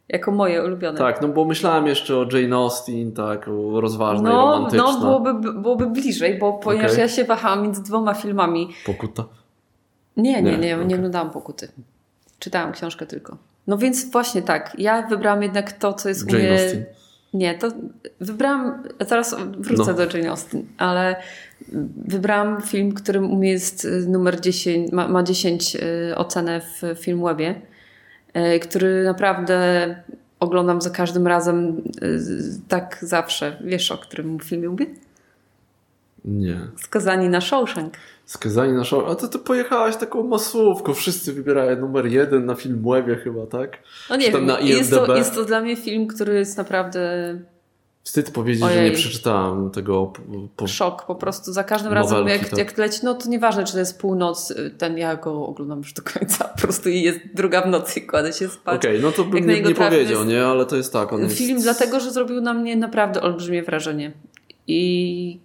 Jako 0.08 0.30
moje 0.30 0.64
ulubione. 0.64 0.98
Tak, 0.98 1.22
no 1.22 1.28
bo 1.28 1.44
myślałem 1.44 1.86
jeszcze 1.86 2.16
o 2.16 2.26
Jane 2.32 2.56
Austen, 2.56 3.12
tak, 3.12 3.48
o 3.48 3.80
rozważnej, 3.80 4.32
no, 4.32 4.52
romantycznej. 4.52 4.92
no 4.92 5.00
byłoby, 5.00 5.52
byłoby 5.52 5.86
bliżej, 5.86 6.38
bo 6.38 6.52
ponieważ 6.52 6.90
Okej. 6.90 7.02
ja 7.02 7.08
się 7.08 7.24
wahałam 7.24 7.62
między 7.62 7.82
dwoma 7.82 8.14
filmami. 8.14 8.68
Pokuta. 8.86 9.24
Nie, 10.16 10.42
nie, 10.42 10.58
Nie, 10.58 10.76
nie, 10.76 10.96
oglądałam 10.96 11.30
Pokuty. 11.30 11.68
Czytałam 12.38 12.72
książkę 12.72 13.06
tylko. 13.06 13.36
No 13.66 13.78
więc 13.78 14.10
właśnie 14.10 14.42
tak. 14.42 14.72
Ja 14.78 15.06
wybrałam 15.06 15.42
jednak 15.42 15.72
to, 15.72 15.92
co 15.92 16.08
jest 16.08 16.32
Jane 16.32 16.38
u 16.38 16.42
mnie... 16.42 16.52
Austen. 16.52 16.84
Nie, 17.34 17.54
to 17.54 17.68
wybrałam... 18.20 18.82
Zaraz 19.00 19.36
wrócę 19.58 19.92
No. 19.92 20.06
do 20.06 20.16
Jane 20.16 20.30
Austen, 20.30 20.66
ale 20.78 21.16
wybrałam 21.96 22.62
film, 22.62 22.92
którym 22.92 23.32
u 23.32 23.36
mnie 23.36 23.50
jest 23.50 23.84
y, 23.84 24.06
numer 24.08 24.40
10, 24.40 24.92
ma, 24.92 25.08
ma 25.08 25.22
10 25.22 25.76
y, 25.76 26.16
ocenę 26.16 26.60
w 26.60 26.98
Filmwebie, 27.00 27.60
który 28.62 29.04
naprawdę 29.04 29.96
oglądam 30.40 30.80
za 30.80 30.90
każdym 30.90 31.26
razem 31.26 31.82
y, 32.02 32.20
tak 32.68 32.98
zawsze. 33.02 33.56
Wiesz, 33.64 33.92
o 33.92 33.98
którym 33.98 34.38
filmie 34.38 34.68
mówię? 34.68 34.86
Nie. 36.24 36.60
Skazani 36.76 37.28
na 37.28 37.40
Shawshank. 37.40 37.94
Skazani 38.28 38.72
na 38.72 38.84
show. 38.84 39.10
A 39.10 39.14
to 39.14 39.28
ty 39.28 39.38
pojechałaś 39.38 39.96
taką 39.96 40.22
masówką. 40.22 40.94
Wszyscy 40.94 41.32
wybierają 41.32 41.80
numer 41.80 42.06
jeden 42.06 42.46
na 42.46 42.54
Filmwebie 42.54 43.16
chyba, 43.16 43.46
tak? 43.46 43.78
No 44.10 44.16
nie 44.16 44.26
Czy 44.26 44.32
tam 44.32 44.40
wiem, 44.40 44.48
na 44.48 44.60
jest 44.60 44.90
to, 44.90 45.16
jest 45.16 45.34
to 45.34 45.44
dla 45.44 45.60
mnie 45.60 45.76
film, 45.76 46.06
który 46.06 46.34
jest 46.34 46.58
naprawdę 46.58 47.34
Wstyd 48.08 48.30
powiedzieć, 48.30 48.60
że 48.60 48.66
Ojej. 48.66 48.90
nie 48.90 48.96
przeczytałem 48.96 49.70
tego 49.70 50.12
po, 50.56 50.66
szok 50.66 51.06
po 51.06 51.14
prostu. 51.14 51.52
Za 51.52 51.64
każdym 51.64 51.92
razem 51.92 52.28
jak, 52.28 52.48
tak. 52.48 52.58
jak 52.58 52.78
leci, 52.78 53.00
no 53.02 53.14
to 53.14 53.28
nieważne, 53.28 53.64
czy 53.64 53.72
to 53.72 53.78
jest 53.78 54.00
północ, 54.00 54.50
y, 54.50 54.70
ten 54.78 54.98
ja 54.98 55.16
go 55.16 55.46
oglądam 55.46 55.78
już 55.78 55.92
do 55.92 56.02
końca. 56.02 56.44
Po 56.44 56.58
prostu 56.58 56.88
i 56.88 57.02
jest 57.02 57.18
druga 57.34 57.62
w 57.62 57.66
nocy 57.66 58.00
i 58.00 58.06
kładę 58.06 58.32
się 58.32 58.48
spać. 58.48 58.76
Okej, 58.76 59.00
no 59.00 59.12
to 59.12 59.24
bym 59.24 59.46
nie, 59.46 59.62
nie 59.62 59.74
powiedział, 59.74 60.18
jest- 60.18 60.32
nie? 60.32 60.46
Ale 60.46 60.66
to 60.66 60.76
jest 60.76 60.92
tak. 60.92 61.12
On 61.12 61.20
jest... 61.20 61.38
Film 61.38 61.62
dlatego, 61.62 62.00
że 62.00 62.10
zrobił 62.10 62.40
na 62.40 62.54
mnie 62.54 62.76
naprawdę 62.76 63.22
olbrzymie 63.22 63.62
wrażenie. 63.62 64.12
I 64.66 65.38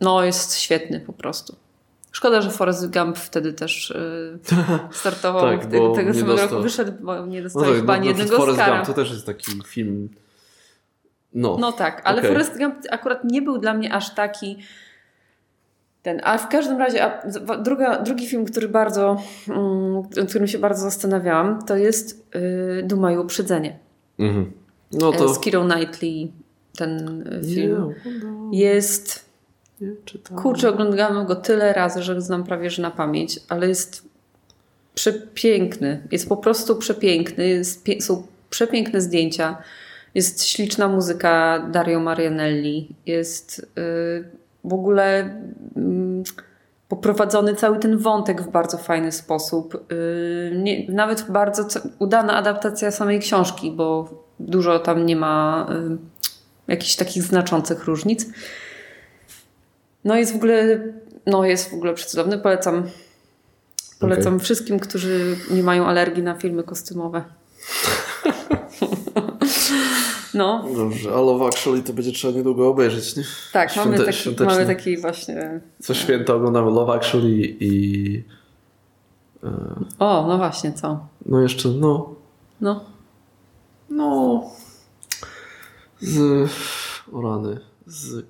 no 0.00 0.24
jest 0.24 0.58
świetny 0.58 1.00
po 1.00 1.12
prostu. 1.12 1.56
Szkoda, 2.12 2.40
że 2.40 2.50
Forrest 2.50 2.92
Gump 2.92 3.18
wtedy 3.18 3.52
też 3.52 3.90
y, 3.90 4.38
startował 5.00 5.42
Tak, 5.42 5.66
tego, 5.66 5.94
samego 5.94 6.26
dostał. 6.26 6.48
roku. 6.48 6.62
Wyszedł, 6.62 6.92
bo 7.00 7.26
nie 7.26 7.38
No 7.38 7.44
dostał 7.44 7.62
tak, 7.62 7.74
chyba 7.74 7.86
no, 7.86 7.92
ani 7.92 8.02
no, 8.02 8.08
jednego 8.08 8.36
Forrest 8.36 8.58
Oscara. 8.58 8.76
Gump 8.76 8.86
to 8.86 8.94
też 8.94 9.10
jest 9.10 9.26
taki 9.26 9.52
film. 9.66 10.08
No. 11.34 11.56
No 11.60 11.72
tak, 11.72 12.02
ale 12.04 12.18
Okej. 12.18 12.30
Forrest 12.30 12.58
Gump 12.58 12.74
akurat 12.90 13.24
nie 13.24 13.42
był 13.42 13.58
dla 13.58 13.74
mnie 13.74 13.92
aż 13.94 14.14
taki 14.14 14.58
ten. 16.02 16.20
A 16.24 16.38
w 16.38 16.48
każdym 16.48 16.78
razie, 16.78 17.10
druga, 17.64 17.98
drugi 18.02 18.26
film, 18.26 18.44
który 18.44 18.68
bardzo, 18.68 19.22
mm, 19.48 20.02
którym 20.28 20.46
się 20.46 20.58
bardzo 20.58 20.82
zastanawiałam, 20.82 21.62
to 21.66 21.76
jest 21.76 22.26
yy, 22.34 22.82
Duma 22.82 23.12
i 23.12 23.16
Uprzedzenie. 23.18 23.78
Mhm. 24.18 24.52
No 24.92 25.12
To... 25.12 25.18
to. 25.18 25.34
Z 25.34 25.40
Kirą 25.40 25.68
Knightley 25.68 26.32
ten 26.78 27.22
y, 27.32 27.40
Nie, 27.46 27.54
film. 27.54 27.82
oglądałem, 27.82 28.54
Jest, 28.54 29.24
nie 29.80 29.88
kurczę, 30.36 30.68
oglądałem 30.68 31.26
go 31.26 31.36
tyle 31.36 31.72
razy, 31.72 32.02
że 32.02 32.20
znam 32.20 32.44
prawie 32.44 32.70
że 32.70 32.82
na 32.82 32.90
pamięć, 32.90 33.40
ale 33.48 33.68
jest 33.68 34.08
przepiękny. 34.94 36.02
Jest 36.10 36.28
po 36.28 36.36
prostu 36.36 36.76
przepiękny. 36.76 37.48
Jest, 37.48 37.84
pie- 37.86 38.00
są 38.00 38.26
przepiękne 38.50 39.00
zdjęcia. 39.00 39.56
Jest 40.14 40.46
śliczna 40.46 40.88
muzyka 40.88 41.66
Dario 41.70 42.00
Marianelli. 42.00 42.96
Jest 43.06 43.58
y, 43.58 44.24
w 44.64 44.74
ogóle 44.74 45.20
mm, 45.76 46.22
poprowadzony 46.88 47.54
cały 47.54 47.78
ten 47.78 47.98
wątek 47.98 48.42
w 48.42 48.50
bardzo 48.50 48.78
fajny 48.78 49.12
sposób. 49.12 49.92
Y, 49.92 50.52
nie, 50.56 50.86
nawet 50.88 51.30
bardzo 51.30 51.66
udana 51.98 52.36
adaptacja 52.36 52.90
samej 52.90 53.20
książki, 53.20 53.70
bo 53.70 54.08
dużo 54.40 54.78
tam 54.78 55.06
nie 55.06 55.16
ma 55.16 55.66
y, 55.70 55.98
jakichś 56.68 56.96
takich 56.96 57.22
znaczących 57.22 57.84
różnic. 57.84 58.26
No 60.04 60.16
jest 60.16 60.32
w 60.32 60.36
ogóle, 60.36 60.80
no 61.26 61.44
jest 61.44 61.70
w 61.70 61.74
ogóle 61.74 61.94
przecudowny. 61.94 62.38
Polecam, 62.38 62.82
polecam 64.00 64.40
wszystkim, 64.40 64.80
którzy 64.80 65.36
nie 65.50 65.62
mają 65.62 65.86
alergii 65.86 66.22
na 66.22 66.34
filmy 66.34 66.62
kostiumowe. 66.62 67.24
no, 70.34 70.64
Dobrze, 70.76 71.10
a 71.14 71.20
Love 71.20 71.46
Actually 71.46 71.82
to 71.82 71.92
będzie 71.92 72.12
trzeba 72.12 72.34
niedługo 72.34 72.68
obejrzeć, 72.68 73.16
nie? 73.16 73.22
tak, 73.52 73.76
mamy, 73.76 73.98
taki, 73.98 74.12
świąteczny. 74.12 74.46
mamy 74.54 74.66
taki 74.66 74.96
właśnie... 74.96 75.60
Co 75.82 75.94
święta 75.94 76.34
oglądamy 76.34 76.70
Love 76.70 76.92
Actually 76.92 77.56
i... 77.60 78.24
e, 79.44 79.48
O, 79.98 80.24
no 80.28 80.38
właśnie, 80.38 80.72
co? 80.72 81.06
No 81.26 81.40
jeszcze, 81.40 81.68
no... 81.68 82.14
No, 82.60 82.84
No... 83.90 84.42
Z... 86.00 86.50
O 87.12 87.20
rany. 87.22 87.60
Z 87.86 88.24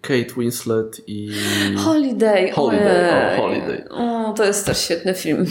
Kate 0.00 0.34
Winslet 0.40 1.00
i... 1.06 1.30
Holiday. 1.76 2.50
Holiday, 2.52 3.36
o. 3.38 3.42
Holiday. 3.42 3.88
O, 3.90 4.32
to 4.36 4.44
jest 4.44 4.66
też 4.66 4.78
świetny 4.84 5.14
film. 5.14 5.46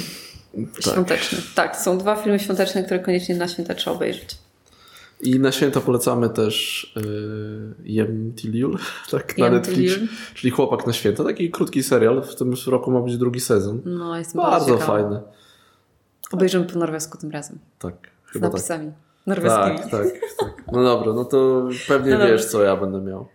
Tak. 0.53 0.93
Świąteczny. 0.93 1.37
Tak, 1.55 1.77
są 1.77 1.97
dwa 1.97 2.15
filmy 2.15 2.39
świąteczne, 2.39 2.83
które 2.83 2.99
koniecznie 2.99 3.35
na 3.35 3.47
święta 3.47 3.75
trzeba 3.75 3.95
obejrzeć. 3.95 4.37
I 5.21 5.39
na 5.39 5.51
święta 5.51 5.79
polecamy 5.81 6.29
też 6.29 6.93
yy, 6.95 7.75
Jem 7.83 8.33
Till 8.35 8.55
Jul, 8.57 8.77
tak, 9.11 9.37
na 9.37 9.45
Jem 9.45 9.53
Netflix. 9.53 9.93
Czyli 10.33 10.51
Chłopak 10.51 10.87
na 10.87 10.93
święta. 10.93 11.23
Taki 11.23 11.51
krótki 11.51 11.83
serial. 11.83 12.21
W 12.23 12.35
tym 12.35 12.53
roku 12.67 12.91
ma 12.91 13.01
być 13.01 13.17
drugi 13.17 13.39
sezon. 13.39 13.81
No, 13.85 14.17
jest 14.17 14.35
Bardzo 14.35 14.65
ciekawa. 14.65 14.85
fajny. 14.85 15.21
Obejrzymy 16.31 16.65
po 16.65 16.79
norwesku 16.79 17.17
tym 17.17 17.31
razem. 17.31 17.59
Tak, 17.79 17.93
Z 18.27 18.31
chyba 18.31 18.47
tak. 18.47 18.53
napisami 18.53 18.91
norweskimi. 19.27 19.77
Tak, 19.79 19.89
tak, 19.91 20.07
tak. 20.39 20.63
No 20.71 20.83
dobra, 20.83 21.13
no 21.13 21.25
to 21.25 21.67
pewnie 21.87 22.11
No 22.11 22.17
dobra. 22.17 22.31
wiesz, 22.33 22.45
co 22.45 22.63
ja 22.63 22.75
będę 22.77 23.01
miał. 23.01 23.27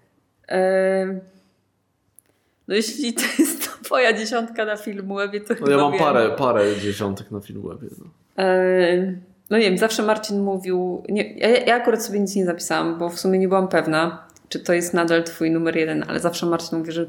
No 2.68 2.74
jeśli 2.74 3.12
to 3.14 3.22
jest 3.38 3.70
twoja 3.84 4.12
dziesiątka 4.12 4.64
na 4.64 4.76
Filmwebie, 4.76 5.40
to 5.40 5.54
No 5.60 5.70
ja 5.70 5.76
mam 5.76 5.92
wiem. 5.92 6.00
parę, 6.00 6.30
parę 6.30 6.76
dziesiątek 6.80 7.30
na 7.30 7.40
Filmwebie. 7.40 7.88
No. 7.98 8.04
Em, 8.44 9.20
No 9.50 9.58
nie 9.58 9.64
wiem, 9.64 9.78
zawsze 9.78 10.02
Marcin 10.02 10.40
mówił... 10.42 11.02
Nie, 11.08 11.34
ja, 11.38 11.48
ja 11.48 11.74
akurat 11.76 12.04
sobie 12.04 12.20
nic 12.20 12.34
nie 12.36 12.44
zapisałam, 12.46 12.98
bo 12.98 13.08
w 13.10 13.20
sumie 13.20 13.38
nie 13.38 13.48
byłam 13.48 13.68
pewna, 13.68 14.26
czy 14.48 14.60
to 14.60 14.72
jest 14.72 14.94
nadal 14.94 15.24
twój 15.24 15.50
numer 15.50 15.76
jeden, 15.76 16.04
ale 16.08 16.20
zawsze 16.20 16.46
Marcin 16.46 16.78
mówi, 16.78 16.92
że 16.92 17.06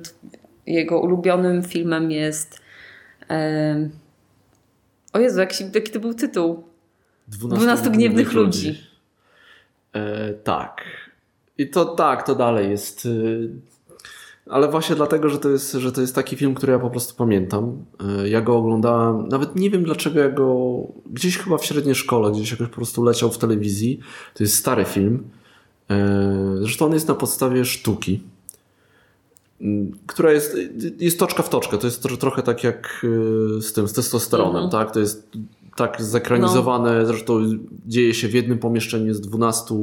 jego 0.66 1.00
ulubionym 1.02 1.64
filmem 1.64 2.12
jest... 2.12 2.60
em, 3.28 3.90
O 5.14 5.20
Jezu, 5.20 5.40
jaki, 5.40 5.64
jaki 5.76 5.92
to 5.92 6.00
był 6.00 6.14
tytuł? 6.14 6.64
12 7.28 7.90
gniewnych 7.90 8.34
ludzi. 8.34 8.82
E, 9.94 10.34
tak. 10.34 10.82
I 11.58 11.70
to 11.70 11.86
tak, 11.86 12.24
to 12.26 12.36
dalej 12.36 12.70
jest. 12.70 13.06
y, 13.06 13.50
Ale 14.50 14.68
właśnie 14.72 14.96
dlatego, 14.96 15.30
że 15.30 15.38
to, 15.40 15.50
jest, 15.50 15.72
że 15.74 15.92
to 15.92 16.02
jest 16.02 16.16
taki 16.16 16.36
film, 16.36 16.56
który 16.56 16.74
ja 16.74 16.80
po 16.80 16.90
prostu 16.90 17.16
pamiętam. 17.16 17.78
E, 18.20 18.30
Ja 18.30 18.42
go 18.42 18.58
oglądałem, 18.58 19.28
nawet 19.28 19.56
nie 19.56 19.70
wiem 19.70 19.84
dlaczego 19.84 20.20
ja 20.20 20.30
go 20.30 20.78
gdzieś 21.06 21.38
chyba 21.38 21.58
w 21.58 21.66
średniej 21.66 21.96
szkole, 21.96 22.32
gdzieś 22.32 22.52
jakoś 22.52 22.68
po 22.68 22.76
prostu 22.76 23.04
leciał 23.04 23.32
w 23.32 23.38
telewizji. 23.38 24.00
To 24.34 24.44
jest 24.44 24.56
stary 24.56 24.86
film. 24.86 25.24
E, 25.90 26.56
Zresztą 26.62 26.86
on 26.86 26.94
jest 26.94 27.08
na 27.08 27.16
podstawie 27.16 27.66
sztuki, 27.66 28.20
która 30.08 30.32
jest, 30.32 30.58
jest 31.00 31.20
toczka 31.20 31.44
w 31.44 31.50
toczkę. 31.50 31.78
To 31.78 31.88
jest 31.88 32.04
tro, 32.04 32.18
trochę 32.18 32.42
tak 32.44 32.64
jak 32.64 33.02
y, 33.58 33.62
z 33.62 33.74
tym, 33.74 33.88
z 33.88 33.94
testosteronem, 33.94 34.64
Mhm. 34.64 34.72
tak? 34.72 34.94
To 34.94 35.00
jest 35.00 35.30
tak 35.76 36.02
zekranizowane, 36.02 37.06
zresztą 37.06 37.40
dzieje 37.88 38.14
się 38.14 38.28
w 38.28 38.34
jednym 38.34 38.58
pomieszczeniu 38.60 39.14
z 39.14 39.22
12 39.22 39.76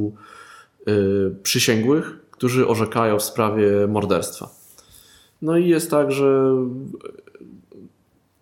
y, 0.87 1.35
przysięgłych, 1.43 2.19
którzy 2.31 2.67
orzekają 2.67 3.19
w 3.19 3.23
sprawie 3.23 3.87
morderstwa. 3.87 4.49
No 5.41 5.57
i 5.57 5.69
jest 5.69 5.91
tak, 5.91 6.11
że 6.11 6.55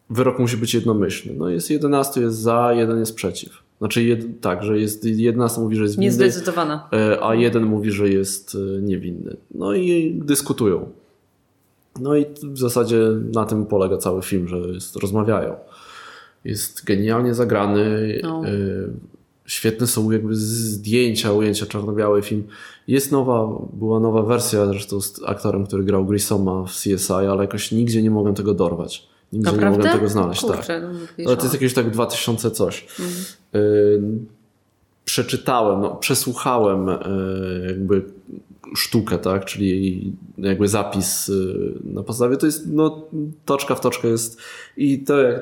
wyrok 0.10 0.40
musi 0.40 0.58
być 0.58 0.74
jednomyślny. 0.74 1.34
No 1.38 1.50
jest 1.50 1.70
11 1.70 2.22
jest 2.22 2.38
za, 2.38 2.74
jeden 2.74 3.00
jest 3.00 3.16
przeciw. 3.16 3.64
Znaczy 3.78 4.04
jed, 4.04 4.42
tak, 4.42 4.64
że 4.64 4.80
jest 4.80 5.06
11 5.06 5.62
mówi, 5.62 5.76
że 5.76 5.84
jest 5.84 5.96
winny, 5.96 6.06
Niezdecydowana. 6.06 6.90
E, 6.94 7.24
a 7.24 7.36
jeden 7.36 7.64
mówi, 7.64 7.92
że 7.92 8.10
jest 8.10 8.56
e, 8.56 8.82
niewinny. 8.82 9.38
No 9.52 9.74
i 9.74 10.20
dyskutują. 10.26 10.90
No 12.00 12.16
i 12.16 12.26
w 12.44 12.60
zasadzie 12.60 13.00
na 13.34 13.46
tym 13.46 13.66
polega 13.66 13.98
cały 13.98 14.22
film, 14.22 14.48
że 14.48 14.58
jest, 14.58 14.96
rozmawiają. 14.96 15.56
Jest 16.46 16.86
genialnie 16.86 17.34
zagrany. 17.34 18.20
No. 18.24 18.42
Świetne 19.46 19.88
są 19.88 20.12
jakby 20.12 20.36
zdjęcia, 20.36 21.32
ujęcia, 21.32 21.66
czarno-biały 21.66 22.22
film. 22.22 22.44
Jest 22.88 23.12
nowa, 23.12 23.48
była 23.74 24.00
nowa 24.00 24.22
wersja 24.22 24.66
zresztą 24.66 25.02
z 25.02 25.24
aktorem, 25.26 25.66
który 25.66 25.84
grał 25.84 26.06
Grissoma 26.06 26.64
w 26.64 26.72
CSI, 26.72 27.14
ale 27.14 27.42
jakoś 27.42 27.72
nigdzie 27.72 28.04
nie 28.04 28.12
mogłem 28.12 28.36
tego 28.36 28.54
dorwać. 28.54 29.08
Nigdzie 29.34 29.52
nie 29.52 29.70
mogłem 29.70 29.92
tego 29.92 30.10
znaleźć. 30.10 30.42
tak. 30.42 30.56
Kurczę, 30.56 30.82
no, 30.82 31.00
wiesz, 31.18 31.28
Ale 31.28 31.38
to 31.38 31.44
jest 31.44 31.54
jakieś 31.54 31.74
tak 31.74 31.92
2000 31.92 32.52
coś. 32.52 32.88
Mhm. 33.00 33.26
Y, 33.56 34.02
przeczytałem, 35.06 35.82
no, 35.82 35.96
przesłuchałem 35.96 36.90
y, 36.90 36.98
jakby 37.68 38.02
sztukę, 38.76 39.18
tak? 39.18 39.46
Czyli 39.46 40.14
jakby 40.38 40.68
zapis 40.68 41.30
y, 41.30 41.74
na 41.84 42.04
podstawie. 42.04 42.38
To 42.38 42.46
jest 42.46 42.68
no, 42.68 43.08
toczka 43.46 43.76
w 43.76 43.82
toczkę 43.82 44.08
jest 44.08 44.38
i 44.78 45.00
to 45.00 45.22
jak, 45.22 45.42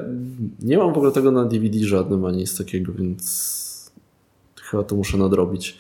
nie 0.62 0.78
mam 0.78 0.94
w 0.94 0.98
ogóle 0.98 1.12
tego 1.12 1.32
na 1.32 1.46
DVD 1.46 1.80
żadnym 1.80 2.26
ani 2.26 2.38
nic 2.38 2.58
takiego, 2.58 2.94
więc 2.94 3.62
chyba 4.72 4.84
to 4.84 4.96
muszę 4.96 5.18
nadrobić. 5.18 5.78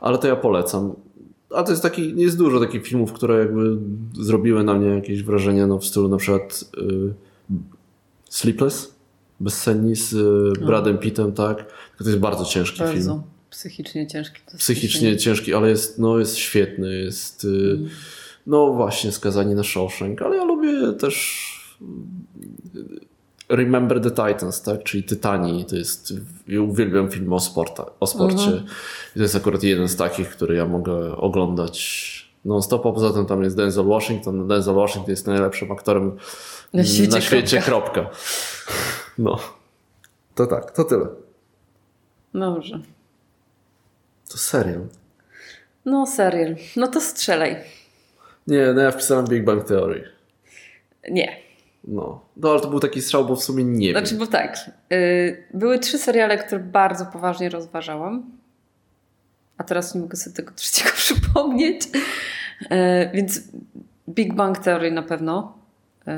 Ale 0.00 0.18
to 0.18 0.28
ja 0.28 0.36
polecam. 0.36 0.94
A 1.54 1.62
to 1.62 1.70
jest 1.70 1.82
taki, 1.82 2.20
jest 2.20 2.38
dużo 2.38 2.60
takich 2.60 2.86
filmów, 2.86 3.12
które 3.12 3.38
jakby 3.38 3.76
zrobiły 4.12 4.64
na 4.64 4.74
mnie 4.74 4.88
jakieś 4.88 5.22
wrażenie, 5.22 5.66
no 5.66 5.78
w 5.78 5.84
stylu 5.84 6.08
na 6.08 6.16
przykład 6.16 6.64
y, 6.78 7.14
Sleepless 8.30 8.94
Bezsenni 9.40 9.96
z 9.96 10.12
y, 10.12 10.64
Bradem 10.66 10.98
Pittem, 10.98 11.32
tak? 11.32 11.66
To 11.98 12.04
jest 12.04 12.18
bardzo 12.18 12.44
ciężki 12.44 12.78
Bardzo 12.78 13.02
film. 13.12 13.22
psychicznie 13.50 14.06
ciężki. 14.06 14.40
Psychicznie 14.58 15.16
ciężki, 15.16 15.54
ale 15.54 15.68
jest, 15.70 15.98
no, 15.98 16.18
jest 16.18 16.36
świetny. 16.36 16.94
Jest, 16.94 17.44
y, 17.44 17.78
no 18.46 18.72
właśnie, 18.72 19.12
skazani 19.12 19.54
na 19.54 19.62
Shawshank, 19.62 20.22
ale 20.22 20.36
ja 20.36 20.44
lubię 20.44 20.92
też 20.92 21.48
Remember 23.52 24.00
the 24.00 24.10
Titans, 24.10 24.62
tak? 24.62 24.82
Czyli 24.82 25.04
Tytani. 25.04 25.64
To 25.64 25.76
jest, 25.76 26.12
ja 26.48 26.60
uwielbiam 26.60 27.10
filmy 27.10 27.34
o, 27.34 27.40
sporta, 27.40 27.86
o 28.00 28.06
sporcie. 28.06 28.50
I 29.16 29.16
to 29.16 29.22
jest 29.22 29.36
akurat 29.36 29.62
jeden 29.62 29.88
z 29.88 29.96
takich, 29.96 30.30
który 30.30 30.54
ja 30.56 30.66
mogę 30.66 31.16
oglądać 31.16 32.32
non-stop, 32.44 32.86
a 32.86 32.92
poza 32.92 33.12
tym 33.12 33.26
tam 33.26 33.42
jest 33.42 33.56
Denzel 33.56 33.84
Washington. 33.84 34.48
Denzel 34.48 34.74
Washington 34.74 35.10
jest 35.10 35.26
najlepszym 35.26 35.72
aktorem 35.72 36.16
Na 36.72 36.84
świecie, 36.84 37.10
na 37.12 37.20
świecie 37.20 37.62
kropka. 37.62 37.92
kropka. 37.92 38.16
No. 39.18 39.38
To 40.34 40.46
tak, 40.46 40.70
to 40.70 40.84
tyle. 40.84 41.06
Dobrze. 42.34 42.80
To 44.30 44.38
serial. 44.38 44.86
No 45.84 46.06
serial. 46.06 46.56
No 46.76 46.88
to 46.88 47.00
strzelaj. 47.00 47.56
Nie, 48.46 48.72
no 48.74 48.80
ja 48.80 48.90
wpisałem 48.90 49.26
Big 49.26 49.44
Bang 49.44 49.64
Theory. 49.64 50.08
Nie. 51.10 51.36
No. 51.84 52.20
No 52.36 52.50
ale 52.50 52.60
to 52.60 52.68
był 52.70 52.80
taki 52.80 53.02
strzał, 53.02 53.24
bo 53.24 53.36
w 53.36 53.44
sumie 53.44 53.64
nie 53.64 53.90
Znaczy, 53.90 54.10
wiem. 54.10 54.18
bo 54.18 54.26
tak. 54.26 54.70
y, 54.92 55.44
były 55.54 55.78
trzy 55.78 55.98
seriale, 55.98 56.38
które 56.38 56.60
bardzo 56.60 57.06
poważnie 57.06 57.48
rozważałam. 57.48 58.30
A 59.58 59.64
teraz 59.64 59.94
nie 59.94 60.00
mogę 60.00 60.16
sobie 60.16 60.36
tego 60.36 60.52
trzeciego 60.54 60.90
przypomnieć. 61.04 61.82
Y, 62.62 62.68
więc 63.14 63.40
Big 64.08 64.34
Bang 64.34 64.58
Theory 64.58 64.90
na 64.90 65.02
pewno. 65.02 65.58
Y, 66.08 66.12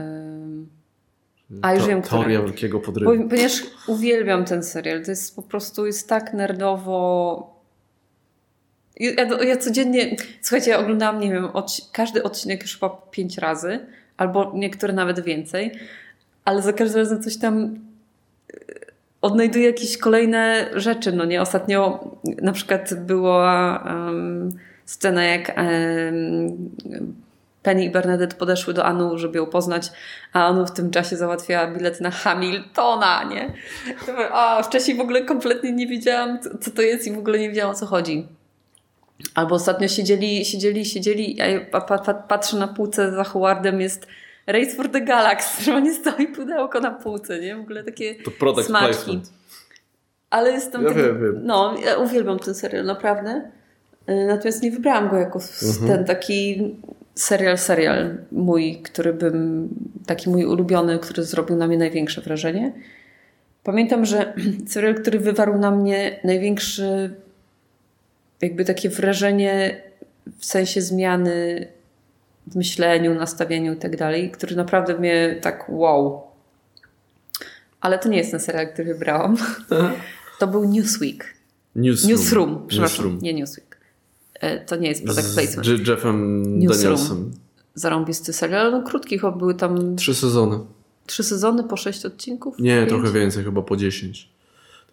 a 1.62 1.72
już 1.74 1.82
To- 1.82 1.88
wiem, 1.88 2.02
które. 2.02 2.20
Teoria 2.20 2.42
Wielkiego 2.42 2.80
Podrywu. 2.80 3.16
Bo- 3.22 3.28
Ponieważ 3.28 3.62
uwielbiam 3.86 4.44
ten 4.44 4.62
serial. 4.62 5.04
To 5.04 5.10
jest 5.10 5.36
po 5.36 5.42
prostu 5.42 5.86
jest 5.86 6.08
tak 6.08 6.32
nerdowo. 6.34 7.54
Ja, 9.00 9.10
ja 9.44 9.56
codziennie, 9.56 10.16
słuchajcie, 10.42 10.70
ja 10.70 10.78
oglądałam, 10.78 11.20
nie 11.20 11.32
wiem, 11.32 11.48
każdy 11.92 12.22
odcinek 12.22 12.62
już 12.62 12.74
chyba 12.74 12.90
pięć 13.10 13.38
razy, 13.38 13.86
albo 14.16 14.52
niektóre 14.54 14.92
nawet 14.92 15.20
więcej, 15.20 15.72
ale 16.44 16.62
za 16.62 16.72
każdym 16.72 17.00
razem 17.00 17.22
coś 17.22 17.36
tam 17.36 17.64
e, 17.64 18.56
odnajduję 19.22 19.66
jakieś 19.66 19.98
kolejne 19.98 20.70
rzeczy. 20.74 21.12
No 21.12 21.24
nie, 21.24 21.42
ostatnio 21.42 22.10
na 22.42 22.52
przykład 22.52 22.94
była 22.94 23.82
em, 23.86 24.48
scena, 24.84 25.24
jak 25.24 25.52
em, 25.54 26.70
Penny 27.62 27.84
i 27.84 27.90
Bernadette 27.90 28.36
podeszły 28.36 28.74
do 28.74 28.84
Anu, 28.84 29.18
żeby 29.18 29.38
ją 29.38 29.46
poznać, 29.46 29.92
a 30.32 30.46
Anu 30.46 30.66
w 30.66 30.70
tym 30.70 30.90
czasie 30.90 31.16
załatwiała 31.16 31.66
bilet 31.66 32.00
na 32.00 32.10
Hamiltona, 32.10 33.24
nie? 33.24 33.52
A 34.32 34.62
wcześniej 34.62 34.96
w 34.96 35.00
ogóle 35.00 35.24
kompletnie 35.24 35.72
nie 35.72 35.86
wiedziałam, 35.86 36.38
co 36.60 36.70
to 36.70 36.82
jest 36.82 37.06
i 37.06 37.12
w 37.12 37.18
ogóle 37.18 37.38
nie 37.38 37.48
wiedziałam, 37.48 37.72
o 37.72 37.78
co 37.78 37.86
chodzi. 37.86 38.28
Albo 39.34 39.54
ostatnio 39.54 39.88
siedzieli, 39.88 40.44
siedzieli, 40.44 40.84
siedzieli, 40.84 41.38
a 41.72 41.80
patrzę 42.28 42.56
na 42.56 42.68
półce 42.68 43.12
za 43.12 43.24
Howardem 43.24 43.80
jest 43.80 44.06
Race 44.46 44.70
for 44.76 44.88
the 44.88 45.00
Galaxy, 45.00 45.62
że 45.64 45.82
nie 45.82 45.94
stoi 45.94 46.26
pudełko 46.28 46.80
na 46.80 46.90
półce, 46.90 47.40
nie? 47.40 47.56
W 47.56 47.60
ogóle 47.60 47.84
takie 47.84 48.14
To 48.14 48.30
product 48.30 48.66
smaczki. 48.66 48.94
placement. 48.94 49.32
Ale 50.30 50.52
jestem 50.52 50.82
Ja 50.82 50.88
taki, 50.88 51.00
wiem, 51.00 51.20
wiem. 51.22 51.40
No, 51.42 51.74
ja 51.84 51.96
uwielbiam 51.96 52.38
ten 52.38 52.54
serial, 52.54 52.84
naprawdę. 52.84 53.50
Y, 54.10 54.26
Natomiast 54.28 54.62
nie 54.62 54.70
wybrałam 54.70 55.08
go 55.08 55.16
jako 55.16 55.38
Mhm. 55.62 55.88
ten 55.96 56.04
taki 56.04 56.74
serial, 57.14 57.58
serial 57.58 58.16
mój, 58.32 58.76
który 58.82 59.12
bym, 59.12 59.68
taki 60.06 60.30
mój 60.30 60.44
ulubiony, 60.44 60.98
który 60.98 61.22
zrobił 61.24 61.56
na 61.56 61.66
mnie 61.66 61.78
największe 61.78 62.20
wrażenie. 62.20 62.72
Pamiętam, 63.62 64.04
że 64.04 64.34
serial, 64.68 64.94
który 64.94 65.18
wywarł 65.18 65.58
na 65.58 65.70
mnie 65.70 66.20
największy 66.24 67.14
jakby 68.44 68.64
takie 68.64 68.88
wrażenie 68.88 69.82
w 70.38 70.44
sensie 70.44 70.82
zmiany 70.82 71.66
w 72.46 72.56
myśleniu, 72.56 73.14
nastawieniu 73.14 73.72
i 73.72 73.76
tak 73.76 73.96
dalej, 73.96 74.30
który 74.30 74.56
naprawdę 74.56 74.98
mnie 74.98 75.38
tak 75.42 75.64
wow. 75.68 76.22
Ale 77.80 77.98
to 77.98 78.08
nie 78.08 78.18
jest 78.18 78.30
ten 78.30 78.40
serial, 78.40 78.68
który 78.72 78.94
wybrałam. 78.94 79.36
To 80.38 80.46
był 80.46 80.64
Newsweek. 80.64 81.34
Newsroom. 81.76 82.10
Newsroom, 82.12 82.64
przepraszam. 82.68 83.04
Newsroom. 83.04 83.18
Nie 83.22 83.34
Newsweek. 83.34 83.76
E, 84.40 84.58
To 84.64 84.76
nie 84.76 84.88
jest 84.88 85.04
product 85.04 85.26
Z 85.28 85.34
placement. 85.34 85.68
Je- 85.68 85.92
Jeffem. 85.92 86.42
Danielsem. 86.66 87.32
Zarąbisty 87.74 88.32
serial, 88.32 88.72
no 88.72 88.82
krótki, 88.82 89.18
chyba 89.18 89.32
były 89.32 89.54
tam 89.54 89.96
Trzy 89.96 90.14
sezony. 90.14 90.58
trzy 91.06 91.22
sezony 91.22 91.64
po 91.64 91.76
sześć 91.76 92.06
odcinków? 92.06 92.58
Nie, 92.58 92.76
Pięć? 92.76 92.88
trochę 92.88 93.12
więcej, 93.12 93.44
chyba 93.44 93.62
po 93.62 93.76
10. 93.76 94.28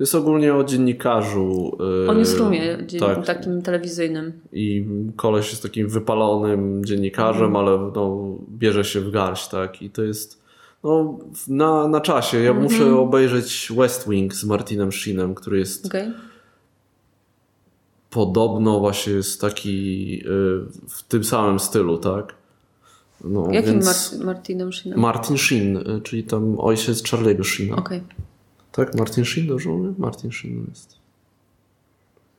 Jest 0.02 0.16
ogólnie 0.16 0.56
o 0.56 0.64
dziennikarzu. 0.64 1.78
yy, 2.04 2.10
O 2.10 2.14
Newsroomie, 2.14 2.78
dzie- 2.86 3.00
tak. 3.00 3.26
takim 3.26 3.62
telewizyjnym. 3.62 4.34
I 4.54 4.86
koleś 5.16 5.50
jest 5.50 5.64
takim 5.64 5.90
wypalonym 5.90 6.86
dziennikarzem, 6.86 7.44
Mhm. 7.44 7.56
ale 7.68 7.78
no, 7.96 8.36
bierze 8.50 8.84
się 8.86 9.02
w 9.02 9.12
garść, 9.12 9.48
tak? 9.48 9.82
I 9.82 9.90
to 9.90 10.04
jest 10.04 10.42
no, 10.84 11.20
na, 11.48 11.88
na 11.88 12.02
czasie. 12.02 12.40
Ja 12.40 12.52
Mhm. 12.52 12.64
muszę 12.64 12.96
obejrzeć 13.00 13.72
West 13.78 14.10
Wing 14.10 14.34
z 14.36 14.44
Martinem 14.44 14.92
Sheenem, 14.92 15.36
który 15.36 15.60
jest 15.60 15.86
Okej. 15.86 16.12
podobno 18.10 18.80
właśnie 18.80 19.14
jest 19.14 19.42
taki 19.42 20.12
yy, 20.18 20.24
w 20.90 21.04
tym 21.08 21.24
samym 21.24 21.60
stylu, 21.60 21.98
tak? 21.98 22.34
No, 23.24 23.48
Jakim 23.52 23.80
Mar- 23.84 24.26
Martinem 24.26 24.74
Sheenem? 24.74 25.00
Martin 25.00 25.38
Sheen, 25.38 25.78
y, 25.78 26.02
czyli 26.04 26.24
tam 26.24 26.60
ojciec 26.60 27.04
Charlie'ego 27.04 27.44
Sheena. 27.44 27.76
Okej. 27.76 28.02
Tak, 28.72 28.96
Martin 28.96 29.26
Sheen 29.26 29.48
dobrze 29.48 29.70
mówię? 29.70 29.94
Martin 29.98 30.32
Sheen 30.32 30.66
jest. 30.70 30.96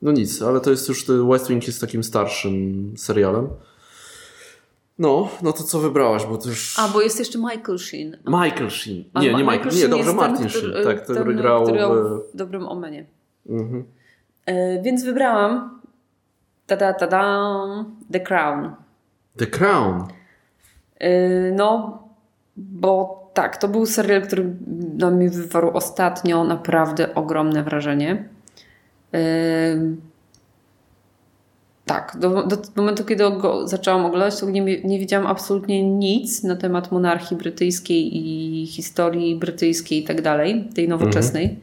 No 0.02 0.12
nic, 0.12 0.42
ale 0.42 0.60
to 0.60 0.70
jest 0.70 0.88
już, 0.88 1.06
West 1.30 1.48
Wing 1.48 1.66
jest 1.66 1.80
takim 1.80 2.04
starszym 2.04 2.94
serialem. 2.96 3.48
No, 4.98 5.28
no 5.42 5.52
to 5.52 5.64
co 5.64 5.78
wybrałaś, 5.80 6.26
bo 6.26 6.38
to 6.38 6.48
już... 6.48 6.78
A, 6.78 6.88
bo 6.88 7.02
jest 7.02 7.18
jeszcze 7.18 7.38
Michael 7.38 7.78
Sheen. 7.78 8.16
Michael 8.26 8.70
Sheen. 8.70 9.04
A 9.14 9.20
Nie, 9.20 9.34
nie 9.34 9.44
Michael, 9.44 9.64
nie, 9.64 9.70
Sheen 9.72 9.90
dobrze, 9.90 10.04
jest 10.04 10.16
Martin 10.16 10.36
ten, 10.38 10.48
Sheen. 10.48 10.64
który- 10.64 10.84
tak, 10.84 11.06
ten, 11.06 11.06
ten, 11.06 11.24
który 11.24 11.34
grał 11.34 11.62
który 11.62 11.78
grał 11.78 11.94
w... 11.94 12.32
w 12.32 12.36
Dobrym 12.36 12.68
Omenie. 12.68 13.06
Mhm. 13.48 13.84
E, 14.46 14.82
więc 14.82 15.04
wybrałam 15.04 15.80
tada, 16.66 16.92
tada, 16.92 17.48
The 18.12 18.20
Crown. 18.20 18.70
The 19.36 19.46
Crown. 19.46 20.04
E, 20.98 21.10
no, 21.52 21.98
bo 22.56 23.21
tak, 23.34 23.56
to 23.56 23.68
był 23.68 23.86
serial, 23.86 24.22
który 24.22 24.54
na 24.98 25.10
mnie 25.10 25.30
wywarł 25.30 25.70
ostatnio 25.70 26.44
naprawdę 26.44 27.14
ogromne 27.14 27.62
wrażenie. 27.62 28.28
E, 29.14 29.20
tak, 31.84 32.16
do, 32.18 32.42
do 32.46 32.56
momentu, 32.76 33.04
kiedy 33.04 33.30
go 33.30 33.68
zaczęłam 33.68 34.04
oglądać, 34.04 34.40
to 34.40 34.50
nie, 34.50 34.82
nie 34.82 34.98
wiedziałam 34.98 35.26
absolutnie 35.26 35.82
nic 35.82 36.42
na 36.42 36.56
temat 36.56 36.92
monarchii 36.92 37.36
brytyjskiej 37.36 38.16
i 38.16 38.66
historii 38.66 39.36
brytyjskiej 39.36 39.98
i 39.98 40.04
tak 40.04 40.22
dalej, 40.22 40.68
tej 40.74 40.88
nowoczesnej. 40.88 41.60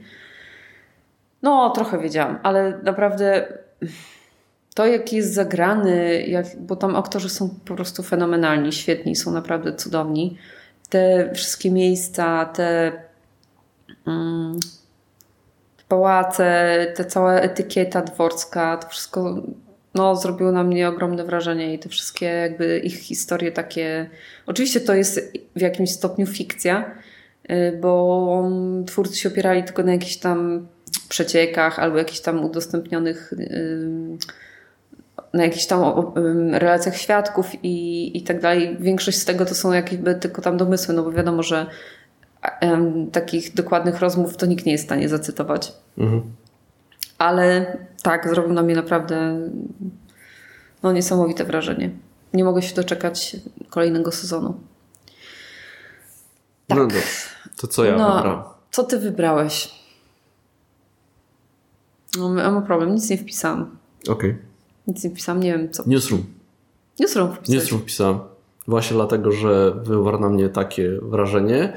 No, 1.41 1.69
trochę 1.69 1.99
wiedziałam, 1.99 2.39
ale 2.43 2.79
naprawdę 2.83 3.47
to, 4.75 4.85
jak 4.85 5.13
jest 5.13 5.33
zagrany, 5.33 6.25
jak, 6.27 6.45
bo 6.59 6.75
tam 6.75 6.95
aktorzy 6.95 7.29
są 7.29 7.49
po 7.65 7.75
prostu 7.75 8.03
fenomenalni, 8.03 8.71
świetni, 8.71 9.15
są 9.15 9.31
naprawdę 9.31 9.75
cudowni. 9.75 10.37
Te 10.89 11.31
wszystkie 11.33 11.71
miejsca, 11.71 12.45
te 12.45 12.91
mm, 14.07 14.59
pałace, 15.87 16.87
ta 16.95 17.03
cała 17.03 17.33
etykieta 17.33 18.01
dworska, 18.01 18.77
to 18.77 18.89
wszystko 18.89 19.43
no, 19.95 20.15
zrobiło 20.15 20.51
na 20.51 20.63
mnie 20.63 20.87
ogromne 20.87 21.23
wrażenie 21.23 21.73
i 21.73 21.79
te 21.79 21.89
wszystkie 21.89 22.25
jakby 22.25 22.79
ich 22.79 22.99
historie 22.99 23.51
takie... 23.51 24.09
Oczywiście 24.45 24.81
to 24.81 24.93
jest 24.93 25.37
w 25.55 25.61
jakimś 25.61 25.91
stopniu 25.91 26.27
fikcja, 26.27 26.95
y, 27.51 27.77
bo 27.81 28.49
twórcy 28.87 29.17
się 29.17 29.29
opierali 29.29 29.63
tylko 29.63 29.83
na 29.83 29.91
jakichś 29.91 30.17
tam 30.17 30.67
przeciekach 31.09 31.79
albo 31.79 31.97
jakichś 31.97 32.19
tam 32.19 32.45
udostępnionych 32.45 33.33
y, 33.33 34.17
na 35.33 35.43
jakichś 35.43 35.65
tam 35.65 35.81
relacjach 36.53 36.97
świadków 36.97 37.63
i, 37.63 38.17
i 38.17 38.23
tak 38.23 38.41
dalej. 38.41 38.77
Większość 38.79 39.17
z 39.17 39.25
tego 39.25 39.45
to 39.45 39.55
są 39.55 39.73
jakby 39.73 40.15
tylko 40.15 40.41
tam 40.41 40.57
domysły, 40.57 40.93
no 40.93 41.03
bo 41.03 41.11
wiadomo, 41.11 41.43
że 41.43 41.65
em, 42.41 43.11
takich 43.11 43.53
dokładnych 43.53 43.99
rozmów 43.99 44.37
to 44.37 44.45
nikt 44.45 44.65
nie 44.65 44.71
jest 44.71 44.83
w 44.83 44.87
stanie 44.87 45.09
zacytować. 45.09 45.73
Mhm. 45.97 46.21
Ale 47.17 47.77
tak, 48.03 48.29
zrobił 48.29 48.53
na 48.53 48.61
mnie 48.61 48.75
naprawdę 48.75 49.39
no, 50.83 50.91
niesamowite 50.91 51.43
wrażenie. 51.45 51.89
Nie 52.33 52.43
mogę 52.43 52.61
się 52.61 52.75
doczekać 52.75 53.35
kolejnego 53.69 54.11
sezonu. 54.11 54.59
No 56.69 56.75
Tak. 56.75 56.77
dobrze. 56.77 56.97
To 57.61 57.67
co 57.67 57.85
ja 57.85 57.97
No. 57.97 58.15
wybrałem? 58.15 58.43
Co 58.71 58.83
ty 58.83 58.99
wybrałeś? 58.99 59.71
No, 62.17 62.29
mam 62.29 62.65
problem, 62.65 62.95
nic 62.95 63.09
nie 63.09 63.17
wpisałam. 63.17 63.77
Okej. 64.09 64.37
Nic 64.89 65.03
nie 65.03 65.09
wpisałam, 65.09 65.43
nie 65.43 65.51
wiem 65.51 65.71
co. 65.71 65.83
Newsroom. 65.87 66.23
Newsroom 66.99 67.33
wpisałeś. 67.35 67.49
Newsroom 67.61 67.81
wpisałem. 67.81 68.19
Właśnie 68.67 68.95
dlatego, 68.95 69.31
że 69.31 69.71
wywarł 69.83 70.19
na 70.19 70.29
mnie 70.29 70.49
takie 70.49 70.99
wrażenie, 71.01 71.73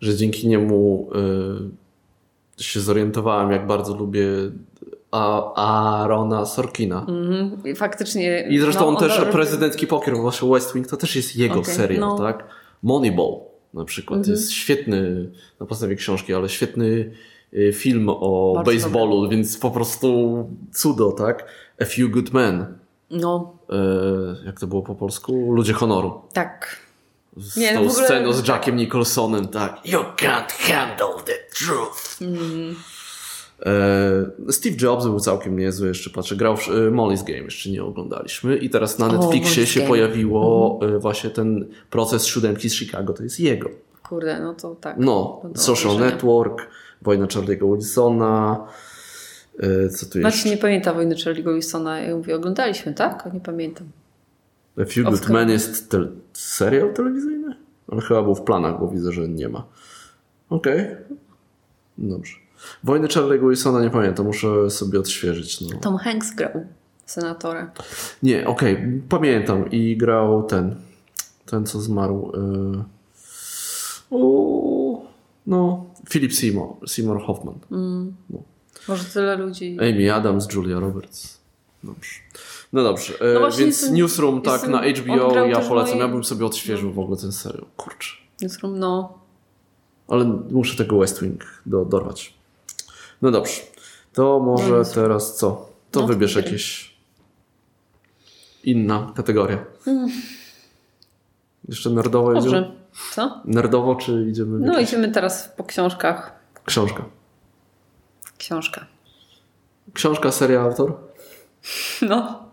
że 0.00 0.16
dzięki 0.16 0.48
niemu 0.48 1.08
y, 2.58 2.62
się 2.62 2.80
zorientowałem, 2.80 3.50
jak 3.50 3.66
bardzo 3.66 3.96
lubię 3.96 4.26
a, 5.10 5.54
Aarona 5.54 6.46
Sorkina. 6.46 7.06
Mhm. 7.08 7.76
Faktycznie. 7.76 8.46
I 8.50 8.58
zresztą 8.58 8.80
no, 8.80 8.88
on 8.88 8.96
też 8.96 9.18
robi- 9.20 9.32
prezydencki 9.32 9.86
pokier, 9.86 10.16
właśnie 10.16 10.50
West 10.50 10.74
Wing, 10.74 10.86
to 10.86 10.96
też 10.96 11.16
jest 11.16 11.36
jego 11.36 11.60
Okej, 11.60 11.74
serial, 11.74 12.00
no. 12.00 12.18
tak? 12.18 12.48
Moneyball 12.82 13.40
na 13.74 13.84
przykład 13.84 14.18
Mhm. 14.18 14.32
jest 14.36 14.50
świetny, 14.52 15.30
na 15.60 15.66
podstawie 15.66 15.96
książki, 15.96 16.34
ale 16.34 16.48
świetny 16.48 17.12
y, 17.54 17.72
film 17.74 18.08
o 18.08 18.52
Bardzo 18.56 18.72
baseballu, 18.72 19.28
więc 19.28 19.58
po 19.58 19.70
prostu 19.70 20.34
cudo, 20.72 21.12
tak? 21.12 21.44
A 21.82 21.84
Few 21.84 22.10
Good 22.10 22.32
Men. 22.32 22.78
No, 23.10 23.54
Y, 24.42 24.46
jak 24.46 24.60
to 24.60 24.66
było 24.66 24.82
po 24.82 24.94
polsku? 24.94 25.52
Ludzie 25.52 25.72
honoru. 25.72 26.20
tak. 26.32 26.84
Z 27.36 27.56
Nie, 27.56 27.74
tą 27.74 27.84
w 27.88 27.90
ogóle- 27.90 28.04
sceną 28.04 28.32
z 28.32 28.48
Jackiem 28.48 28.76
Nicholsonem, 28.76 29.48
tak. 29.48 29.76
You 29.86 29.98
can't 30.00 30.52
handle 30.72 31.22
the 31.24 31.32
truth. 31.58 32.18
Mm. 32.22 32.74
E, 34.46 34.52
Steve 34.52 34.76
Jobs 34.82 35.04
był 35.04 35.20
całkiem 35.20 35.58
niezły, 35.58 35.88
jeszcze 35.88 36.10
patrzę, 36.10 36.36
grał 36.36 36.56
w 36.56 36.68
e, 36.68 36.72
Molly's 36.72 37.24
Game, 37.24 37.38
jeszcze 37.38 37.70
nie 37.70 37.84
oglądaliśmy 37.84 38.56
i 38.56 38.70
teraz 38.70 38.98
na 38.98 39.06
O, 39.06 39.12
Netflixie 39.12 39.62
Molly's 39.62 39.66
się 39.66 39.80
Game. 39.80 39.88
pojawiło 39.88 40.80
e, 40.82 40.98
właśnie 40.98 41.30
ten 41.30 41.68
proces 41.90 42.26
siódemki 42.26 42.70
z 42.70 42.74
Chicago, 42.74 43.12
to 43.12 43.22
jest 43.22 43.40
jego. 43.40 43.68
Kurde, 44.08 44.40
no 44.40 44.54
to 44.54 44.74
tak. 44.74 44.96
No, 44.98 45.42
Social 45.54 45.86
obejrzenia. 45.92 46.10
Network, 46.14 46.68
Wojna 47.02 47.26
Charlie'ego 47.26 47.72
Wilsona, 47.76 48.66
e, 48.68 48.83
co 49.90 50.06
tu 50.06 50.12
Znaczy 50.20 50.36
jeszcze? 50.36 50.48
nie 50.48 50.56
pamiętam 50.56 50.94
wojny 50.96 51.14
Charlie'ego 51.14 51.52
Wilsona. 51.52 52.00
Ja 52.00 52.16
mówię, 52.16 52.36
oglądaliśmy, 52.36 52.94
tak? 52.94 53.32
Nie 53.34 53.40
pamiętam. 53.40 53.86
A 54.76 54.84
Few 54.84 55.04
Good. 55.04 55.28
Men 55.28 55.50
jest 55.50 55.90
te 55.90 56.06
serial 56.32 56.92
telewizyjny? 56.92 57.56
On 57.88 58.00
chyba 58.00 58.22
był 58.22 58.34
w 58.34 58.42
planach, 58.42 58.80
bo 58.80 58.88
widzę, 58.88 59.12
że 59.12 59.28
nie 59.28 59.48
ma. 59.48 59.64
Okej. 60.50 60.86
Dobrze. 61.98 62.34
Wojny 62.84 63.08
Charlie'ego 63.08 63.48
Wilsona 63.48 63.82
nie 63.82 63.90
pamiętam, 63.90 64.26
muszę 64.26 64.70
sobie 64.70 64.98
odświeżyć. 64.98 65.60
No. 65.60 65.78
Tom 65.80 65.96
Hanks 65.96 66.34
grał 66.34 66.66
senatora. 67.06 67.70
Nie, 68.22 68.46
okej, 68.46 69.02
pamiętam 69.08 69.70
i 69.70 69.96
grał 69.96 70.42
ten, 70.42 70.74
ten 71.46 71.66
co 71.66 71.80
zmarł. 71.80 72.32
Yy... 72.34 72.84
O, 74.10 75.02
no, 75.46 75.86
Philip 76.10 76.32
Seymour, 76.32 76.88
Seymour 76.88 77.22
Hoffman. 77.22 77.54
Może 78.88 79.04
tyle 79.04 79.36
ludzi. 79.36 79.76
Amy 79.80 80.14
Adams, 80.14 80.52
Julia 80.54 80.80
Roberts. 80.80 81.38
Dobrze. 81.84 82.10
No 82.72 82.82
dobrze, 82.82 83.14
e, 83.20 83.34
No 83.34 83.40
właśnie 83.40 83.64
więc 83.64 83.80
jestem- 83.80 83.94
Newsroom 83.96 84.42
tak 84.42 84.68
na 84.68 84.82
HBO 84.82 85.44
ja 85.46 85.60
polecam, 85.60 85.70
mojej- 85.70 85.98
ja 85.98 86.08
bym 86.08 86.24
sobie 86.24 86.46
odświeżył 86.46 86.92
w 86.92 86.98
ogóle 86.98 87.16
ten 87.20 87.32
serial. 87.32 87.64
Kurczę. 87.76 88.10
Newsroom, 88.42 88.78
no. 88.78 89.18
Ale 90.08 90.24
muszę 90.50 90.76
tego 90.76 90.98
West 90.98 91.22
Wing 91.22 91.44
do, 91.66 91.84
dorwać. 91.84 92.34
No 93.22 93.30
dobrze. 93.30 93.60
To 94.12 94.40
może 94.40 94.78
No, 94.78 94.84
teraz 94.84 95.36
co? 95.36 95.68
To 95.90 96.00
No, 96.00 96.06
wybierz 96.06 96.34
jakieś 96.36 96.94
inna 98.64 99.12
kategoria. 99.16 99.64
Jeszcze 101.68 101.90
nerdowo 101.90 102.32
idziemy? 102.32 102.60
Dobrze. 102.60 102.72
Co? 103.12 103.40
Nerdowo, 103.44 103.94
czy 103.94 104.26
idziemy 104.30 104.58
No 104.58 104.72
jakieś... 104.72 104.88
idziemy 104.88 105.10
teraz 105.12 105.48
po 105.56 105.64
książkach. 105.64 106.32
Książka. 106.64 107.04
Książka. 108.38 108.86
Książka, 109.94 110.32
seria, 110.32 110.60
autor? 110.60 110.94
No. 112.02 112.44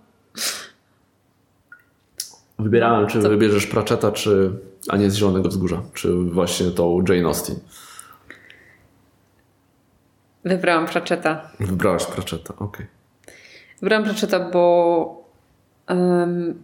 Wybierałem, 2.59 3.07
czy 3.07 3.21
To- 3.21 3.29
wybierzesz 3.29 3.67
Pratchetta, 3.67 4.11
czy 4.11 4.51
A 4.89 4.97
nie 4.97 5.11
z 5.11 5.15
Zielonego 5.15 5.49
Wzgórza, 5.49 5.82
czy 5.93 6.13
właśnie 6.23 6.71
tą 6.71 7.03
Jane 7.09 7.27
Austen. 7.27 7.59
Wybrałam 10.45 10.86
Pratchetta. 10.88 11.51
Wybrałaś 11.59 12.05
Pratchetta, 12.05 12.53
okej. 12.57 12.88
Wybrałam 13.82 14.03
Pratchetta, 14.05 14.39
bo 14.39 15.23
em, 15.88 16.63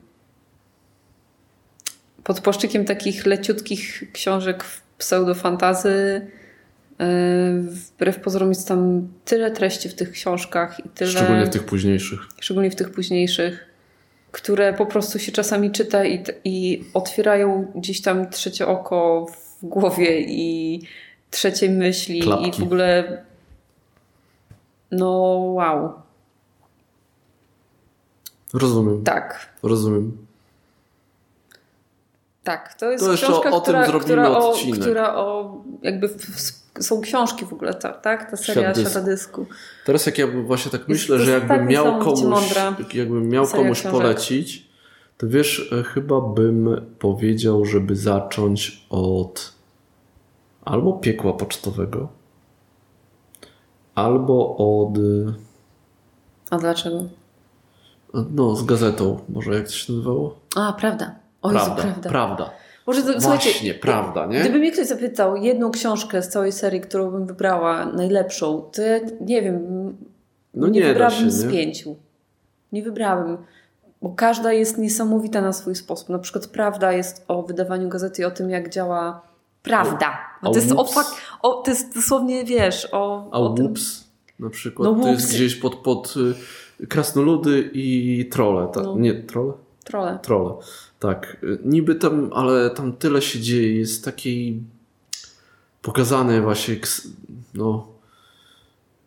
pod 2.24 2.42
płaszczykiem 2.42 2.86
takich 2.86 3.26
leciutkich 3.26 4.04
książek 4.14 4.64
w 4.64 4.82
pseudofantazy 4.98 6.28
wbrew 7.60 8.20
pozorom 8.20 8.50
jest 8.50 8.68
tam 8.68 9.08
tyle 9.26 9.52
treści 9.52 9.90
w 9.90 9.96
tych 9.96 10.12
książkach 10.12 10.86
i 10.86 10.90
tyle... 10.90 11.12
Szczególnie 11.12 11.46
w 11.46 11.50
tych 11.50 11.64
późniejszych. 11.64 12.20
szczególnie 12.40 12.72
w 12.72 12.76
tych 12.76 12.92
późniejszych, 12.92 13.66
które 14.32 14.74
po 14.74 14.86
prostu 14.86 15.20
się 15.20 15.32
czasami 15.32 15.72
czyta 15.72 16.06
i, 16.06 16.24
i 16.44 16.84
otwierają 16.94 17.72
gdzieś 17.76 18.02
tam 18.02 18.30
trzecie 18.30 18.68
oko 18.68 19.26
w 19.62 19.66
głowie 19.66 20.22
i 20.22 20.82
trzeciej 21.32 21.70
myśli 21.70 22.22
Klapki. 22.22 22.50
i 22.50 22.52
w 22.52 22.64
ogóle 22.64 23.24
no 24.92 25.12
wow, 25.54 25.94
Rozumiem, 28.54 29.04
tak. 29.04 29.50
rozumiem. 29.64 30.18
Tak, 32.44 32.74
to 32.74 32.92
jest 32.92 33.06
To 33.06 33.14
książka, 33.14 33.50
o 33.52 33.60
tym 33.60 33.62
która, 33.62 33.86
zrobimy 33.86 34.04
która, 34.06 34.30
o, 34.30 34.50
odcinek. 34.52 34.80
która 34.80 35.16
o 35.16 35.58
jakby 35.82 36.08
w, 36.08 36.67
są 36.84 37.02
książki 37.02 37.46
w 37.46 37.54
ogóle, 37.54 37.74
tak? 37.74 38.02
tak? 38.02 38.32
Ta 38.32 38.38
seria 38.38 38.62
Świat 38.62 38.76
dysku. 38.76 38.92
Świata 38.92 39.06
Dysku. 39.06 39.46
Teraz 39.86 40.06
jak 40.06 40.18
ja 40.18 40.28
właśnie 40.28 40.72
tak 40.72 40.88
myślę, 40.88 41.18
to 41.18 41.24
że 41.24 41.32
jest 41.32 41.48
jakbym 41.50 41.68
miał 41.68 42.00
komuś, 42.00 42.56
jakbym 42.94 43.30
miał 43.30 43.48
komuś 43.48 43.80
książek. 43.80 44.02
polecić, 44.02 44.68
to 45.18 45.28
wiesz, 45.28 45.74
e, 45.80 45.84
chyba 45.84 46.22
bym 46.22 46.86
powiedział, 47.00 47.66
żeby 47.66 47.96
zacząć 47.96 48.86
od 48.90 49.54
albo 50.66 50.94
piekła 50.94 51.34
pocztowego, 51.34 52.08
albo 53.96 54.58
od 54.58 54.98
A 56.50 56.58
dlaczego? 56.58 57.04
no 58.14 58.56
z 58.56 58.66
gazetą, 58.66 59.20
może 59.30 59.54
jak 59.54 59.66
to 59.66 59.72
się 59.72 59.94
nazywało? 59.94 60.40
A, 60.56 60.74
prawda. 60.74 61.16
O 61.42 61.52
Jezu, 61.52 61.72
prawda, 61.76 62.10
prawda. 62.10 62.52
Może 62.88 63.04
to, 63.04 63.20
Właśnie, 63.20 63.74
prawda, 63.74 64.26
nie? 64.26 64.40
Gdyby 64.40 64.60
mnie 64.60 64.72
ktoś 64.72 64.88
zapytał 64.88 65.36
jedną 65.36 65.72
książkę 65.72 66.22
z 66.22 66.30
całej 66.30 66.52
serii, 66.52 66.82
którą 66.82 67.12
bym 67.12 67.26
wybrała, 67.26 67.86
najlepszą, 67.86 68.62
to 68.74 68.82
ja 68.82 69.00
nie 69.22 69.42
wiem, 69.42 69.62
No 70.54 70.68
nie, 70.68 70.80
nie 70.80 70.88
wybrałabym 70.88 71.20
się, 71.20 71.32
z 71.32 71.46
nie? 71.46 71.52
pięciu. 71.52 71.96
Nie 72.72 72.84
wybrałabym, 72.84 73.38
bo 74.02 74.10
każda 74.10 74.54
jest 74.54 74.78
niesamowita 74.78 75.42
na 75.42 75.54
swój 75.54 75.76
sposób. 75.76 76.10
Na 76.10 76.20
przykład 76.20 76.48
Prawda 76.48 76.92
jest 76.92 77.26
o 77.28 77.44
wydawaniu 77.44 77.90
gazety 77.90 78.22
i 78.22 78.26
o 78.26 78.32
tym, 78.32 78.50
jak 78.50 78.70
działa 78.70 79.22
prawda. 79.64 80.18
A 80.42 80.50
to, 80.50 80.56
jest 80.56 80.72
o, 80.72 80.86
o, 81.42 81.54
to 81.54 81.72
jest 81.72 81.96
dosłownie, 81.96 82.46
wiesz, 82.46 82.88
o, 82.92 83.30
A 83.32 83.40
o 83.40 83.50
tym... 83.50 83.66
Whoops 83.66 84.08
na 84.40 84.50
przykład, 84.50 84.90
No 84.98 85.04
to 85.04 85.10
jest 85.10 85.30
gdzieś 85.30 85.56
pod, 85.56 85.76
pod 85.76 86.14
y, 86.82 86.88
krasnoludy 86.88 87.70
i 87.74 88.26
trole, 88.32 88.68
tak? 88.74 88.84
No. 88.84 88.96
Nie, 88.98 89.14
trole? 89.14 89.54
Trole. 89.84 90.20
Trole. 90.22 90.54
Tak. 91.00 91.38
Y, 91.44 91.58
Niby 91.66 91.96
tam, 91.96 92.30
ale 92.34 92.70
tam 92.70 92.94
tyle 92.94 93.22
się 93.22 93.40
dzieje. 93.40 93.78
Jest 93.80 94.06
takiej 94.06 94.62
pokazane 95.82 96.42
właśnie 96.42 96.76
no, 97.54 97.88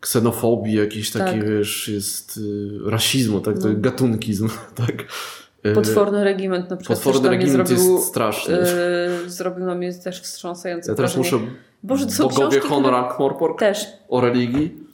ksenofobii, 0.01 0.74
jakiś 0.74 1.11
taki, 1.11 1.38
Tak. 1.41 1.49
wiesz, 1.49 1.88
jest 1.88 2.36
y, 2.36 2.70
rasizmu, 2.91 3.41
tak? 3.41 3.57
No. 3.57 3.70
gatunkizm, 3.74 4.49
tak? 4.86 5.05
Y, 5.66 5.72
Potworny 5.74 6.24
regiment 6.24 6.70
na 6.70 6.76
przykład 6.76 6.99
Potworny 6.99 7.30
regiment 7.30 7.68
zrobił, 7.68 7.95
jest 7.95 8.09
straszny. 8.09 8.55
yy, 9.24 9.30
zrobił 9.30 9.64
na 9.64 9.74
mnie 9.74 9.95
też 9.95 10.20
wstrząsające 10.22 10.91
ja 10.93 10.97
teraz 10.97 11.14
wrażenie. 11.16 11.41
muszę 11.43 11.53
Boże, 11.82 12.07
to 12.07 12.12
są 12.12 12.24
bogowie 12.28 12.49
książki, 12.51 12.68
honor 12.68 12.91
które- 12.95 13.09
Też. 13.59 13.84
o 14.09 14.20
religii. 14.20 14.89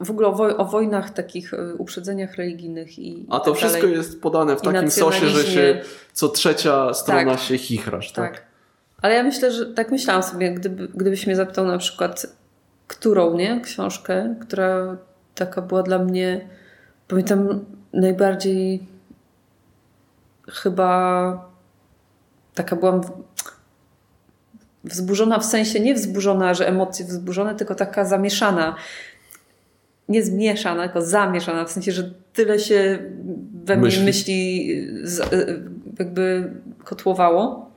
W 0.00 0.10
ogóle 0.10 0.28
o, 0.28 0.32
woj- 0.32 0.54
o 0.56 0.64
wojnach 0.64 1.10
takich, 1.10 1.54
y, 1.54 1.74
uprzedzeniach 1.78 2.34
religijnych 2.34 2.98
i 2.98 3.26
A 3.30 3.40
to 3.40 3.50
tak 3.50 3.54
wszystko 3.58 3.80
dalej. 3.82 3.96
jest 3.96 4.20
podane 4.22 4.56
w 4.56 4.60
takim 4.62 4.90
sosie, 4.90 5.26
że 5.28 5.44
się 5.44 5.80
co 6.12 6.28
trzecia 6.28 6.94
strona 6.94 7.30
Tak. 7.30 7.40
się 7.40 7.58
chichrasz, 7.58 8.12
tak? 8.12 8.32
Tak. 8.32 8.42
Ale 9.02 9.14
ja 9.14 9.22
myślę, 9.22 9.52
że 9.52 9.66
tak 9.66 9.90
myślałam 9.90 10.22
sobie, 10.22 10.54
gdyby, 10.54 10.88
gdybyś 10.88 11.26
mnie 11.26 11.36
zapytał 11.36 11.66
na 11.66 11.78
przykład, 11.78 12.26
którą, 12.86 13.36
nie? 13.36 13.60
Książkę, 13.60 14.34
która 14.40 14.96
taka 15.34 15.62
była 15.62 15.82
dla 15.82 15.98
mnie, 15.98 16.48
pamiętam 17.08 17.64
najbardziej 17.92 18.86
chyba 20.48 21.50
taka 22.54 22.76
byłam 22.76 23.00
wzburzona 24.84 25.38
w 25.38 25.44
sensie, 25.44 25.80
nie 25.80 25.94
wzburzona, 25.94 26.54
że 26.54 26.68
emocje 26.68 27.06
wzburzone, 27.06 27.54
tylko 27.54 27.74
taka 27.74 28.04
zamieszana. 28.04 28.74
Nie 30.08 30.22
zmieszana, 30.22 30.84
tylko 30.84 31.02
zamieszana, 31.02 31.64
w 31.64 31.70
sensie, 31.70 31.92
że 31.92 32.10
tyle 32.32 32.58
się 32.58 32.98
we 33.64 33.76
mnie 33.76 33.84
Myśli. 33.84 34.04
myśli, 34.04 34.68
z, 35.02 35.34
jakby 35.98 36.50
kotłowało. 36.84 37.70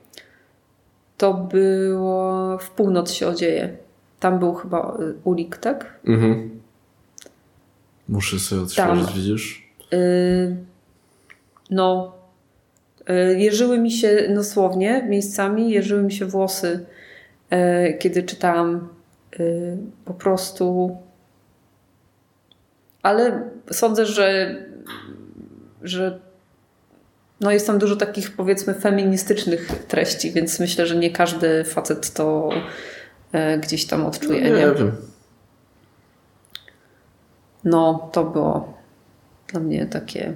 To 1.16 1.34
było 1.34 2.58
w 2.58 2.70
północ 2.70 3.12
się 3.12 3.26
odzieje. 3.26 3.76
Tam 4.20 4.38
był 4.38 4.54
chyba 4.54 4.96
y, 5.00 5.14
Ulik, 5.24 5.56
tak? 5.56 6.00
Mhm. 6.06 6.60
Muszę 8.08 8.38
sobie 8.38 8.62
odświeżyć, 8.62 9.06
Tam. 9.06 9.14
widzisz? 9.14 9.72
Y, 9.92 10.56
no, 11.70 12.14
jeżyły 13.36 13.78
mi 13.78 13.90
się 13.90 14.28
dosłownie 14.34 15.06
miejscami, 15.08 15.70
jeżyły 15.70 16.02
mi 16.02 16.12
się 16.12 16.26
włosy 16.26 16.86
e, 17.50 17.92
kiedy 17.94 18.22
czytałam 18.22 18.88
po 20.04 20.14
prostu. 20.14 20.96
Ale 23.02 23.50
sądzę, 23.70 24.06
że, 24.06 24.56
że 25.82 26.20
no 27.40 27.50
jest 27.50 27.66
tam 27.66 27.78
dużo 27.78 27.96
takich 27.96 28.36
powiedzmy 28.36 28.74
feministycznych 28.74 29.84
treści, 29.88 30.32
więc 30.32 30.60
myślę, 30.60 30.86
że 30.86 30.96
nie 30.96 31.10
każdy 31.10 31.64
facet 31.64 32.12
to 32.12 32.50
e, 33.32 33.58
gdzieś 33.58 33.86
tam 33.86 34.06
odczuje. 34.06 34.40
No, 34.40 34.56
nie, 34.56 34.66
nie? 34.66 34.74
wiem. 34.74 34.96
No, 37.64 38.10
to 38.12 38.24
było 38.24 38.74
dla 39.48 39.60
mnie 39.60 39.86
takie 39.86 40.34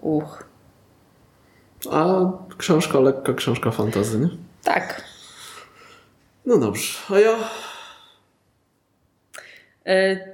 uch. 0.00 0.44
A 1.90 2.30
książka 2.58 3.00
lekka, 3.00 3.34
książka 3.34 3.70
fantazy, 3.70 4.18
nie? 4.18 4.28
Tak. 4.64 5.04
No 6.46 6.58
dobrze. 6.58 6.98
A 7.10 7.18
ja 7.18 7.36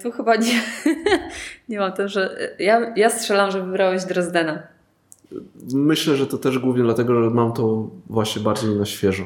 tu 0.02 0.10
chyba 0.12 0.36
nie, 0.36 0.62
nie 1.68 1.78
mam 1.78 1.92
to, 1.92 2.08
że 2.08 2.38
ja, 2.58 2.92
ja 2.96 3.10
strzelam, 3.10 3.50
że 3.50 3.64
wybrałeś 3.64 4.04
Dresdena. 4.04 4.62
myślę, 5.74 6.16
że 6.16 6.26
to 6.26 6.38
też 6.38 6.58
głównie 6.58 6.82
dlatego, 6.82 7.22
że 7.22 7.30
mam 7.30 7.52
to 7.52 7.90
właśnie 8.06 8.42
bardziej 8.42 8.70
na 8.70 8.84
świeżo. 8.84 9.24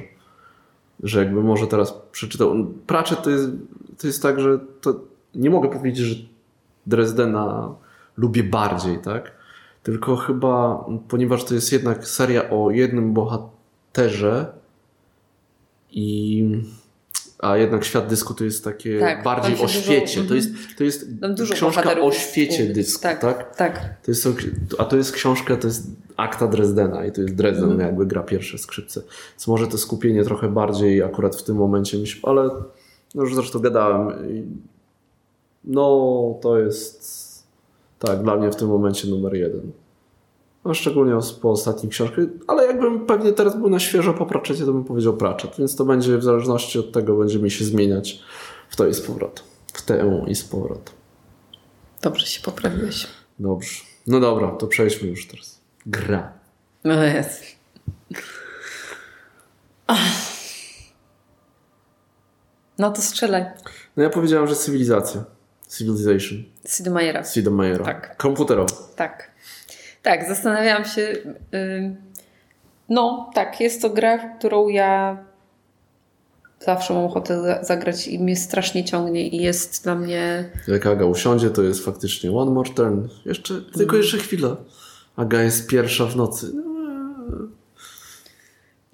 Że 1.03 1.19
jakby 1.19 1.43
może 1.43 1.67
teraz 1.67 1.95
przeczytał. 2.13 2.67
Pratchett 2.87 3.23
to 3.23 3.31
jest, 3.31 3.51
to 4.01 4.07
jest 4.07 4.23
tak, 4.23 4.41
że 4.41 4.59
to 4.81 5.01
nie 5.35 5.51
mogę 5.51 5.71
powiedzieć, 5.71 6.07
że 6.07 6.15
Dresdena 6.87 7.75
lubię 8.17 8.45
bardziej, 8.45 8.99
tak? 8.99 9.33
Tylko 9.83 10.17
chyba, 10.17 10.85
ponieważ 11.09 11.45
to 11.45 11.55
jest 11.55 11.73
jednak 11.73 12.09
seria 12.09 12.51
o 12.51 12.71
jednym 12.71 13.13
bohaterze 13.13 14.53
i 15.91 16.45
a 17.43 17.57
jednak 17.57 17.85
świat 17.85 18.07
dysku 18.07 18.35
to 18.35 18.45
jest 18.45 18.65
takie 18.65 19.01
Tak, 19.01 19.23
bardziej 19.23 19.55
o 19.55 19.57
się 19.57 19.63
dużo- 19.63 19.81
świecie. 19.83 20.23
To 20.25 20.35
jest, 20.35 20.51
to 20.79 20.85
jest 20.85 21.07
książka 21.53 22.01
o 22.01 22.13
świecie 22.13 22.67
dysku, 22.67 23.03
Tak, 23.03 23.21
tak? 23.21 23.57
tak. 23.57 23.79
To 24.05 24.11
jest, 24.11 24.29
a 24.79 24.85
to 24.85 24.97
jest 24.97 25.13
książka, 25.13 25.57
to 25.57 25.67
jest 25.67 25.87
akta 26.17 26.47
Dresdena 26.49 27.05
i 27.07 27.13
to 27.13 27.21
jest 27.23 27.35
Dresden 27.35 27.65
Mhm. 27.71 27.81
jakby 27.81 28.07
gra 28.07 28.23
pierwsze 28.23 28.59
skrzypce. 28.59 29.03
Więc 29.33 29.47
może 29.49 29.67
to 29.67 29.79
skupienie 29.79 30.25
trochę 30.25 30.49
bardziej 30.49 31.03
akurat 31.03 31.37
w 31.37 31.43
tym 31.43 31.57
momencie 31.57 32.07
się, 32.07 32.19
ale 32.23 32.51
no 33.15 33.23
już 33.23 33.35
zresztą 33.35 33.59
gadałem. 33.59 34.13
No 35.65 36.39
to 36.43 36.59
jest 36.59 37.23
tak, 37.99 38.23
dla 38.23 38.37
mnie 38.37 38.51
w 38.51 38.57
tym 38.57 38.69
momencie 38.69 39.09
numer 39.09 39.35
jeden. 39.35 39.73
No, 40.65 40.75
szczególnie 40.75 41.19
po 41.43 41.51
ostatniej 41.51 41.91
książce, 41.91 42.27
ale 42.47 42.67
jakbym 42.67 43.07
pewnie 43.07 43.33
teraz 43.33 43.57
był 43.57 43.71
na 43.71 43.79
świeżo 43.79 44.15
po 44.15 44.27
Pratchettie, 44.27 44.65
to 44.65 44.73
bym 44.73 44.85
powiedział 44.85 45.17
Pratchett, 45.17 45.57
więc 45.59 45.77
to 45.77 45.85
będzie 45.85 46.19
w 46.19 46.23
zależności 46.23 46.79
od 46.79 46.93
tego 46.93 47.17
będzie 47.17 47.39
mi 47.39 47.51
się 47.51 47.65
zmieniać 47.65 48.23
w 48.71 48.77
to 48.77 48.87
i 48.87 48.95
z 48.95 49.01
powrotem. 49.01 49.45
W 49.73 49.83
tę 49.83 50.25
i 50.29 50.35
z 50.35 50.45
powrotem. 50.45 50.95
Dobrze 52.03 52.27
się 52.27 52.43
poprawiłeś. 52.43 53.07
Dobrze. 53.39 53.81
No 54.07 54.21
dobra, 54.21 54.51
to 54.51 54.67
przejdźmy 54.67 55.09
już 55.09 55.29
teraz. 55.29 55.61
Gra. 55.87 56.33
No 56.85 57.03
jest. 57.05 57.45
No 62.79 62.91
to 62.91 63.03
strzelaj. 63.03 63.45
No 63.97 64.03
ja 64.03 64.11
powiedziałem, 64.11 64.49
że 64.49 64.57
cywilizacja. 64.57 65.25
Civilization. 65.69 66.45
Sid 66.67 66.87
Meiera. 66.87 67.23
Meiera. 67.51 67.85
Tak. 67.85 68.17
Komputerowa. 68.17 68.73
Tak. 68.97 69.32
Tak, 70.03 70.29
zastanawiałam 70.29 70.85
się. 70.85 71.17
No, 72.89 73.31
tak, 73.35 73.61
jest 73.61 73.83
to 73.83 73.91
gra, 73.91 74.19
którą 74.39 74.69
ja 74.69 75.19
zawsze 76.61 76.95
mam 76.95 77.05
ochotę 77.05 77.43
za- 77.43 77.65
zagrać 77.65 78.09
i 78.09 78.19
mnie 78.19 78.37
strasznie 78.37 78.85
ciągnie 78.85 79.29
i 79.29 79.43
jest 79.43 79.85
dla 79.85 79.95
mnie. 79.95 80.51
Jak 80.69 80.87
Aga 80.87 81.05
usiądzie, 81.07 81.51
to 81.51 81.63
jest 81.63 81.85
faktycznie 81.85 82.33
one 82.33 82.51
more 82.51 82.71
turn. 82.71 83.09
Jeszcze, 83.25 83.61
tylko 83.63 83.97
jeszcze 83.97 84.19
chwila. 84.19 84.57
Aga 85.17 85.43
jest 85.43 85.69
pierwsza 85.71 86.07
w 86.07 86.17
nocy. 86.17 86.53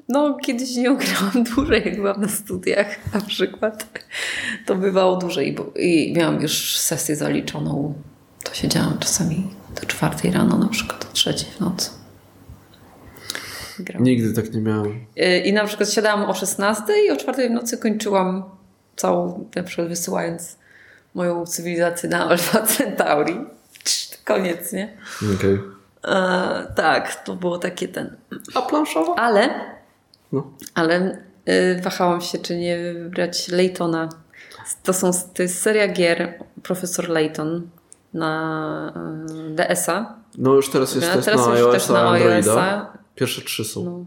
No, 0.08 0.34
kiedyś 0.42 0.76
nie 0.76 0.96
grałam 0.96 1.44
dłużej, 1.54 1.82
jak 1.84 1.96
byłam 1.96 2.20
na 2.20 2.28
studiach 2.28 3.14
na 3.14 3.20
przykład. 3.20 4.00
To 4.66 4.74
bywało 4.74 5.16
dłużej 5.16 5.52
bo, 5.52 5.64
i 5.76 6.12
miałam 6.16 6.42
już 6.42 6.78
sesję 6.78 7.16
zaliczoną. 7.16 7.94
To 8.44 8.54
siedziałam 8.54 8.98
czasami 8.98 9.50
do 9.80 9.86
czwartej 9.86 10.30
rano, 10.30 10.58
na 10.58 10.68
przykład 10.68 11.04
do 11.06 11.12
trzeciej 11.12 11.50
w 11.50 11.60
nocy. 11.60 11.90
Grałam. 13.78 14.04
Nigdy 14.04 14.42
tak 14.42 14.52
nie 14.54 14.60
miałem. 14.60 15.04
Y, 15.18 15.38
I 15.38 15.52
na 15.52 15.64
przykład 15.64 15.92
siadałam 15.92 16.30
o 16.30 16.34
16 16.34 16.82
i 17.06 17.10
o 17.10 17.16
4 17.16 17.48
w 17.48 17.52
nocy 17.52 17.78
kończyłam 17.78 18.44
całą, 18.96 19.48
na 19.56 19.62
przykład 19.62 19.88
wysyłając 19.88 20.56
moją 21.14 21.46
cywilizację 21.46 22.08
na 22.08 22.28
Alpha 22.28 22.62
Centauri. 22.62 23.36
Koniec, 24.24 24.72
nie? 24.72 24.96
Okej. 25.38 25.58
E, 26.04 26.72
tak, 26.76 27.24
to 27.24 27.34
było 27.36 27.58
takie 27.58 27.88
ten. 27.88 28.16
A 28.54 28.62
planszowa? 28.62 29.14
Ale, 29.14 29.50
No. 30.32 30.50
ale 30.74 31.18
y, 31.48 31.80
wahałam 31.82 32.20
się, 32.20 32.38
czy 32.38 32.56
nie 32.56 32.78
wybrać 32.94 33.48
Laytona. 33.48 34.08
To, 34.82 34.92
są, 34.92 35.10
to 35.34 35.42
jest 35.42 35.62
seria 35.62 35.88
gier 35.88 36.44
Profesor 36.62 37.08
Layton 37.08 37.68
na 38.14 38.92
y, 39.50 39.54
DS-a. 39.54 40.16
No 40.38 40.54
już 40.54 40.70
teraz 40.70 40.94
jest 40.94 41.12
test 41.12 41.24
teraz 41.24 41.46
na 41.46 41.72
też 41.72 41.88
na 41.88 42.00
a 42.00 42.08
Androida. 42.08 42.34
iOS-a. 42.34 42.92
Pierwsze 43.14 43.42
trzy 43.42 43.64
są. 43.64 43.84
No. 43.84 44.04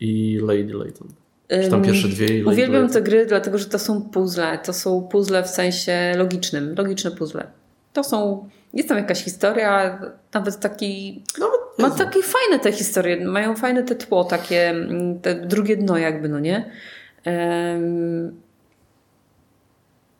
I 0.00 0.38
Lady 0.42 0.74
Layton. 0.74 1.08
Czy 1.48 1.70
tam 1.70 1.82
pierwsze 1.82 2.08
dwie 2.08 2.38
i 2.38 2.44
Uwielbiam 2.44 2.82
Layton. 2.82 2.94
te 2.94 3.02
gry, 3.02 3.26
dlatego 3.26 3.58
że 3.58 3.64
to 3.64 3.78
są 3.78 4.02
puzzle. 4.02 4.58
To 4.64 4.72
są 4.72 5.02
puzzle 5.02 5.42
w 5.42 5.48
sensie 5.48 6.14
logicznym. 6.16 6.74
Logiczne 6.78 7.10
puzzle. 7.10 7.46
To 7.92 8.04
są... 8.04 8.48
Jest 8.74 8.88
tam 8.88 8.98
jakaś 8.98 9.24
historia, 9.24 9.98
nawet 10.34 10.60
taki... 10.60 11.22
Nawet 11.38 11.60
Ma 11.78 11.86
jest. 11.86 11.98
takie 11.98 12.20
fajne 12.22 12.58
te 12.62 12.72
historie, 12.72 13.26
mają 13.26 13.56
fajne 13.56 13.82
te 13.82 13.94
tło, 13.94 14.24
takie 14.24 14.68
mm, 14.70 15.20
te 15.20 15.34
drugie 15.34 15.76
dno 15.76 15.98
jakby, 15.98 16.28
no 16.28 16.40
nie? 16.40 16.70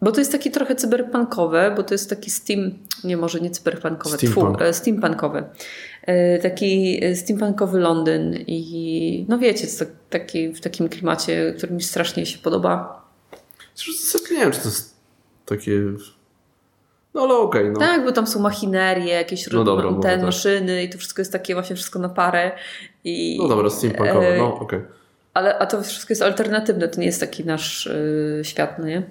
Bo 0.03 0.13
to 0.13 0.21
jest 0.21 0.33
takie 0.33 0.51
trochę 0.51 0.75
cyberpunkowe, 0.75 1.73
bo 1.77 1.83
to 1.83 1.95
jest 1.95 2.11
taki 2.11 2.31
steam, 2.31 2.79
nie 3.05 3.17
może 3.17 3.41
nie 3.41 3.51
cyberpunkowe, 3.51 4.17
Steampunk. 4.17 4.57
Tfu, 4.57 4.65
e, 4.65 4.73
steampunkowy. 4.73 5.45
E, 6.03 6.39
Taki 6.39 7.05
e, 7.05 7.17
steampunkowy 7.17 7.79
Londyn 7.81 8.35
i 8.47 9.27
no 9.29 9.39
wiecie, 9.39 9.67
to 9.79 9.85
taki, 10.11 10.49
w 10.49 10.61
takim 10.61 10.89
klimacie, 10.89 11.55
który 11.57 11.73
mi 11.73 11.83
strasznie 11.83 12.27
się 12.27 12.39
podoba. 12.39 13.05
Nie 14.31 14.39
wiem, 14.39 14.53
czy 14.53 14.61
to 14.61 14.69
jest 14.69 14.97
takie... 15.47 15.81
No 17.15 17.23
ale 17.23 17.35
okej, 17.35 17.71
no. 17.71 17.79
Tak, 17.79 18.05
bo 18.05 18.13
tam 18.13 18.27
są 18.27 18.41
machinerie, 18.41 19.15
jakieś 19.15 19.51
No 19.51 19.65
dobra, 19.65 19.85
te 19.89 19.91
może 19.91 20.09
tak. 20.09 20.23
maszyny 20.23 20.83
i 20.83 20.89
to 20.89 20.99
wszystko 20.99 21.21
jest 21.21 21.33
takie 21.33 21.55
właśnie 21.55 21.77
wszystko 21.77 21.99
na 21.99 22.09
parę. 22.09 22.53
I, 23.05 23.39
No 23.43 23.49
dobra, 23.49 23.71
steampunkowe, 23.71 24.39
no 24.39 24.59
okej. 24.59 24.81
Ale, 25.35 25.59
a 25.59 25.67
to 25.67 25.83
wszystko 25.83 26.13
jest 26.13 26.23
alternatywne, 26.23 26.89
to 26.89 27.01
nie 27.01 27.07
jest 27.07 27.21
taki 27.21 27.45
nasz 27.45 27.87
y, 27.87 28.41
świat, 28.43 28.79
no 28.79 28.87
nie? 28.87 29.03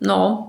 No, 0.00 0.46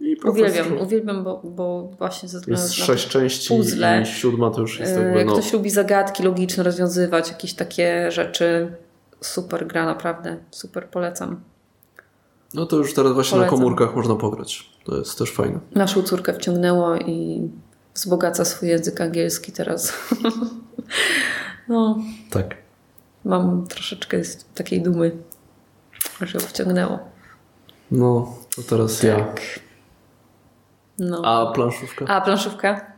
I 0.00 0.16
uwielbiam, 0.24 0.78
uwielbiam, 0.80 1.24
bo, 1.24 1.40
bo 1.44 1.90
właśnie 1.98 2.28
ze 2.28 2.38
względu 2.38 2.62
Jest 2.62 2.78
na 2.78 2.84
sześć 2.84 3.08
części 3.08 3.48
puzzle. 3.56 4.02
i 4.02 4.06
siódma 4.06 4.50
to 4.50 4.60
już 4.60 4.80
jest 4.80 4.96
y, 4.96 5.00
jakby 5.00 5.18
Jak 5.18 5.26
no... 5.26 5.32
ktoś 5.32 5.52
lubi 5.52 5.70
zagadki 5.70 6.22
logiczne 6.22 6.62
rozwiązywać, 6.62 7.28
jakieś 7.28 7.54
takie 7.54 8.10
rzeczy, 8.10 8.76
super 9.20 9.66
gra, 9.66 9.86
naprawdę, 9.86 10.36
super 10.50 10.88
polecam. 10.88 11.40
No 12.54 12.66
to 12.66 12.76
już 12.76 12.94
teraz 12.94 13.12
właśnie 13.12 13.38
na 13.38 13.44
Polecam. 13.44 13.58
komórkach 13.58 13.96
można 13.96 14.14
pograć. 14.14 14.70
To 14.84 14.96
jest 14.98 15.18
też 15.18 15.30
fajne. 15.32 15.58
Naszą 15.74 16.02
córkę 16.02 16.34
wciągnęło 16.34 16.96
i 16.96 17.48
wzbogaca 17.94 18.44
swój 18.44 18.68
język 18.68 19.00
angielski 19.00 19.52
teraz. 19.52 19.92
no, 21.68 21.98
Tak. 22.30 22.56
mam 23.24 23.66
troszeczkę 23.66 24.20
takiej 24.54 24.82
dumy, 24.82 25.16
że 26.20 26.38
ją 26.38 26.44
wciągnęło. 26.46 26.98
No, 27.92 28.34
to 28.56 28.62
teraz 28.62 29.02
ja. 29.02 29.16
Tak. 29.16 29.40
No. 30.98 31.22
A 31.24 31.52
planszówka? 31.52 32.04
A, 32.06 32.20
planszówka? 32.20 32.92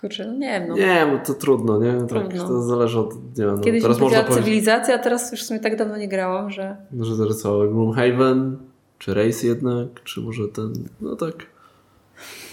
Kurczę, 0.00 0.26
no 0.26 0.32
nie 0.32 0.60
wiem. 0.60 0.68
No. 0.68 0.76
Nie, 0.76 1.06
bo 1.12 1.26
to 1.26 1.34
trudno, 1.34 1.78
nie? 1.78 1.92
Tak, 1.92 2.08
Trudno. 2.08 2.48
to 2.48 2.62
zależy 2.62 3.00
od 3.00 3.32
dnia. 3.32 3.46
No. 3.46 3.58
Kiedyś 3.58 3.82
teraz 3.82 3.98
można 3.98 4.22
powiedzieć, 4.22 4.44
cywilizacja, 4.44 4.94
a 4.94 4.98
teraz 4.98 5.32
już 5.32 5.42
w 5.42 5.46
sumie 5.46 5.60
tak 5.60 5.76
dawno 5.76 5.96
nie 5.96 6.08
grałam, 6.08 6.50
że... 6.50 6.76
że 7.00 7.16
teraz 7.16 7.38
co, 7.38 7.58
Gloomhaven, 7.58 8.56
czy 8.98 9.14
Race 9.14 9.46
jednak, 9.46 10.02
czy 10.04 10.20
może 10.20 10.48
ten, 10.48 10.72
no 11.00 11.16
tak. 11.16 11.34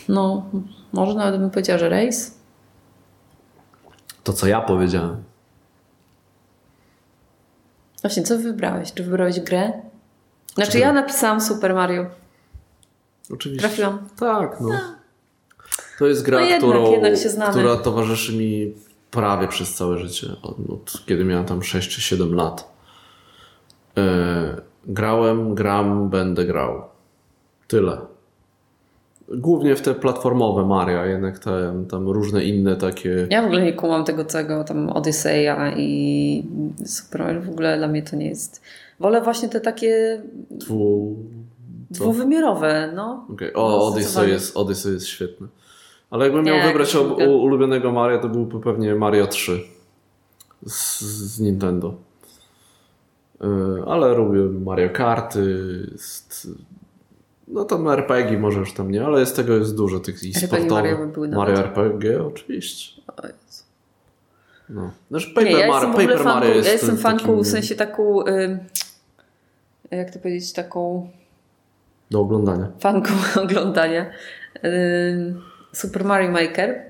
No, 0.10 0.50
może 0.94 1.14
nawet 1.14 1.42
bym 1.42 1.50
powiedziała, 1.50 1.80
że 1.80 1.90
Race. 1.90 2.32
To 4.24 4.34
co 4.34 4.48
ja 4.48 4.62
powiedziałem. 4.62 5.24
Właśnie, 8.02 8.24
co 8.24 8.38
wybrałeś? 8.38 8.94
Czy 8.94 9.04
wybrałeś 9.04 9.40
grę? 9.40 9.72
Znaczy 10.56 10.72
Czy- 10.72 10.80
ja 10.80 10.94
napisałam 10.94 11.42
Super 11.42 11.74
Mario. 11.74 12.06
Oczywiście. 13.34 13.68
Trafiłam. 13.68 14.10
Tak, 14.20 14.62
no. 14.62 14.70
To 16.00 16.08
jest 16.08 16.24
gra, 16.24 16.40
No 16.40 16.46
jednak, 16.46 16.60
którą, 16.60 16.92
jednak 16.92 17.14
która 17.52 17.76
towarzyszy 17.76 18.34
mi 18.38 18.74
prawie 19.12 19.48
przez 19.48 19.76
całe 19.76 19.98
życie. 19.98 20.28
Od, 20.42 20.70
od 20.70 21.06
kiedy 21.06 21.26
miałem 21.26 21.46
tam 21.46 21.64
6 21.64 21.90
czy 21.90 22.02
7 22.02 22.36
lat. 22.36 22.74
E, 23.98 24.62
grałem, 24.86 25.56
gram, 25.56 26.10
będę 26.10 26.46
grał. 26.46 26.82
Tyle. 27.68 27.98
Głównie 29.30 29.76
w 29.76 29.82
te 29.82 29.94
platformowe 29.94 30.66
Maria, 30.66 31.06
jednak 31.06 31.40
te, 31.40 31.86
tam 31.90 32.10
różne 32.10 32.44
inne 32.44 32.76
takie. 32.76 33.28
Ja 33.30 33.42
w 33.42 33.46
ogóle 33.46 33.62
nie 33.62 33.74
kumam 33.74 34.06
tego 34.06 34.26
całego 34.26 34.64
tam 34.64 34.90
Odyseja 34.90 35.74
i 35.78 36.44
Super 36.86 37.22
Mario. 37.22 37.42
W 37.42 37.50
ogóle 37.50 37.78
dla 37.78 37.88
mnie 37.88 38.04
to 38.04 38.16
nie 38.16 38.28
jest. 38.28 38.62
Wolę 39.04 39.22
właśnie 39.22 39.50
te 39.50 39.62
takie 39.62 40.22
Dwu... 40.52 41.16
dwuwymiarowe, 41.92 42.92
no. 42.96 43.28
Okay. 43.34 43.52
No, 43.56 43.62
O, 43.62 43.88
Odyssey 43.88 44.04
zdecydowanie. 44.04 44.34
jest, 44.34 44.58
Odyssey 44.58 44.94
jest 44.94 45.08
świetny. 45.08 45.48
Ale 46.10 46.26
jakbym 46.26 46.46
miał 46.46 46.56
Nie, 46.56 46.64
wybrać 46.64 46.96
ob- 46.96 47.18
u- 47.28 47.42
ulubionego 47.44 47.92
Maria, 47.92 48.18
to 48.20 48.30
byłby 48.30 48.60
pewnie 48.60 48.96
Mario 48.96 49.28
3 49.28 49.64
z, 50.68 51.02
z 51.02 51.40
Nintendo. 51.40 51.94
Yy, 53.42 53.84
Ale 53.88 54.14
lubię 54.16 54.40
Mario 54.66 54.90
Karty. 54.90 55.58
Jest, 55.92 56.48
no 57.48 57.66
tam 57.66 57.88
RPG 57.90 58.40
może 58.40 58.60
już 58.60 58.74
tam 58.74 58.92
nie, 58.92 59.06
ale 59.06 59.20
jest 59.20 59.36
tego 59.36 59.54
jest 59.54 59.76
dużo 59.76 60.00
tych 60.00 60.24
i 60.24 60.34
sportowych. 60.34 60.72
Mario 60.72 61.08
by 61.08 61.28
Mario. 61.28 61.56
RPG 61.60 62.26
oczywiście. 62.26 63.02
O 63.08 63.28
Jezu. 63.28 63.64
No. 64.70 64.92
Znaczy 65.10 65.28
Paper, 65.30 65.46
Nie, 65.46 65.60
ja 65.60 65.68
Mario, 65.68 65.90
ogóle 65.90 66.08
Paper 66.08 66.26
Mario 66.26 66.50
jest 66.54 66.68
ja 66.68 66.74
jestem 66.74 66.98
fanką 66.98 67.26
takim 67.28 67.44
w 67.44 67.48
sensie 67.48 67.76
taką, 67.76 68.24
jak 69.98 70.12
to 70.12 70.20
powiedzieć, 70.20 70.54
taką 70.54 71.10
do 72.12 72.20
oglądania. 72.20 72.72
fanką 72.80 73.14
oglądania 73.44 74.12
Super 75.74 76.06
Mario 76.06 76.32
Maker. 76.32 76.84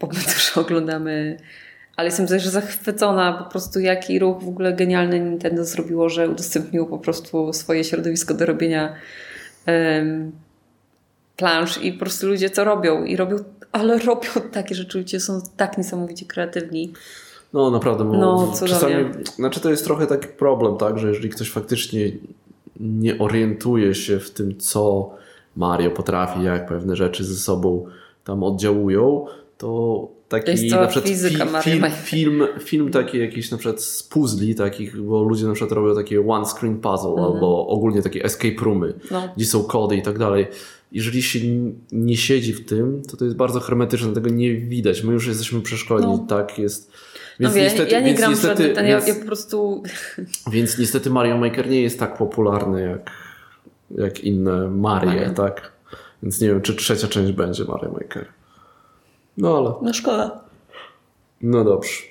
Bo 0.00 0.06
my 0.06 0.14
też 0.14 0.56
oglądamy, 0.56 1.36
ale 1.96 2.08
jestem 2.08 2.26
też 2.26 2.46
zachwycona 2.46 3.32
po 3.32 3.50
prostu 3.50 3.80
jaki 3.80 4.18
ruch 4.18 4.42
w 4.42 4.48
ogóle 4.48 4.72
genialny 4.72 5.20
Nintendo 5.20 5.64
zrobiło, 5.64 6.08
że 6.08 6.28
udostępniło 6.28 6.86
po 6.86 6.98
prostu 6.98 7.52
swoje 7.52 7.84
środowisko 7.84 8.34
do 8.34 8.46
robienia 8.46 8.94
plansz 11.36 11.78
i 11.82 11.92
po 11.92 11.98
prostu 11.98 12.26
ludzie 12.26 12.50
to 12.50 12.64
robią 12.64 13.04
i 13.04 13.16
robią, 13.16 13.36
ale 13.72 13.98
robią 13.98 14.28
takie 14.52 14.74
rzeczy, 14.74 14.98
ludzie 14.98 15.20
są 15.20 15.40
tak 15.56 15.78
niesamowicie 15.78 16.26
kreatywni. 16.26 16.92
No 17.52 17.70
naprawdę, 17.70 18.04
bo 18.04 18.12
No, 18.12 18.52
czasami, 18.66 18.94
znaczy 19.36 19.60
to 19.60 19.70
jest 19.70 19.84
trochę 19.84 20.06
taki 20.06 20.28
problem, 20.28 20.76
tak, 20.76 20.98
że 20.98 21.08
jeżeli 21.08 21.28
ktoś 21.28 21.50
faktycznie 21.50 22.12
nie 22.80 23.18
orientuje 23.18 23.94
się 23.94 24.18
w 24.20 24.30
tym, 24.30 24.56
co 24.58 25.10
Mario 25.56 25.90
potrafi, 25.90 26.42
jak 26.44 26.68
pewne 26.68 26.96
rzeczy 26.96 27.24
ze 27.24 27.34
sobą 27.36 27.86
tam 28.24 28.42
oddziałują, 28.42 29.26
to 29.58 30.08
taki 30.28 30.70
na 30.70 30.86
przykład 30.86 31.08
fizyka 31.08 31.46
fi- 31.46 31.62
film, 31.62 31.84
film, 32.02 32.42
film 32.60 32.90
taki 32.90 33.18
jakiś 33.18 33.50
na 33.50 33.58
przykład 33.58 33.82
z 33.82 34.02
puzli 34.02 34.54
takich, 34.54 35.02
bo 35.02 35.22
ludzie 35.22 35.46
na 35.46 35.52
przykład 35.52 35.72
robią 35.72 35.94
takie 35.94 36.28
one 36.28 36.44
screen 36.46 36.76
puzzle 36.80 37.10
Mhm. 37.10 37.26
albo 37.32 37.66
ogólnie 37.68 38.02
takie 38.02 38.24
escape 38.24 38.64
roomy, 38.64 38.94
No. 39.10 39.28
gdzie 39.36 39.46
są 39.46 39.64
kody 39.64 39.96
i 39.96 40.02
tak 40.02 40.18
dalej. 40.18 40.46
Jeżeli 40.92 41.22
się 41.22 41.38
nie 41.92 42.16
siedzi 42.16 42.52
w 42.52 42.64
tym, 42.66 43.02
to 43.10 43.16
to 43.16 43.24
jest 43.24 43.36
bardzo 43.36 43.60
hermetyczne, 43.60 44.12
tego 44.12 44.30
nie 44.30 44.54
widać. 44.54 45.02
My 45.04 45.12
już 45.12 45.26
jesteśmy 45.26 45.60
przeszkoleni, 45.60 46.12
No. 46.12 46.26
tak 46.28 46.58
jest. 46.58 46.90
No 47.40 47.48
Więc 47.48 47.54
wie, 47.54 47.62
niestety, 47.62 47.92
ja 47.92 48.00
nie 48.00 48.06
więc 48.06 48.18
gram 48.18 48.30
niestety, 48.30 48.68
ten, 48.74 48.86
więc, 48.86 49.08
ja 49.08 49.14
po 49.14 49.24
prostu 49.26 49.82
więc 50.52 50.78
niestety 50.78 51.10
Mario 51.10 51.38
Maker 51.38 51.68
nie 51.70 51.82
jest 51.82 51.98
tak 51.98 52.16
popularny 52.16 52.82
jak, 52.82 53.10
jak 53.90 54.20
inne 54.20 54.68
Marie, 54.68 55.06
Mario. 55.06 55.34
tak? 55.34 55.72
Więc 56.22 56.40
nie 56.40 56.48
wiem, 56.48 56.62
czy 56.62 56.74
trzecia 56.74 57.08
część 57.08 57.32
będzie 57.32 57.64
Mario 57.64 57.92
Maker. 57.92 58.26
No 59.36 59.56
ale, 59.56 59.72
no 59.82 59.92
szkoda. 59.94 60.40
no 61.42 61.64
dobrze. 61.64 62.02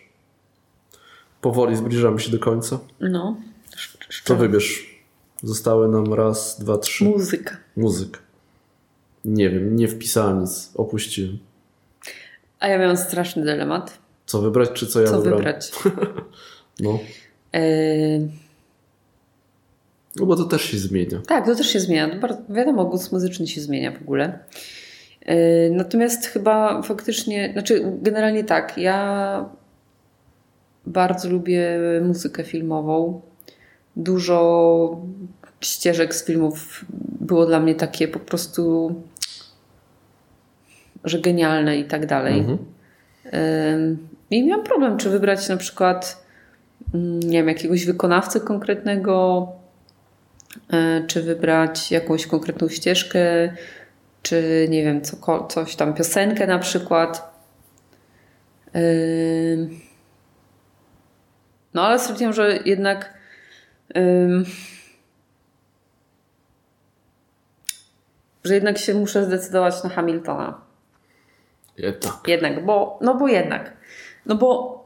Powoli 1.41 1.75
zbliżamy 1.75 2.19
się 2.19 2.31
do 2.31 2.39
końca. 2.39 2.79
No. 2.99 3.37
To 4.23 4.35
wybierz. 4.35 4.99
Zostały 5.43 5.87
nam 5.87 6.13
raz, 6.13 6.59
dwa, 6.59 6.77
trzy. 6.77 7.05
Muzyka. 7.05 7.57
Muzyk. 7.77 8.19
Nie 9.25 9.49
wiem, 9.49 9.75
nie 9.75 9.87
wpisałem 9.87 10.41
nic. 10.41 10.71
Opuściłem. 10.75 11.39
A 12.59 12.67
ja 12.67 12.79
miałam 12.79 12.97
straszny 12.97 13.43
dylemat. 13.43 13.99
Co 14.29 14.41
wybrać, 14.41 14.69
czy 14.73 14.87
co 14.87 15.01
ja 15.01 15.07
Co 15.07 15.15
wybrałem? 15.21 15.37
wybrać? 15.37 15.71
No. 16.79 16.99
Yy, 17.53 18.27
no, 20.15 20.25
bo 20.25 20.35
to 20.35 20.43
też 20.43 20.61
się 20.61 20.77
zmienia. 20.77 21.21
tak, 21.27 21.45
to 21.45 21.55
też 21.55 21.67
się 21.67 21.79
zmienia. 21.79 22.19
Wiadomo, 22.49 22.85
gust 22.85 23.11
muzyczny 23.11 23.47
się 23.47 23.61
zmienia 23.61 23.91
w 23.91 24.01
ogóle. 24.01 24.39
Yy, 25.25 25.35
natomiast 25.71 26.25
chyba 26.25 26.81
faktycznie, 26.81 27.49
znaczy 27.53 27.97
generalnie 28.01 28.43
tak, 28.43 28.77
ja 28.77 29.49
bardzo 30.85 31.29
lubię 31.29 31.79
muzykę 32.01 32.43
filmową. 32.43 33.21
Dużo 33.95 35.01
ścieżek 35.61 36.15
z 36.15 36.25
filmów 36.25 36.85
było 37.21 37.45
dla 37.45 37.59
mnie 37.59 37.75
takie 37.75 38.07
po 38.07 38.19
prostu, 38.19 38.95
że 41.03 41.19
genialne 41.19 41.77
i 41.77 41.85
tak 41.85 42.05
dalej. 42.05 42.39
Mhm. 42.39 42.57
I 44.31 44.45
miałam 44.45 44.65
problem, 44.65 44.97
czy 44.97 45.09
wybrać 45.09 45.49
na 45.49 45.57
przykład 45.57 46.25
mm, 46.93 47.19
nie 47.19 47.37
wiem, 47.37 47.47
jakiegoś 47.47 47.85
wykonawcę 47.85 48.39
konkretnego, 48.39 49.47
y, 50.73 51.07
czy 51.07 51.23
wybrać 51.23 51.91
jakąś 51.91 52.27
konkretną 52.27 52.69
ścieżkę, 52.69 53.19
czy 54.21 54.67
nie 54.69 54.83
wiem, 54.83 55.01
co, 55.01 55.47
coś 55.47 55.75
tam, 55.75 55.93
piosenkę 55.93 56.47
na 56.47 56.59
przykład. 56.59 57.39
No 61.73 61.87
ale 61.87 61.99
stwierdziłam, 61.99 62.33
że 62.33 62.59
jednak 62.65 63.13
że 68.43 68.53
jednak 68.53 68.77
się 68.77 68.93
muszę 68.93 69.25
zdecydować 69.25 69.83
na 69.83 69.89
Hamiltona. 69.89 70.61
Jednak. 71.77 72.13
Jednak, 72.27 72.65
bo, 72.65 72.99
no 73.01 73.15
bo 73.15 73.27
jednak. 73.27 73.78
No 74.29 74.35
bo 74.35 74.79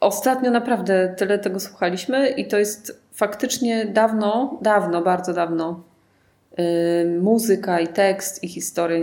ostatnio 0.00 0.50
naprawdę 0.50 1.14
tyle 1.16 1.38
tego 1.38 1.60
słuchaliśmy 1.60 2.28
i 2.28 2.48
to 2.48 2.58
jest 2.58 3.02
faktycznie 3.12 3.86
dawno, 3.86 4.58
dawno, 4.62 5.02
bardzo 5.02 5.32
dawno 5.34 5.82
yy, 6.58 6.64
muzyka 7.20 7.80
i 7.80 7.88
tekst 7.88 8.44
i 8.44 8.48
historia 8.48 8.98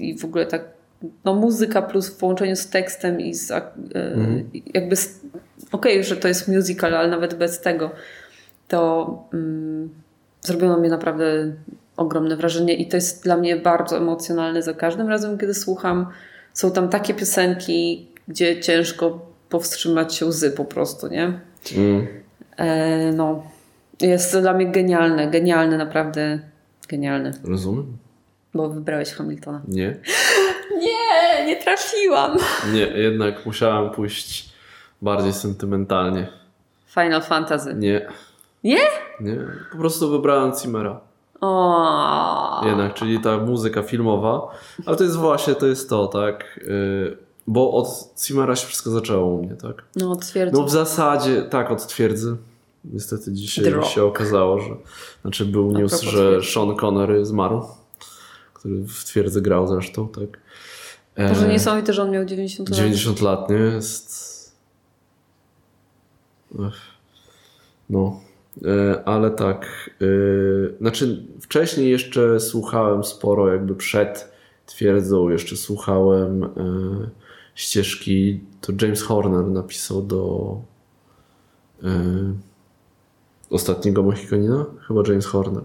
i 0.00 0.18
w 0.18 0.24
ogóle 0.24 0.46
tak, 0.46 0.64
no 1.24 1.34
muzyka 1.34 1.82
plus 1.82 2.08
w 2.08 2.16
połączeniu 2.16 2.56
z 2.56 2.66
tekstem 2.68 3.20
i 3.20 3.34
z 3.34 3.50
yy, 3.50 4.44
jakby, 4.74 4.96
z- 4.96 5.20
okej, 5.72 6.04
że 6.04 6.16
to 6.16 6.28
jest 6.28 6.48
musical, 6.48 6.94
ale 6.94 7.08
nawet 7.08 7.34
bez 7.34 7.60
tego 7.60 7.90
to 8.68 9.06
mm, 9.34 9.90
zrobiło 10.40 10.76
mnie 10.76 10.88
naprawdę 10.88 11.24
ogromne 11.96 12.36
wrażenie 12.36 12.74
i 12.74 12.88
to 12.88 12.96
jest 12.96 13.24
dla 13.24 13.36
mnie 13.36 13.56
bardzo 13.56 13.96
emocjonalne 13.96 14.62
za 14.62 14.74
każdym 14.74 15.08
razem, 15.08 15.38
kiedy 15.38 15.54
słucham. 15.54 16.06
Są 16.54 16.70
tam 16.70 16.88
takie 16.88 17.14
piosenki, 17.14 18.08
gdzie 18.32 18.60
ciężko 18.60 19.18
powstrzymać 19.48 20.14
się 20.14 20.26
łzy 20.26 20.50
po 20.50 20.64
prostu, 20.64 21.08
nie? 21.08 21.40
Mm. 21.76 22.06
E, 22.56 23.12
no, 23.12 23.42
jest 24.00 24.32
to 24.32 24.40
dla 24.40 24.52
mnie 24.52 24.66
genialne, 24.66 25.30
genialne, 25.30 25.78
naprawdę 25.78 26.38
genialne, 26.88 27.32
Rozumiem? 27.44 27.96
bo 28.54 28.68
wybrałeś 28.68 29.12
Hamiltona. 29.12 29.62
Nie. 29.68 29.96
Nie, 30.82 31.46
nie 31.46 31.56
trafiłam. 31.56 32.36
Nie, 32.72 32.80
jednak 32.80 33.46
musiałem 33.46 33.90
pójść 33.90 34.52
bardziej 35.02 35.32
sentymentalnie. 35.32 36.28
Final 36.86 37.22
Fantasy. 37.22 37.74
Nie. 37.74 38.06
Nie? 38.64 38.80
Nie. 39.20 39.36
Po 39.72 39.78
prostu 39.78 40.10
wybrałem 40.10 40.52
Cimmera. 40.52 41.00
O. 41.40 42.62
Jednak, 42.66 42.94
czyli 42.94 43.20
ta 43.20 43.38
muzyka 43.38 43.82
filmowa. 43.82 44.48
Ale 44.86 44.96
to 44.96 45.04
jest 45.04 45.16
właśnie, 45.16 45.54
to 45.54 45.66
jest 45.66 45.90
to, 45.90 46.06
tak? 46.06 46.60
Yy, 46.66 47.16
bo 47.46 47.72
od 47.72 48.14
Cimmera 48.16 48.56
się 48.56 48.66
wszystko 48.66 48.90
zaczęło 48.90 49.26
u 49.26 49.42
mnie, 49.42 49.56
tak? 49.56 49.84
No, 49.96 50.16
twierdzę. 50.16 50.58
No 50.58 50.64
w 50.64 50.70
zasadzie, 50.70 51.42
tak, 51.42 51.70
od 51.70 51.86
twierdzy. 51.86 52.36
Niestety 52.84 53.32
dzisiaj 53.32 53.84
się 53.84 54.04
okazało, 54.04 54.60
że 54.60 54.76
znaczy 55.22 55.46
był 55.46 55.72
news, 55.72 56.00
że 56.00 56.10
twierdzy. 56.10 56.52
Sean 56.52 56.76
Connery 56.76 57.24
zmarł, 57.24 57.66
który 58.54 58.84
w 58.84 59.04
twierdzy 59.04 59.42
grał 59.42 59.68
zresztą, 59.68 60.08
tak. 60.08 60.40
E, 61.14 61.28
Może 61.28 61.48
niesamowite, 61.48 61.92
że 61.92 62.02
on 62.02 62.10
miał 62.10 62.24
90 62.24 62.68
lat. 62.68 62.78
90 62.78 63.20
lat, 63.20 63.50
nie? 63.50 63.56
Jest... 63.56 64.22
Ech. 66.66 66.80
No. 67.90 68.20
E, 68.64 69.02
ale 69.04 69.30
tak. 69.30 69.90
E, 70.00 70.04
znaczy, 70.80 71.26
wcześniej 71.40 71.90
jeszcze 71.90 72.40
słuchałem 72.40 73.04
sporo, 73.04 73.52
jakby 73.52 73.74
przed 73.74 74.32
twierdzą, 74.66 75.28
jeszcze 75.28 75.56
słuchałem 75.56 76.44
e, 76.44 76.48
ścieżki. 77.54 78.40
To 78.60 78.72
James 78.82 79.02
Horner 79.02 79.44
napisał 79.46 80.02
do 80.02 80.54
e, 81.84 81.88
ostatniego 83.50 84.02
Mohikanina? 84.02 84.66
Chyba 84.88 85.02
James 85.08 85.26
Horner. 85.26 85.62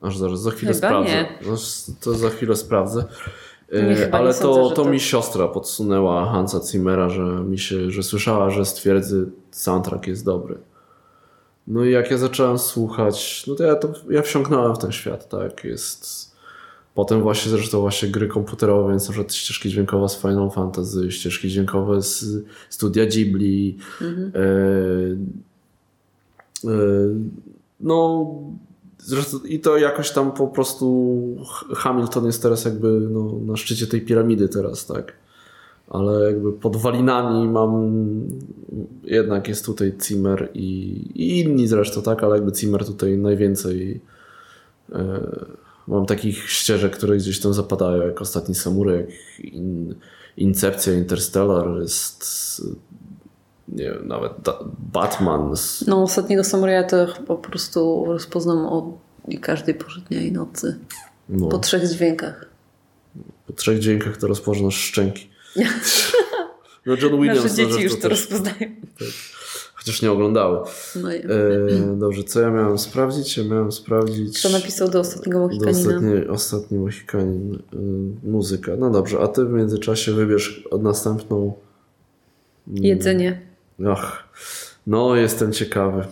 Aż 0.00 0.18
zaraz, 0.18 0.40
za 0.40 0.50
chwilę 0.50 0.72
Chyba 0.74 0.86
sprawdzę. 0.88 1.10
nie. 1.12 1.38
No, 1.46 1.56
to 2.00 2.14
za 2.14 2.30
chwilę 2.30 2.56
sprawdzę. 2.56 3.04
Chyba 3.70 4.18
Ale 4.18 4.32
sądzę, 4.32 4.60
to, 4.62 4.68
że 4.68 4.74
to 4.74 4.82
to- 4.82 4.90
mi 4.90 5.00
siostra 5.00 5.48
podsunęła 5.48 6.26
Hansa 6.32 6.60
Zimmera, 6.60 7.08
że 7.08 7.22
mi 7.22 7.58
się, 7.58 7.90
że 7.90 8.02
słyszała, 8.02 8.50
że 8.50 8.64
stwierdzy 8.64 9.26
soundtrack 9.50 10.06
jest 10.06 10.24
dobry. 10.24 10.58
No 11.66 11.84
i 11.84 11.90
jak 11.90 12.10
ja 12.10 12.18
zacząłem 12.18 12.58
słuchać, 12.58 13.44
no 13.46 13.54
to 13.54 13.64
ja, 13.64 13.76
to 13.76 13.88
ja 14.10 14.22
wsiąknąłem 14.22 14.74
w 14.74 14.78
ten 14.78 14.92
świat, 14.92 15.28
tak, 15.28 15.64
jest... 15.64 16.33
Potem 16.94 17.22
właśnie 17.22 17.50
zresztą 17.50 17.80
właśnie 17.80 18.08
gry 18.08 18.28
komputerowe, 18.28 18.90
więc 18.90 19.08
na 19.08 19.12
przykład 19.12 19.34
ścieżki 19.34 19.70
dźwiękowe 19.70 20.08
z 20.08 20.16
Final 20.16 20.50
Fantasy, 20.50 21.12
ścieżki 21.12 21.48
dźwiękowe 21.48 22.02
z 22.02 22.44
studia 22.70 23.06
Ghibli, 23.06 23.78
e, 24.02 24.40
e, 26.64 26.78
no 27.80 28.26
zresztą 28.98 29.38
i 29.38 29.60
to 29.60 29.76
jakoś 29.76 30.10
tam 30.10 30.32
po 30.32 30.46
prostu 30.46 31.20
Hamilton 31.74 32.26
jest 32.26 32.42
teraz 32.42 32.64
jakby 32.64 32.88
no, 32.88 33.32
na 33.46 33.56
szczycie 33.56 33.86
tej 33.86 34.00
piramidy 34.00 34.48
teraz, 34.48 34.86
tak. 34.86 35.12
Ale 35.88 36.26
jakby 36.26 36.52
pod 36.52 36.76
walinami 36.76 37.48
mam 37.48 37.90
jednak 39.04 39.48
jest 39.48 39.66
tutaj 39.66 39.92
Zimmer 40.02 40.50
i, 40.54 40.68
i 41.14 41.40
inni 41.40 41.68
zresztą, 41.68 42.02
tak, 42.02 42.24
ale 42.24 42.36
jakby 42.36 42.54
Zimmer 42.54 42.86
tutaj 42.86 43.18
najwięcej 43.18 44.00
e, 44.92 45.20
mam 45.88 46.06
takich 46.06 46.50
ścieżek, 46.50 46.96
które 46.96 47.16
gdzieś 47.16 47.40
tam 47.40 47.54
zapadają, 47.54 48.02
jak 48.06 48.20
Ostatni 48.20 48.54
Samurai, 48.54 48.96
jak 48.98 49.08
in, 49.54 49.94
Incepcja, 50.36 50.92
Interstellar, 50.92 51.68
jest 51.80 52.24
nie 53.68 53.84
wiem, 53.84 54.08
nawet 54.08 54.32
Batman. 54.92 55.56
Z, 55.56 55.84
No, 55.86 56.02
ostatniego 56.02 56.44
samuraja 56.44 56.82
to 56.84 57.06
po 57.26 57.36
prostu 57.36 58.04
rozpoznam 58.06 58.66
o 58.66 58.98
każdej 59.40 59.74
porze 59.74 60.00
dnia 60.00 60.20
i 60.20 60.32
nocy. 60.32 60.78
no, 61.28 61.48
Po 61.48 61.58
trzech 61.58 61.88
dźwiękach. 61.88 62.46
po 63.46 63.52
trzech 63.52 63.78
dźwiękach 63.78 64.16
to 64.16 64.26
rozpoznasz 64.26 64.76
szczęki. 64.76 65.28
No 66.86 66.94
John 67.02 67.16
Williams 67.16 67.42
Nasze 67.42 67.54
dzieci 67.54 67.82
już 67.82 67.94
to 67.94 68.00
też, 68.00 68.10
rozpoznają. 68.10 68.56
Chociaż 69.84 70.02
nie 70.02 70.12
oglądały. 70.12 70.58
No. 70.96 71.12
E, 71.12 71.20
dobrze, 71.96 72.24
co 72.24 72.40
ja 72.40 72.50
miałem 72.50 72.78
sprawdzić? 72.78 73.36
Ja 73.38 73.44
miałem 73.44 73.72
sprawdzić 73.72 74.38
Kto 74.40 74.48
napisał 74.48 74.88
do 74.88 75.00
ostatniego 75.00 75.38
do 75.38 75.44
Mohikanina? 75.46 75.78
ostatniej, 75.88 76.28
ostatni 76.28 76.78
Mohikanin 76.78 77.54
y, 77.54 78.28
muzyka. 78.28 78.72
No 78.78 78.90
dobrze, 78.90 79.18
a 79.20 79.28
ty 79.28 79.44
w 79.44 79.50
międzyczasie 79.50 80.12
wybierz 80.12 80.68
następną. 80.80 81.54
Jedzenie. 82.66 83.40
Ach, 83.88 84.28
no 84.86 85.16
jestem 85.16 85.52
ciekawy. 85.52 86.04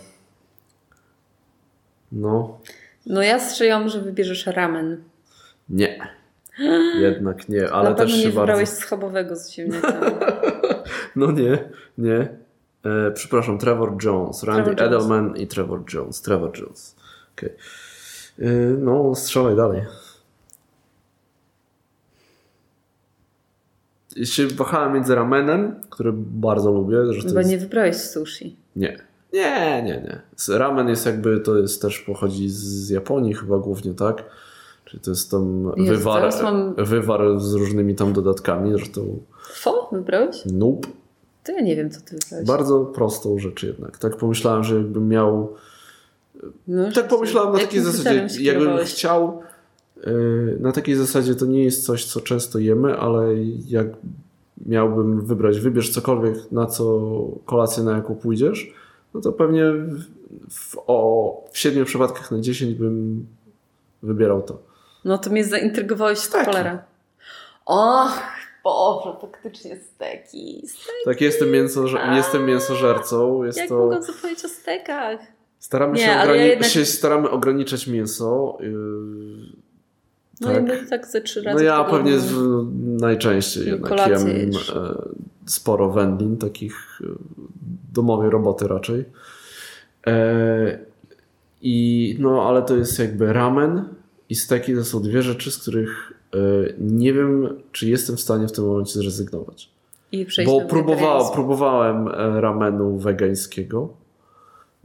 No, 2.12 2.59
No 3.07 3.23
ja 3.23 3.41
strzeliłam, 3.41 3.89
że 3.89 4.01
wybierzesz 4.01 4.47
ramen. 4.47 5.03
nie. 5.68 6.09
Jednak 7.01 7.49
nie, 7.49 7.70
ale 7.70 7.89
Na 7.91 7.95
pewno 7.95 8.05
też 8.12 8.16
nie 8.16 8.23
się 8.23 8.29
wybrałeś 8.31 8.68
bardzo... 8.68 8.83
schabowego 8.83 9.37
z 9.37 9.51
ziemniakami. 9.51 10.16
No 11.16 11.31
nie, 11.33 11.68
nie. 11.99 12.29
E, 12.85 13.11
przepraszam, 13.11 13.59
Trevor 13.59 14.05
Jones, 14.05 14.43
Randy 14.43 14.62
Trevor 14.74 14.93
Jones. 14.93 15.05
Edelman 15.05 15.37
i 15.37 15.47
Trevor 15.47 15.80
Jones. 15.95 16.22
Trevor 16.22 16.59
Jones. 16.61 16.97
Okay. 17.37 17.57
no, 18.78 19.14
strzelaj 19.14 19.57
dalej. 19.57 19.83
I 24.16 24.26
się 24.26 24.47
wahałem 24.47 24.93
między 24.95 25.14
ramenem, 25.14 25.74
który 25.91 26.12
bardzo 26.16 26.70
lubię. 26.70 27.12
Że 27.12 27.22
to 27.22 27.28
Chyba 27.28 27.41
jest... 27.41 27.51
nie 27.51 27.59
wybrałeś 27.59 27.97
sushi. 27.97 28.57
nie. 28.76 28.99
Nie, 29.33 29.83
nie, 29.83 30.03
nie. 30.03 30.20
Ramen 30.59 30.89
jest 30.89 31.07
jakby, 31.07 31.41
to 31.41 31.57
jest 31.57 31.83
też 31.83 31.99
pochodzi 32.01 32.49
z 32.49 32.89
Japonii 32.91 33.35
chyba 33.35 33.59
głównie, 33.59 33.95
tak? 33.95 34.24
Czyli 34.85 35.03
to 35.03 35.11
jest 35.11 35.30
tam 35.30 35.72
Jezu, 35.76 35.93
wywar, 35.93 36.33
mam- 36.43 36.74
wywar 36.74 37.41
z 37.41 37.55
różnymi 37.55 37.95
tam 37.95 38.12
dodatkami. 38.12 38.72
Zresztą 38.72 39.18
Fo 39.55 39.89
wybrałeś? 39.93 40.43
nope. 40.53 40.89
To 41.45 41.53
ja 41.53 41.61
nie 41.61 41.76
wiem, 41.76 41.90
co 41.90 42.01
ty 42.01 42.16
wybrałeś. 42.16 42.47
Bardzo 42.49 42.84
prostą 42.84 43.38
rzecz 43.38 43.62
jednak. 43.62 43.99
Tak 43.99 44.16
pomyślałem, 44.16 44.64
że 44.64 44.76
jakbym 44.76 45.09
miał. 45.09 45.55
No, 46.68 46.93
Tak 46.93 47.09
pomyślałem 47.09 47.53
na 47.53 47.59
takiej 47.59 47.80
zasadzie. 47.80 48.26
Jakbym 48.40 48.78
chciał. 48.78 49.43
yy, 50.07 50.57
Na 50.61 50.72
takiej 50.72 50.95
zasadzie 50.95 51.34
to 51.34 51.47
nie 51.47 51.64
jest 51.64 51.84
coś, 51.86 52.05
co 52.05 52.20
często 52.20 52.59
jemy, 52.59 52.99
ale 52.99 53.26
jak 53.68 53.86
miałbym 54.66 55.26
wybrać, 55.26 55.61
wybierz 55.61 55.90
cokolwiek, 55.90 56.53
na 56.53 56.66
co 56.66 57.11
kolację, 57.47 57.82
na 57.82 57.97
jaką 57.97 58.14
pójdziesz, 58.14 58.72
no 59.14 59.20
to 59.20 59.32
pewnie 59.32 59.64
w, 60.51 60.76
o, 60.86 61.45
w 61.53 61.59
siedmiu 61.59 61.84
przypadkach 61.84 62.30
na 62.30 62.40
10 62.40 62.74
bym 62.74 63.26
wybierał 64.03 64.43
to. 64.43 64.59
No 65.05 65.18
to 65.18 65.30
mnie 65.30 65.45
zaintrygowałeś 65.45 66.18
w 66.18 66.22
Steki. 66.22 66.45
cholera. 66.45 66.82
O, 67.66 68.09
Boże, 68.65 69.17
faktycznie 69.21 69.77
steki. 69.77 70.63
steki. 70.67 71.05
Tak, 71.05 71.21
jestem, 71.21 71.51
mięsożer, 71.51 72.01
jestem 72.17 72.47
mięsożercą. 72.47 73.45
Jest 73.45 73.59
Jak 73.59 73.69
to... 73.69 73.75
mogą 73.77 74.03
zapomnieć 74.03 74.45
o 74.45 74.49
stekach? 74.49 75.21
Staramy, 75.59 75.95
Nie, 75.95 76.05
się, 76.05 76.11
ograni- 76.11 76.37
ja 76.37 76.47
jednak- 76.47 76.69
się 76.71 76.85
staramy 76.85 77.31
ograniczać 77.31 77.87
mięso. 77.87 78.59
Yy, 78.61 78.73
No 80.41 80.49
tak. 80.49 80.59
i 80.63 80.67
my 80.67 80.87
tak 80.91 81.07
ze 81.07 81.21
trzy 81.21 81.43
razy 81.43 81.59
No 81.59 81.65
ja 81.65 81.85
pewnie 81.85 82.19
z, 82.19 82.35
najczęściej 83.01 83.67
jednak 83.67 84.09
jem 84.09 84.51
e, 84.75 84.95
sporo 85.47 85.91
wędlin, 85.91 86.37
takich 86.37 87.01
e, 87.05 87.07
domowej 87.93 88.31
roboty 88.31 88.69
raczej. 88.69 89.05
E, 90.07 90.79
I 91.63 92.17
no, 92.21 92.49
ale 92.49 92.63
to 92.63 92.77
jest 92.77 92.99
jakby 92.99 93.33
ramen 93.33 93.89
i 94.29 94.35
steki 94.35 94.75
to 94.75 94.85
są 94.85 95.03
dwie 95.03 95.23
rzeczy, 95.23 95.51
z 95.51 95.59
których 95.59 96.13
nie 96.78 97.12
wiem, 97.12 97.49
czy 97.72 97.89
jestem 97.89 98.16
w 98.16 98.20
stanie 98.20 98.49
w 98.49 98.53
tym 98.53 98.66
momencie 98.66 98.99
zrezygnować. 98.99 99.70
I 100.12 100.26
Bo 100.47 100.61
próbowałem 101.35 102.09
e, 102.09 102.41
ramenu 102.41 102.99
wegańskiego. 102.99 103.89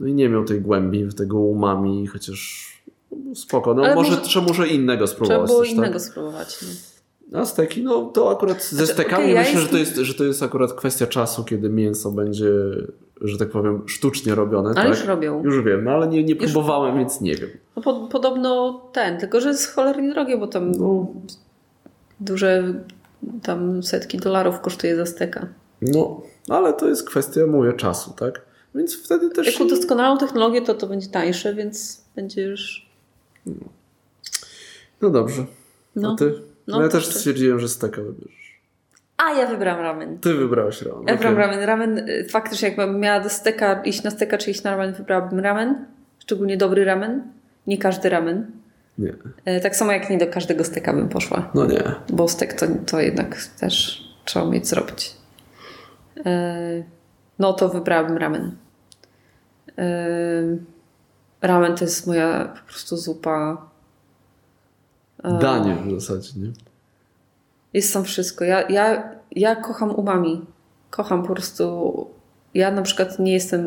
No 0.00 0.06
i 0.06 0.14
nie 0.14 0.28
miał 0.28 0.44
tej 0.44 0.60
głębi, 0.60 1.14
tego 1.14 1.38
umami, 1.38 2.06
chociaż 2.06 2.68
no, 3.10 3.34
spoko. 3.34 3.74
No 3.74 3.82
może, 3.82 3.94
może- 3.94 4.20
trzeba 4.20 4.46
może 4.46 4.68
innego 4.68 5.06
Trzeba 5.06 5.14
spróbować. 5.16 5.48
było 5.48 5.60
też, 5.62 5.70
innego 5.70 5.92
tak? 5.92 6.02
spróbować. 6.02 6.58
No. 6.62 6.68
A 7.32 7.44
steki, 7.44 7.82
no 7.84 8.04
to 8.04 8.30
akurat 8.30 8.64
ze 8.64 8.76
Znaczy, 8.76 8.92
stekami 8.92 9.24
okej, 9.24 9.34
ja 9.34 9.40
myślę, 9.40 9.60
że, 9.60 9.68
to 9.68 9.76
jest, 9.76 9.96
że 9.96 10.14
to 10.14 10.24
jest 10.24 10.42
akurat 10.42 10.72
kwestia 10.72 11.06
czasu, 11.06 11.44
kiedy 11.44 11.68
mięso 11.70 12.12
będzie, 12.12 12.50
że 13.20 13.38
tak 13.38 13.50
powiem, 13.50 13.82
sztucznie 13.86 14.34
robione. 14.34 14.68
Ale 14.68 14.74
tak? 14.74 14.88
już 14.88 15.04
robią. 15.04 15.42
Już 15.44 15.64
wiem, 15.64 15.84
no 15.84 15.90
ale 15.90 16.08
nie, 16.08 16.24
nie 16.24 16.34
Już- 16.34 16.52
próbowałem, 16.52 16.98
więc 16.98 17.20
nie 17.20 17.34
wiem. 17.34 17.48
No, 17.76 17.82
po, 17.82 18.08
podobno 18.08 18.80
ten, 18.92 19.18
tylko 19.18 19.40
że 19.40 19.48
jest 19.48 19.74
cholernie 19.74 20.10
drogie, 20.12 20.38
bo 20.38 20.46
tam 20.46 20.72
No, 20.72 21.06
duże 22.20 22.74
tam 23.42 23.82
setki 23.82 24.18
dolarów 24.18 24.60
kosztuje 24.60 24.96
za 24.96 25.06
steka. 25.06 25.46
no, 25.82 26.22
ale 26.48 26.72
to 26.72 26.88
jest 26.88 27.06
kwestia, 27.08 27.40
mówię, 27.46 27.72
czasu, 27.72 28.12
tak? 28.16 28.42
Więc 28.74 29.04
wtedy 29.04 29.30
też... 29.30 29.46
Jak 29.46 29.60
udoskonalą 29.60 30.18
technologię, 30.18 30.62
to 30.62 30.74
to 30.74 30.86
będzie 30.86 31.08
tańsze, 31.08 31.54
więc 31.54 32.04
będziesz... 32.16 32.90
No 35.00 35.10
dobrze. 35.10 35.46
No. 35.96 36.12
A 36.12 36.16
ty? 36.16 36.34
No, 36.68 36.76
No, 36.76 36.82
ja 36.82 36.88
też 36.88 37.08
ty. 37.08 37.14
stwierdziłem, 37.14 37.58
że 37.60 37.68
steka 37.68 38.02
wybierzesz. 38.02 38.58
A 39.16 39.32
ja 39.32 39.46
wybrałam 39.46 39.82
ramen. 39.82 40.18
Ty 40.18 40.34
wybrałeś 40.34 40.82
ramen. 40.82 41.04
Ja 41.06 41.14
wybrałam 41.14 41.38
okej. 41.38 41.50
ramen. 41.50 41.66
Ramen, 41.66 41.98
y, 42.08 42.24
faktycznie 42.30 42.68
jakbym 42.68 43.00
miała 43.00 43.20
do 43.20 43.28
steka, 43.28 43.82
iść 43.82 44.02
na 44.02 44.10
steka 44.10 44.38
czy 44.38 44.50
iść 44.50 44.62
na 44.62 44.70
ramen, 44.70 44.92
wybrałabym 44.94 45.40
ramen. 45.40 45.84
Szczególnie 46.18 46.56
dobry 46.56 46.84
ramen. 46.84 47.22
Nie 47.66 47.78
każdy 47.78 48.08
ramen. 48.08 48.50
Nie. 48.98 49.14
E, 49.44 49.60
Tak 49.60 49.76
samo 49.76 49.92
jak 49.92 50.10
nie 50.10 50.18
do 50.18 50.26
każdego 50.26 50.64
steka 50.64 50.92
bym 50.92 51.08
poszła. 51.08 51.50
No 51.54 51.66
nie. 51.66 51.82
Bo 52.12 52.28
stek 52.28 52.52
to, 52.60 52.66
to 52.86 53.00
jednak 53.00 53.36
też 53.60 54.02
trzeba 54.24 54.44
umieć 54.44 54.66
zrobić. 54.68 55.12
E, 56.26 56.82
No 57.38 57.52
to 57.52 57.68
wybrałabym 57.68 58.16
ramen. 58.16 58.56
E, 59.78 59.88
Ramen 61.42 61.76
to 61.76 61.84
jest 61.84 62.06
moja 62.06 62.54
po 62.64 62.68
prostu 62.72 62.96
zupa. 62.96 63.67
Danie 65.24 65.76
w 65.86 66.00
zasadzie, 66.00 66.30
nie? 66.40 66.52
Jest 67.74 67.92
tam 67.92 68.04
wszystko. 68.04 68.44
Ja, 68.44 68.68
ja, 68.68 69.12
ja 69.30 69.56
kocham 69.56 69.90
umami. 69.94 70.44
Kocham 70.90 71.22
po 71.22 71.34
prostu. 71.34 72.06
Ja 72.54 72.70
na 72.70 72.82
przykład 72.82 73.18
nie 73.18 73.32
jestem, 73.32 73.62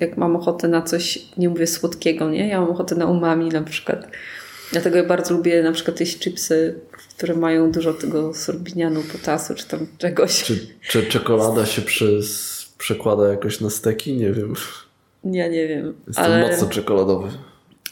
jak 0.00 0.16
mam 0.16 0.36
ochotę 0.36 0.68
na 0.68 0.82
coś, 0.82 1.28
nie 1.36 1.48
mówię 1.48 1.66
słodkiego, 1.66 2.30
nie? 2.30 2.48
Ja 2.48 2.60
mam 2.60 2.70
ochotę 2.70 2.94
na 2.94 3.06
umami 3.06 3.48
na 3.48 3.62
przykład. 3.62 4.06
Dlatego 4.72 4.96
ja 4.96 5.04
bardzo 5.04 5.34
lubię 5.34 5.62
na 5.62 5.72
przykład 5.72 6.00
jeść 6.00 6.18
chipsy, 6.18 6.80
które 7.16 7.34
mają 7.34 7.72
dużo 7.72 7.94
tego 7.94 8.34
sorbinianu, 8.34 9.00
potasu 9.12 9.54
czy 9.54 9.68
tam 9.68 9.86
czegoś. 9.98 10.44
Czy, 10.44 10.66
czy 10.82 11.06
czekolada 11.06 11.66
się 11.66 11.82
przez, 11.82 12.54
przekłada 12.78 13.28
jakoś 13.28 13.60
na 13.60 13.70
steki? 13.70 14.16
Nie 14.16 14.32
wiem. 14.32 14.54
Ja 15.24 15.48
nie 15.48 15.68
wiem. 15.68 15.94
Jestem 16.06 16.24
Ale, 16.24 16.50
mocno 16.50 16.68
czekoladowy. 16.68 17.28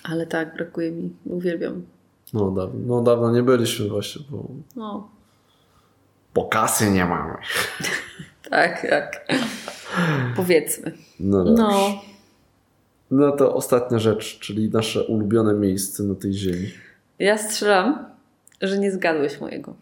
ale 0.02 0.26
tak, 0.26 0.54
brakuje 0.54 0.90
mi. 0.90 1.10
Uwielbiam. 1.24 1.82
No 2.32 2.50
dawno, 2.50 2.80
no 2.86 3.02
dawno 3.02 3.32
nie 3.32 3.42
byliśmy 3.42 3.88
właśnie, 3.88 4.22
bo, 4.30 4.48
No, 4.76 5.08
bo 6.34 6.44
kasy 6.44 6.90
nie 6.90 7.04
mamy. 7.04 7.34
tak, 8.50 8.86
tak. 8.90 9.26
Powiedzmy. 10.36 10.92
No, 11.20 11.44
dobrze. 11.44 11.62
No, 11.62 11.92
no 13.10 13.32
to 13.32 13.54
ostatnia 13.54 13.98
rzecz, 13.98 14.38
czyli 14.38 14.70
nasze 14.70 15.04
ulubione 15.04 15.54
miejsce 15.54 16.02
na 16.02 16.14
tej 16.14 16.32
ziemi. 16.32 16.70
ja 17.18 17.38
strzelam, 17.38 18.06
że 18.60 18.78
nie 18.78 18.92
zgadłeś 18.92 19.40
mojego. 19.40 19.74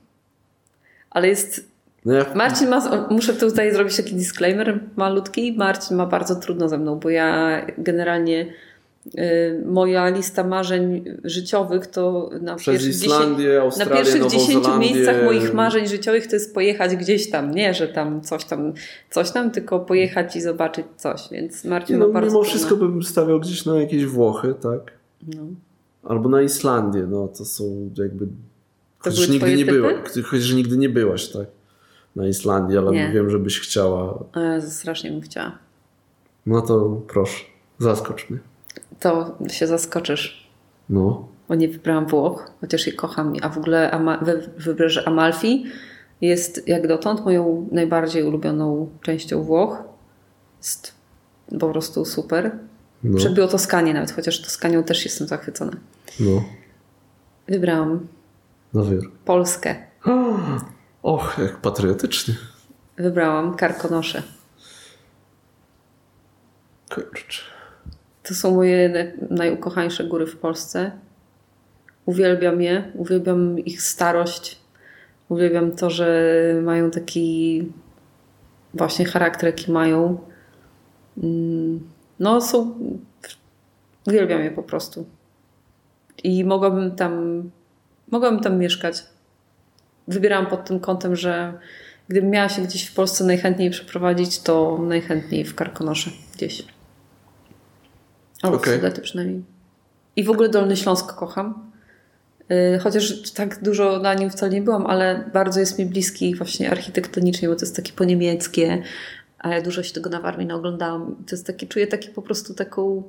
Ale 1.10 1.28
jest 1.28 1.70
No 2.04 2.12
ja, 2.12 2.24
Marcin 2.34 2.68
ma, 2.68 3.06
muszę 3.10 3.34
tutaj 3.34 3.72
zrobić 3.72 3.96
taki 3.96 4.14
disclaimer 4.14 4.80
malutki. 4.96 5.52
Marcin 5.52 5.96
ma 5.96 6.06
bardzo 6.06 6.36
trudno 6.36 6.68
ze 6.68 6.78
mną, 6.78 6.98
bo 6.98 7.10
ja 7.10 7.60
generalnie 7.78 8.52
moja 9.66 10.08
lista 10.08 10.44
marzeń 10.44 11.04
życiowych 11.24 11.86
to 11.86 12.30
na 12.40 12.56
przez 12.56 12.72
pierwszych 12.72 13.02
Islandię, 13.06 13.60
10, 13.70 13.76
na 13.76 13.96
pierwszych 13.96 14.18
Nową 14.20 14.30
10 14.30 14.62
Zelandię. 14.64 14.90
miejscach 14.92 15.24
moich 15.24 15.54
marzeń 15.54 15.86
życiowych 15.86 16.26
to 16.26 16.36
jest 16.36 16.54
pojechać 16.54 16.96
gdzieś 16.96 17.30
tam. 17.30 17.50
Nie, 17.50 17.74
że 17.74 17.88
tam 17.88 18.20
coś 18.20 18.44
tam, 18.44 18.72
coś 19.10 19.30
tam, 19.30 19.50
tylko 19.50 19.80
pojechać 19.80 20.36
i 20.36 20.40
zobaczyć 20.40 20.86
coś. 20.96 21.28
Więc 21.32 21.64
Marcin 21.64 21.96
Nie, 21.96 22.00
ma 22.00 22.06
no, 22.06 22.12
bardzo 22.12 22.26
mimo 22.30 22.40
trudno. 22.44 22.50
wszystko 22.58 22.76
bym 22.76 23.02
stawiał 23.02 23.40
gdzieś 23.40 23.66
na 23.66 23.80
jakieś 23.80 24.06
Włochy, 24.06 24.54
tak? 24.62 24.92
No. 25.36 25.42
Albo 26.02 26.28
na 26.28 26.42
Islandię, 26.42 27.06
no 27.10 27.28
to 27.28 27.44
są 27.44 27.90
jakby... 27.96 28.26
To 28.26 28.30
Chociaż 28.98 29.28
nigdy 29.28 29.50
nie 29.56 29.64
typy? 29.64 29.72
była, 29.72 29.90
chociaż 30.24 30.52
nigdy 30.52 30.76
nie 30.76 30.88
byłaś, 30.88 31.28
tak? 31.28 31.46
Na 32.16 32.26
Islandii, 32.28 32.78
ale 32.78 32.90
Nie. 32.90 33.10
wiem, 33.14 33.30
żebyś 33.30 33.60
chciała. 33.60 34.24
Ja 34.36 34.60
strasznie 34.60 35.10
bym 35.10 35.20
chciała. 35.20 35.58
No 36.46 36.62
to 36.62 37.00
proszę, 37.08 37.44
zaskocz 37.78 38.30
mnie. 38.30 38.38
To 39.00 39.36
się 39.48 39.66
zaskoczysz. 39.66 40.50
No. 40.88 41.28
bo 41.48 41.54
nie 41.54 41.68
wybrałam 41.68 42.06
Włoch, 42.06 42.50
chociaż 42.60 42.86
je 42.86 42.92
kocham. 42.92 43.32
A 43.42 43.48
w 43.48 43.58
ogóle 43.58 43.90
Ama- 43.90 44.18
wy- 44.18 44.50
wybrzeże 44.58 45.08
Amalfi 45.08 45.64
jest 46.20 46.68
jak 46.68 46.86
dotąd 46.88 47.24
moją 47.24 47.68
najbardziej 47.72 48.22
ulubioną 48.24 48.88
częścią 49.02 49.42
Włoch. 49.42 49.82
Jest 50.58 50.94
po 51.60 51.68
prostu 51.70 52.04
super. 52.04 52.58
No. 53.04 53.16
Przebiło 53.18 53.48
Toskanię 53.48 53.94
nawet, 53.94 54.12
chociaż 54.12 54.42
Toskanią 54.42 54.82
też 54.84 55.04
jestem 55.04 55.26
zachwycona. 55.28 55.72
No. 56.20 56.44
Wybrałam 57.48 58.06
Nowy 58.74 58.94
Jork. 58.94 59.10
Polskę. 59.24 59.74
Och, 61.02 61.36
jak 61.42 61.56
patriotycznie. 61.56 62.34
Wybrałam 62.96 63.54
Karkonosze. 63.54 64.22
Kurczę. 66.94 67.42
To 68.30 68.34
są 68.34 68.54
moje 68.54 68.88
na- 68.88 69.36
najukochańsze 69.36 70.04
góry 70.04 70.26
w 70.26 70.36
Polsce. 70.36 70.90
Uwielbiam 72.06 72.62
je, 72.62 72.92
uwielbiam 72.94 73.58
ich 73.58 73.82
starość. 73.82 74.60
Uwielbiam 75.28 75.72
to, 75.72 75.90
że 75.90 76.30
mają 76.62 76.90
taki 76.90 77.66
właśnie 78.74 79.04
charakter, 79.04 79.46
jaki 79.46 79.72
mają. 79.72 80.18
Mm, 81.22 81.80
No, 82.18 82.40
są. 82.40 82.74
Uwielbiam 84.06 84.42
je 84.44 84.50
po 84.50 84.62
prostu. 84.62 85.06
I 86.24 86.44
mogłabym 86.44 86.96
tam, 86.96 87.42
mogłabym 88.10 88.40
tam 88.40 88.58
mieszkać. 88.58 89.04
Wybierałam 90.08 90.46
pod 90.46 90.64
tym 90.64 90.80
kątem, 90.80 91.16
że 91.16 91.52
gdybym 92.08 92.30
miała 92.30 92.48
się 92.48 92.62
gdzieś 92.62 92.86
w 92.86 92.94
Polsce 92.94 93.24
najchętniej 93.24 93.70
przeprowadzić, 93.70 94.40
to 94.40 94.78
najchętniej 94.82 95.44
w 95.44 95.54
Karkonosze 95.54 96.10
gdzieś. 96.34 96.64
Albo 98.42 98.58
w 98.58 98.66
Sudety 98.66 99.00
przynajmniej. 99.00 99.42
I 100.16 100.24
w 100.24 100.30
ogóle 100.30 100.48
Dolny 100.48 100.76
Śląsk 100.76 101.14
kocham. 101.14 101.70
Yy, 102.48 102.78
Chociaż 102.78 103.32
tak 103.32 103.62
dużo 103.62 103.98
na 103.98 104.14
nim 104.14 104.30
wcale 104.30 104.52
nie 104.52 104.62
byłam, 104.62 104.86
ale 104.86 105.30
bardzo 105.32 105.60
jest 105.60 105.78
mi 105.78 105.86
bliski 105.86 106.34
właśnie 106.34 106.70
architektonicznie, 106.70 107.48
bo 107.48 107.54
to 107.54 107.60
jest 107.60 107.76
takie 107.76 107.92
poniemieckie, 107.92 108.82
a 109.38 109.54
ja 109.54 109.62
dużo 109.62 109.82
się 109.82 109.92
tego 109.92 110.10
na 110.10 110.20
Warmii 110.20 110.46
naoglądałam. 110.46 111.16
To 111.26 111.36
jest 111.36 111.46
takie, 111.46 111.66
czuję 111.66 111.86
takie 111.86 112.08
po 112.08 112.22
prostu 112.22 112.54
taką, 112.54 113.02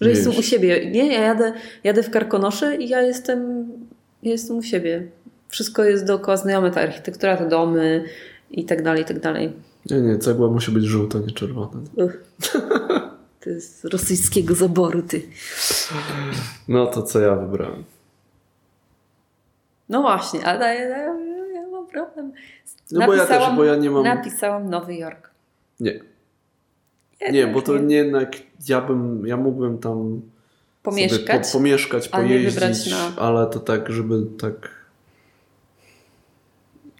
że 0.00 0.10
jestem 0.10 0.36
u 0.38 0.42
siebie. 0.42 0.90
Nie, 0.90 1.12
ja 1.12 1.20
jadę, 1.20 1.52
jadę 1.84 2.02
w 2.02 2.10
Karkonosze 2.10 2.76
i 2.76 2.88
ja 2.88 3.02
jestem, 3.02 3.68
ja 4.22 4.30
jestem 4.30 4.56
u 4.56 4.62
siebie. 4.62 5.08
Wszystko 5.48 5.84
jest 5.84 6.06
dookoła 6.06 6.36
znajome, 6.36 6.70
ta 6.70 6.80
architektura, 6.80 7.36
te 7.36 7.48
domy 7.48 8.04
i 8.50 8.64
tak 8.64 8.82
dalej, 8.82 9.02
i 9.02 9.04
tak 9.04 9.20
dalej. 9.20 9.52
Nie, 9.90 10.00
nie, 10.00 10.18
cegła 10.18 10.50
musi 10.50 10.70
być 10.70 10.84
żółta, 10.84 11.18
nie 11.18 11.30
czerwona. 11.30 11.80
Jest 13.46 13.80
z 13.80 13.84
rosyjskiego 13.84 14.54
zaboru, 14.54 15.02
ty. 15.02 15.22
No 16.68 16.86
to 16.86 17.02
co 17.02 17.20
ja 17.20 17.36
wybrałem? 17.36 17.84
No 19.88 20.02
właśnie, 20.02 20.44
ale 20.46 20.74
ja, 20.74 20.82
ja, 20.88 21.14
ja 21.54 21.68
mam 21.72 21.86
problem. 21.86 22.32
No 22.90 23.06
bo 23.06 23.14
ja 23.14 23.26
też, 23.26 23.56
bo 23.56 23.64
ja 23.64 23.76
nie 23.76 23.90
mam- 23.90 24.04
Napisałam 24.04 24.70
Nowy 24.70 24.94
Jork. 24.94 25.30
Nie. 25.80 25.92
Nie, 27.20 27.38
Jednak 27.38 27.54
bo 27.54 27.62
to 27.62 27.78
nie 27.78 27.96
jednak 27.96 28.36
ja 28.68 28.80
bym, 28.80 29.26
ja 29.26 29.36
mógłbym 29.36 29.78
tam 29.78 30.20
Pomieszkać. 30.82 31.46
po, 31.46 31.52
pomieszkać, 31.52 32.08
a 32.12 32.22
nie 32.22 32.28
pojeździć, 32.28 32.54
wybrać 32.54 32.90
na- 32.90 33.22
ale 33.22 33.46
to 33.46 33.60
tak, 33.60 33.90
żeby 33.92 34.26
tak... 34.40 34.68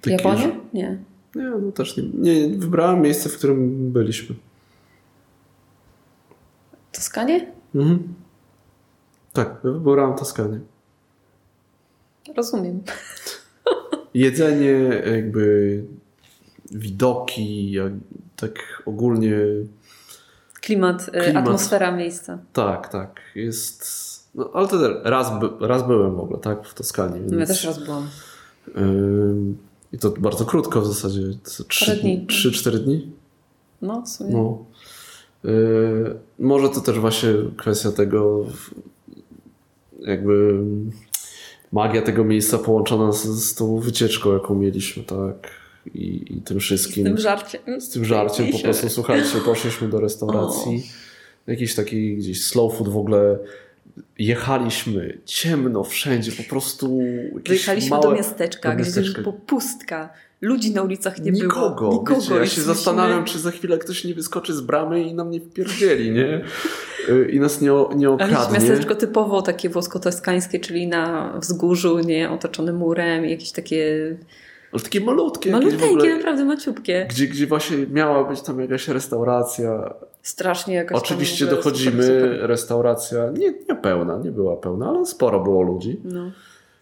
Japonię? 0.07 0.61
Nie. 0.74 0.99
Nie, 1.34 1.43
no 1.62 1.72
też 1.72 1.97
nie. 1.97 2.03
Nie, 2.03 2.59
wybrałem 2.59 3.01
miejsce, 3.01 3.28
w 3.28 3.38
którym 3.38 3.93
byliśmy. 3.93 4.34
Toskanie? 6.93 7.53
Mhm. 7.74 8.14
Tak, 9.32 9.61
wybrałem 9.64 10.16
Toskanię. 10.18 10.61
Rozumiem. 12.36 12.82
Jedzenie, 14.14 15.03
jakby 15.16 15.84
widoki, 16.70 17.70
jak, 17.72 17.93
tak 18.36 18.82
ogólnie 18.86 19.36
Klimat, 20.61 21.09
e, 21.12 21.24
Klimat. 21.24 21.45
atmosfera 21.45 21.93
miejsca. 21.93 22.38
tak, 22.53 22.88
tak, 22.88 23.20
jest... 23.34 24.03
No, 24.34 24.51
ale 24.55 24.68
to 24.68 25.03
raz, 25.03 25.30
raz 25.61 25.86
byłem 25.86 26.16
w 26.16 26.20
ogóle, 26.20 26.40
tak, 26.40 26.66
w 26.66 26.74
Toskanii. 26.74 27.20
Więc, 27.20 27.32
No 27.32 27.38
ja 27.38 27.47
też 27.47 27.64
raz 27.64 27.84
byłam. 27.84 28.09
ym, 28.76 29.59
I 29.93 29.99
to 29.99 30.11
bardzo 30.11 30.45
krótko 30.45 30.80
w 30.80 30.86
zasadzie, 30.86 31.22
co, 31.45 31.64
trzy 31.64 31.86
Parę 31.86 31.99
dni. 31.99 32.18
dni. 32.18 32.26
3-4 32.26 32.78
dni? 32.78 33.12
No, 33.82 34.03
w 34.03 34.09
sumie. 34.09 34.30
No. 34.32 34.64
Yy, 35.45 36.14
może 36.38 36.68
to 36.68 36.80
też 36.80 36.99
właśnie 36.99 37.28
kwestia 37.57 37.93
tego, 37.93 38.47
jakby 40.01 40.59
magia 41.72 42.03
tego 42.03 42.24
miejsca 42.24 42.59
połączona 42.59 43.12
z, 43.12 43.24
z 43.24 43.55
tą 43.55 43.78
wycieczką, 43.80 44.32
jaką 44.32 44.55
mieliśmy, 44.55 45.03
tak? 45.03 45.51
I, 45.95 46.36
i 46.36 46.40
tym 46.43 46.61
Z 46.61 46.62
wszystkim. 46.62 47.05
tym 47.05 47.18
żarciem. 47.18 47.80
z 47.80 47.88
tym 47.90 48.05
żarciem 48.05 48.53
po 48.53 48.59
prostu, 48.59 48.88
słuchajcie, 48.88 49.40
poszliśmy 49.45 49.88
do 49.88 50.01
restauracji, 50.01 50.86
jakiś 51.47 51.74
taki 51.74 52.16
gdzieś 52.16 52.45
slow 52.45 52.74
food 52.78 52.88
w 52.88 52.97
ogóle. 52.97 53.38
Jechaliśmy 54.18 55.18
ciemno 55.24 55.84
wszędzie, 55.84 56.32
po 56.32 56.43
prostu 56.43 57.01
jakieś 57.34 57.49
Wyjechaliśmy 57.49 57.90
małe, 57.90 58.03
do 58.03 58.12
miasteczka, 58.14 58.68
do 58.70 58.74
gdzie 58.76 58.84
miasteczka. 58.84 59.22
było 59.22 59.32
pustka. 59.32 60.11
Ludzi 60.43 60.74
na 60.74 60.82
ulicach 60.82 61.18
nie 61.18 61.30
Nikogo. 61.30 61.70
było. 61.70 61.93
Nikogo. 61.93 62.20
Wiecie, 62.20 62.34
ja 62.34 62.47
się 62.47 62.61
zastanawiam, 62.61 63.24
czy 63.24 63.38
za 63.38 63.51
chwilę 63.51 63.78
ktoś 63.78 64.05
nie 64.05 64.14
wyskoczy 64.14 64.55
z 64.55 64.61
bramy 64.61 65.03
i 65.03 65.14
nam 65.14 65.30
nie 65.30 65.40
wpierdzieli, 65.40 66.11
nie? 66.11 66.45
Y, 67.09 67.28
I 67.32 67.40
nas 67.40 67.61
nie, 67.61 67.68
nie 67.68 68.09
Ale 68.09 68.16
jest 68.18 68.32
okradnie. 68.34 68.59
miasteczko 68.59 68.95
typowo 68.95 69.43
takie 69.43 69.71
włosko-toskańskie, 69.71 70.61
czyli 70.61 70.87
na 70.87 71.33
wzgórzu, 71.41 71.99
nie 71.99 72.30
otoczone 72.30 72.72
murem, 72.72 73.25
jakieś 73.25 73.53
takie 73.53 74.16
Ale 74.72 74.83
takie 74.83 75.00
malutkie. 75.00 75.57
ogóle, 75.57 76.16
naprawdę 76.16 76.45
maciupkie. 76.45 77.07
gdzie, 77.11 77.26
gdzie 77.26 77.46
właśnie 77.46 77.76
miała 77.91 78.25
być 78.30 78.41
tam 78.42 78.61
jakaś 78.61 78.88
restauracja. 78.88 79.95
Strasznie 80.22 80.75
jakaś 80.75 80.99
Oczywiście 80.99 81.46
dochodzimy, 81.46 82.37
restauracja 82.46 83.30
nie, 83.30 83.54
nie 83.68 83.75
pełna, 83.83 84.18
nie 84.25 84.30
była 84.30 84.57
pełna, 84.57 84.88
ale 84.88 85.07
sporo 85.07 85.41
było 85.41 85.62
ludzi. 85.62 86.00
No. 86.04 86.30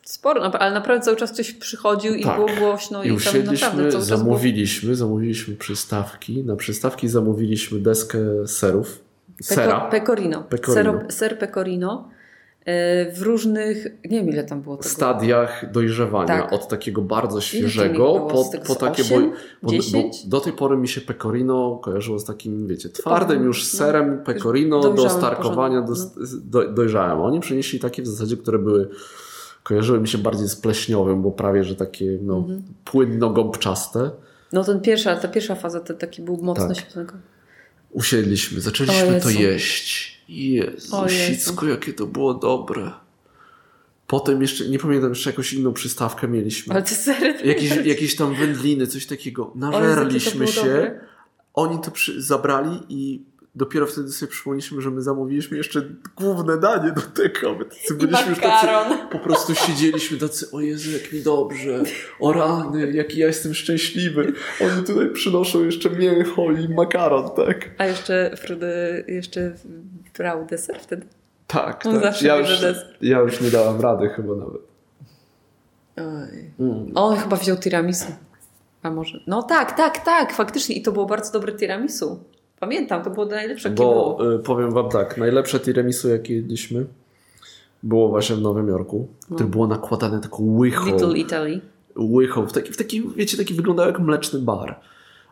Sporo, 0.05 0.43
ale 0.43 0.75
naprawdę 0.75 1.05
cały 1.05 1.17
czas 1.17 1.33
ktoś 1.33 1.53
przychodził 1.53 2.15
i 2.15 2.25
Tak. 2.25 2.37
było 2.37 2.49
głośno 2.59 3.05
I 3.05 3.07
i, 3.07 3.09
tam 3.09 3.17
naprawdę 3.17 3.41
usiedliśmy, 3.41 3.69
cały 3.69 3.93
czas 3.93 4.09
było... 4.09 4.19
zamówiliśmy, 4.19 4.97
zamówiliśmy 4.97 5.57
przystawki. 5.57 6.45
Na 6.45 6.57
przystawki 6.57 7.09
zamówiliśmy 7.09 7.79
deskę 7.79 8.19
serów. 8.47 9.01
Sera. 9.43 9.81
Pecorino. 9.81 10.43
Pecorino. 10.43 10.75
Sero, 10.75 11.01
ser 11.09 11.39
pecorino 11.39 12.09
e, 12.65 13.13
w 13.13 13.23
różnych, 13.23 13.85
nie 13.85 14.19
wiem 14.19 14.29
ile 14.29 14.45
tam 14.45 14.63
było 14.63 14.77
tego. 14.77 14.89
stadiach 14.89 15.73
dojrzewania. 15.73 16.27
Tak. 16.27 16.53
Od 16.53 16.69
takiego 16.69 17.03
bardzo 17.03 17.41
świeżego 17.41 18.29
po, 18.31 18.45
po 18.67 18.75
takie. 18.75 19.03
osiem? 19.03 19.31
bo, 19.31 19.37
bo, 19.63 19.71
10? 19.73 20.23
bo 20.25 20.31
do 20.31 20.41
tej 20.41 20.53
pory 20.53 20.77
mi 20.77 20.89
się 20.89 21.01
pecorino 21.01 21.81
kojarzyło 21.83 22.19
z 22.19 22.25
takim, 22.25 22.67
wiecie, 22.67 22.89
twardym 22.89 23.39
no. 23.39 23.45
już 23.45 23.65
serem 23.65 24.25
pecorino 24.25 24.81
do 24.93 25.11
starkowania, 25.11 25.83
porządku, 25.83 26.21
do, 26.45 26.69
dojrzałem. 26.73 27.21
Oni 27.21 27.41
przynieśli 27.41 27.81
takie 27.81 28.03
w 28.03 28.07
zasadzie, 28.07 28.37
które 28.37 28.59
były. 28.59 28.89
Kojarzyły 29.63 30.01
mi 30.01 30.09
się 30.09 30.19
bardziej 30.19 30.49
z 30.49 30.57
pleśniowym, 30.57 31.23
bo 31.23 31.31
prawie, 31.31 31.65
że 31.65 31.75
takie 31.77 32.19
no, 32.23 32.37
Mhm. 32.37 32.63
płynno-gąbczaste. 32.85 34.11
No 34.53 34.65
ten 34.65 34.81
pierwsza, 34.81 35.17
ta 35.17 35.29
pierwsza 35.29 35.55
faza 35.55 35.81
to 35.81 35.95
taki 35.95 36.23
był 36.23 36.37
mocno 36.43 36.69
Tak. 36.69 36.77
świetnego. 36.77 37.13
Usiedliśmy, 37.91 38.61
zaczęliśmy 38.61 39.21
to 39.21 39.31
jeść. 39.31 40.21
Jezu, 40.29 40.97
O 40.97 41.03
Jezu. 41.03 41.15
sicko, 41.15 41.67
jakie 41.67 41.93
to 41.93 42.07
było 42.07 42.35
dobre. 42.35 42.91
Potem 44.07 44.43
jeszcze, 44.43 44.69
nie 44.69 44.79
pamiętam, 44.79 45.09
jeszcze 45.11 45.31
jakąś 45.31 45.53
inną 45.53 45.73
przystawkę 45.73 46.29
mieliśmy. 46.29 46.75
Ale 46.75 46.83
to- 46.83 47.47
Jakieś, 47.47 47.77
jakieś 47.87 48.17
tam 48.17 48.35
wędliny, 48.35 48.87
coś 48.87 49.07
takiego. 49.07 49.53
Nażerliśmy 49.55 50.47
się. 50.47 50.61
dobre. 50.61 51.01
Oni 51.55 51.79
to 51.81 51.91
przy, 51.91 52.23
zabrali 52.23 52.79
i 52.89 53.23
dopiero 53.61 53.87
wtedy 53.87 54.13
sobie 54.13 54.33
przypomnieliśmy, 54.33 54.81
że 54.81 54.91
my 54.91 55.03
zamówiliśmy 55.03 55.57
jeszcze 55.57 55.83
główne 56.17 56.59
danie 56.59 56.93
do 56.93 57.01
tego. 57.01 57.55
My 57.55 57.65
tacy 57.65 57.95
byliśmy 57.95 58.31
już 58.31 58.41
tacy, 58.41 58.67
po 59.13 59.19
prostu 59.19 59.55
siedzieliśmy 59.55 60.19
tacy, 60.19 60.51
o 60.53 60.61
Jezu, 60.61 60.91
jak 60.91 61.13
mi 61.13 61.23
dobrze, 61.23 61.83
o 62.21 62.33
rany, 62.33 62.93
jaki 62.93 63.19
ja 63.19 63.27
jestem 63.27 63.55
szczęśliwy. 63.55 64.33
Oni 64.61 64.87
tutaj 64.87 65.11
przynoszą 65.11 65.65
jeszcze 65.65 65.91
mięcho 65.91 66.53
i 66.53 66.69
makaron, 66.75 67.31
tak? 67.37 67.71
A 67.79 67.87
jeszcze 67.87 68.37
Frudy 68.37 69.05
jeszcze 69.09 69.53
brał 70.19 70.47
deser 70.47 70.79
wtedy? 70.81 71.07
Tak, 71.47 71.87
On 71.87 71.95
tak. 71.95 72.03
zawsze 72.03 72.27
Ja 72.27 72.37
już, 72.37 72.49
deser. 72.49 72.97
ja 73.01 73.19
już 73.19 73.41
nie 73.41 73.51
dałam 73.51 73.81
rady 73.81 74.09
chyba 74.09 74.35
nawet. 74.35 74.63
Oj. 75.97 76.51
Mm. 76.61 76.93
On 76.95 77.17
chyba 77.17 77.37
wziął 77.37 77.57
tiramisu. 77.57 78.13
A 78.83 78.91
może? 78.91 79.21
No 79.27 79.43
tak, 79.43 79.77
tak, 79.77 80.05
tak, 80.05 80.33
faktycznie. 80.33 80.77
I 80.77 80.83
to 80.83 80.93
było 80.93 81.07
bardzo 81.07 81.33
dobre 81.33 81.53
tiramisu. 81.53 82.25
Pamiętam, 82.61 83.05
to 83.05 83.11
było 83.11 83.27
najlepsze, 83.27 83.69
jakie. 83.69 83.83
Bo 83.83 84.19
y, 84.35 84.39
powiem 84.39 84.71
wam 84.71 84.89
tak, 84.89 85.17
najlepsze 85.17 85.61
tiramisu 85.61 86.09
jakie 86.09 86.35
jedliśmy 86.35 86.87
było 87.83 88.09
właśnie 88.09 88.37
w 88.37 88.41
Nowym 88.41 88.69
Jorku, 88.69 89.09
które 89.35 89.49
było 89.49 89.67
nakładane 89.67 90.21
taką 90.21 90.57
łychą. 90.57 90.87
No. 90.87 90.93
Little 90.93 91.19
Italy. 91.19 91.61
łychą, 91.97 92.47
w 92.47 92.53
taki, 92.53 92.73
w 92.73 92.77
taki, 92.77 93.03
wiecie, 93.17 93.37
taki 93.37 93.55
wyglądał 93.55 93.87
jak 93.87 94.01
mleczny 94.01 94.39
bar, 94.41 94.81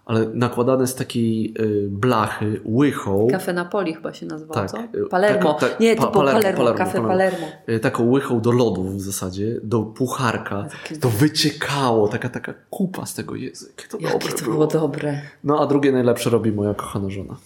ale 0.08 0.26
nakładane 0.34 0.86
z 0.86 0.94
takiej 0.94 1.54
y, 1.60 1.88
blachy 1.90 2.60
łychą, 2.64 3.28
Kafe 3.30 3.52
Napoli 3.52 3.94
chyba 3.94 4.12
się 4.12 4.26
nazywało, 4.26 4.54
Tak, 4.54 4.70
co? 4.70 4.78
y, 4.98 5.08
Palermo. 5.10 5.54
tak, 5.54 5.70
tak, 5.70 5.80
Nie, 5.80 5.96
to 5.96 6.02
pa- 6.02 6.08
Palermo, 6.08 6.40
Palermo, 6.40 6.58
Palermo, 6.58 6.78
kafe 6.78 7.00
Palermo. 7.02 7.08
Palermo. 7.38 7.46
y, 7.68 7.80
taką 7.80 8.10
łychą 8.10 8.40
do 8.40 8.52
lodów 8.52 8.94
w 8.96 9.00
zasadzie, 9.00 9.60
do 9.62 9.82
pucharka, 9.82 10.66
Takie- 10.82 11.00
to 11.00 11.08
wyciekało, 11.08 12.08
taka 12.08 12.28
taka 12.28 12.54
kupa 12.70 13.06
z 13.06 13.14
tego 13.14 13.34
Jezu, 13.34 13.66
jakie 13.68 13.88
to 13.88 13.98
Jakie 14.00 14.28
to 14.28 14.36
było. 14.44 14.52
było 14.54 14.66
dobre. 14.66 15.20
No 15.44 15.60
a 15.60 15.66
drugie 15.66 15.92
najlepsze 15.92 16.30
robi 16.30 16.52
moja 16.52 16.74
kochana 16.74 17.10
żona. 17.10 17.36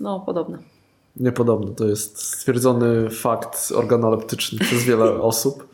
No, 0.00 0.20
podobne. 0.20 0.58
Niepodobne, 1.16 1.74
to 1.74 1.86
jest 1.88 2.18
stwierdzony 2.22 3.10
fakt 3.10 3.72
organoleptyczny 3.76 4.58
przez 4.66 4.82
wiele 4.84 5.04
osób. 5.22 5.68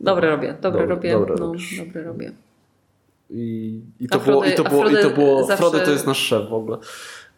Dobre 0.00 0.30
robię, 0.30 0.54
dobre 0.62 0.80
Dobre- 0.82 0.88
robię. 0.88 1.12
dobre 1.12 1.34
no, 1.34 1.46
robisz. 1.46 1.78
dobre 1.78 2.02
robię. 2.02 2.32
I, 3.30 3.80
i, 4.00 4.08
to, 4.08 4.18
było, 4.18 4.44
i 4.44 4.54
to 4.54 4.64
było, 4.64 4.88
i 4.88 4.96
to 5.02 5.10
było, 5.10 5.44
zawsze- 5.46 5.56
Frody 5.56 5.84
to 5.84 5.90
jest 5.90 6.06
nasz 6.06 6.18
szef 6.18 6.48
w 6.48 6.52
ogóle. 6.52 6.78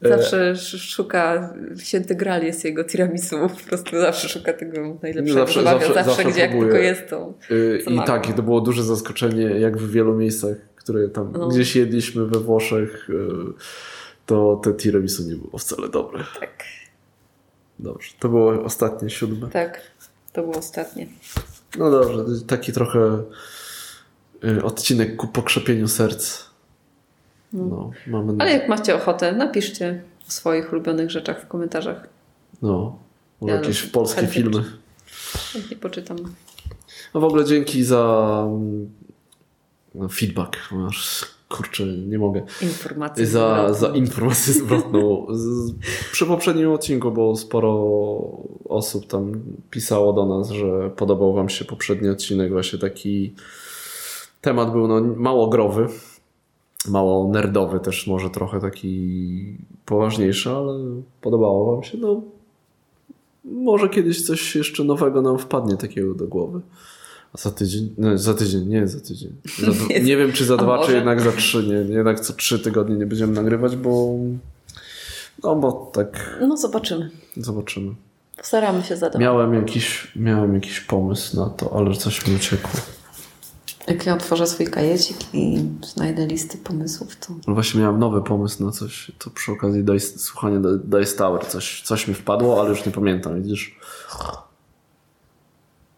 E, 0.02 0.08
Zawsze 0.08 0.50
sz- 0.50 0.80
szuka, 0.82 1.54
święty 1.78 2.14
gral 2.14 2.42
jest 2.42 2.64
jego 2.64 2.84
tiramisu, 2.84 3.36
po 3.48 3.68
prostu 3.68 3.98
zawsze 4.00 4.28
szuka 4.28 4.52
tego 4.52 4.96
najlepszego. 5.02 5.40
Zawsze- 5.40 5.62
Zawsze, 5.62 5.94
zawsze- 5.94 6.04
zawsze, 6.04 6.24
gdzie 6.24 6.40
jak 6.40 6.50
tylko 6.50 6.76
jest 6.76 7.08
to. 7.08 7.34
Y, 7.50 7.82
I 7.90 7.98
tak, 8.06 8.28
i 8.28 8.32
to 8.32 8.42
było 8.42 8.60
duże 8.60 8.82
zaskoczenie, 8.84 9.42
jak 9.44 9.78
w 9.78 9.90
wielu 9.90 10.14
miejscach, 10.14 10.56
które 10.76 11.08
tam 11.08 11.32
No. 11.32 11.48
gdzieś 11.48 11.76
jedliśmy 11.76 12.26
we 12.26 12.38
Włoszech, 12.40 13.10
y, 13.10 13.14
to 14.26 14.60
te 14.64 14.74
tiramisu 14.74 15.22
nie 15.22 15.34
było 15.36 15.58
wcale 15.58 15.88
dobre. 15.88 16.24
Tak, 16.40 16.64
Dobrze, 17.78 18.10
to 18.20 18.28
było 18.28 18.62
ostatnie, 18.64 19.10
siódme. 19.10 19.48
tak. 19.48 19.80
To 20.32 20.42
było 20.42 20.56
ostatnie. 20.56 21.06
No 21.78 21.90
dobrze, 21.90 22.24
taki 22.46 22.72
trochę 22.72 23.22
odcinek 24.62 25.16
ku 25.16 25.26
pokrzepieniu 25.26 25.88
serc. 25.88 26.44
No, 27.52 27.90
mamy... 28.06 28.32
Ale 28.38 28.50
jak 28.50 28.68
macie 28.68 28.94
ochotę, 28.94 29.32
napiszcie 29.32 30.02
o 30.28 30.30
swoich 30.30 30.72
ulubionych 30.72 31.10
rzeczach 31.10 31.42
w 31.42 31.46
komentarzach. 31.46 32.08
No, 32.62 32.98
może 33.40 33.54
Ja 33.54 33.60
jakieś 33.60 33.84
no, 33.84 33.90
polskie 33.92 34.20
chętnie 34.20 34.42
filmy. 34.42 34.64
Chętnie 35.52 35.76
poczytam. 35.76 36.16
No 37.14 37.20
w 37.20 37.24
ogóle 37.24 37.44
dzięki 37.44 37.84
za 37.84 38.46
no, 39.94 40.08
feedback. 40.08 40.56
Kurczę, 41.48 41.86
nie 41.86 42.18
mogę. 42.18 42.42
Informacje. 42.62 43.26
Za, 43.26 43.74
za 43.74 43.88
informację 43.88 44.54
zwrotną. 44.54 45.26
Przy 46.12 46.26
poprzednim 46.26 46.70
odcinku 46.70 47.10
było 47.10 47.36
sporo 47.36 47.70
osób 48.68 49.06
tam 49.06 49.42
pisało 49.70 50.12
do 50.12 50.26
nas, 50.26 50.50
że 50.50 50.90
podobał 50.90 51.34
wam 51.34 51.48
się 51.48 51.64
poprzedni 51.64 52.08
odcinek. 52.08 52.52
Właśnie 52.52 52.78
taki 52.78 53.34
temat 54.42 54.72
był 54.72 54.88
no, 54.88 55.00
mało 55.16 55.48
growy, 55.48 55.86
mało 56.88 57.28
nerdowy 57.28 57.80
też 57.80 58.06
może 58.06 58.30
trochę 58.30 58.60
taki 58.60 59.56
poważniejszy, 59.86 60.50
ale 60.50 60.78
podobało 61.20 61.74
wam 61.74 61.82
się. 61.84 61.98
No, 61.98 62.20
może 63.44 63.88
kiedyś 63.88 64.22
coś 64.26 64.56
jeszcze 64.56 64.84
nowego 64.84 65.22
nam 65.22 65.38
wpadnie 65.38 65.76
takiego 65.76 66.14
do 66.14 66.26
głowy. 66.26 66.60
A 67.34 67.38
za 67.38 67.50
tydzień? 67.50 67.94
No, 67.98 68.18
za 68.18 68.34
tydzień, 68.34 68.68
nie 68.68 68.86
za 68.88 69.00
tydzień. 69.00 69.32
Za, 69.60 69.70
dwa- 69.72 69.88
Nie. 70.04 70.16
wiem, 70.16 70.32
czy 70.32 70.44
za 70.44 70.56
dwa, 70.56 70.76
czy 70.78 70.80
może? 70.82 70.94
jednak 70.96 71.20
za 71.20 71.32
trzy. 71.32 71.62
Nie, 71.66 71.94
jednak 71.94 72.20
co 72.20 72.32
trzy 72.32 72.58
tygodnie 72.58 72.96
nie 72.96 73.06
będziemy 73.06 73.32
nagrywać, 73.32 73.76
bo. 73.76 74.14
No 75.42 75.56
bo 75.56 75.90
tak 75.92 76.38
No 76.48 76.56
zobaczymy. 76.56 77.10
zobaczymy. 77.36 77.94
Postaramy 78.36 78.82
się 78.82 78.96
zadać. 78.96 79.20
Miałem 79.20 79.54
jakiś, 79.54 80.12
miałem 80.16 80.54
jakiś 80.54 80.80
pomysł 80.80 81.36
na 81.36 81.50
to, 81.50 81.76
ale 81.76 81.94
coś 81.96 82.26
mi 82.28 82.36
uciekło. 82.36 82.80
Jak 83.86 84.06
ja 84.06 84.14
otworzę 84.14 84.46
swój 84.46 84.66
kajecik 84.66 85.16
i 85.34 85.64
znajdę 85.94 86.26
listy 86.26 86.58
pomysłów, 86.58 87.16
to 87.16 87.34
No 87.46 87.54
Właśnie 87.54 87.80
miałem 87.80 87.98
nowy 87.98 88.22
pomysł 88.22 88.64
na 88.64 88.72
coś. 88.72 89.12
To 89.18 89.30
przy 89.30 89.52
okazji 89.52 89.84
Dice, 89.84 90.18
słuchania 90.18 90.60
Di- 90.60 90.78
Dice 90.84 91.16
Tower. 91.16 91.46
Coś, 91.46 91.82
coś 91.82 92.08
mi 92.08 92.14
wpadło, 92.14 92.60
ale 92.60 92.70
już 92.70 92.86
nie 92.86 92.92
pamiętam, 92.92 93.42
widzisz? 93.42 93.78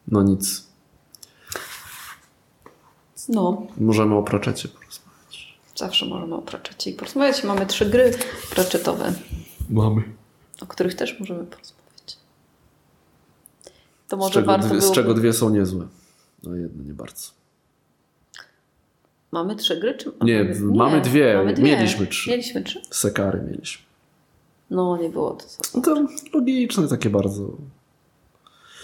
No 0.09 0.23
nic. 0.23 0.67
no, 3.29 3.67
Możemy 3.79 4.15
o 4.15 4.23
Pratchecie 4.23 4.69
porozmawiać. 4.69 5.59
zawsze 5.77 6.07
możemy 6.07 6.35
o 6.35 6.43
Pratchecie 6.43 6.91
i 6.91 6.95
porozmawiać. 6.95 7.45
Mamy 7.45 7.67
trzy 7.67 7.87
gry 7.87 8.11
Pratchetowe, 8.51 9.13
Mamy. 9.71 10.03
o 10.61 10.67
których 10.67 10.95
też 10.95 11.21
możemy 11.21 11.45
porozmawiać. 11.45 12.19
To 14.09 14.17
Z 14.17 14.19
może 14.19 14.35
czego, 14.35 14.47
warto 14.47 14.69
dwie, 14.69 14.81
z 14.81 14.91
czego 14.93 15.15
dwie 15.15 15.33
są 15.33 15.51
niezłe. 15.51 15.87
No 16.43 16.55
jedno 16.57 16.85
nie 16.85 16.93
bardzo. 16.95 17.27
Mamy 19.35 19.57
trzy 19.57 19.77
gry? 19.77 19.95
Czy... 19.95 20.13
Nie, 20.23 20.55
mamy 20.61 21.01
dwie. 21.01 21.35
Mamy 21.37 21.55
dwie. 21.55 21.65
Mieliśmy 21.65 22.07
trzy. 22.07 22.31
Mieliśmy 22.31 22.63
trzy? 22.63 22.81
Sekary 22.91 23.43
mieliśmy. 23.51 23.85
No, 24.71 24.97
nie 24.97 25.09
było 25.09 25.31
to. 25.31 25.45
Co. 25.47 25.61
No 25.75 25.83
to 25.83 26.07
logiczne 26.35 26.89
takie 26.89 27.11
bardzo. 27.11 27.49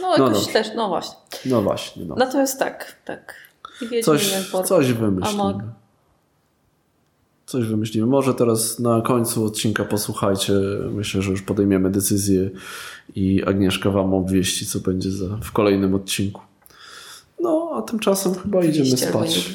No, 0.00 0.10
jakoś 0.10 0.32
dobrze. 0.32 0.52
też, 0.52 0.68
no 0.76 0.88
właśnie. 0.88 1.16
No 1.46 1.62
właśnie. 1.62 2.04
No. 2.04 2.14
Natomiast 2.14 2.58
tak, 2.58 2.96
tak. 3.04 3.34
I 3.80 3.84
Wiedźmin, 3.84 4.02
Coś, 4.02 4.46
coś 4.64 4.86
Amok. 4.90 4.98
wymyślimy. 4.98 5.72
Coś 7.46 7.64
wymyślimy. 7.66 8.06
Może 8.06 8.34
teraz 8.34 8.78
na 8.78 9.00
końcu 9.00 9.44
odcinka 9.44 9.84
posłuchajcie. 9.84 10.52
Myślę, 10.92 11.22
że 11.22 11.30
już 11.30 11.42
podejmiemy 11.42 11.90
decyzję 11.90 12.50
i 13.14 13.44
Agnieszka 13.44 13.90
wam 13.90 14.14
obwieści, 14.14 14.66
co 14.66 14.80
będzie 14.80 15.10
za, 15.10 15.26
w 15.42 15.52
kolejnym 15.52 15.94
odcinku. 15.94 16.40
No, 17.40 17.72
a 17.74 17.82
tymczasem 17.82 18.34
chyba 18.34 18.64
idziemy 18.64 18.90
nie 18.90 18.96
spać. 18.96 19.54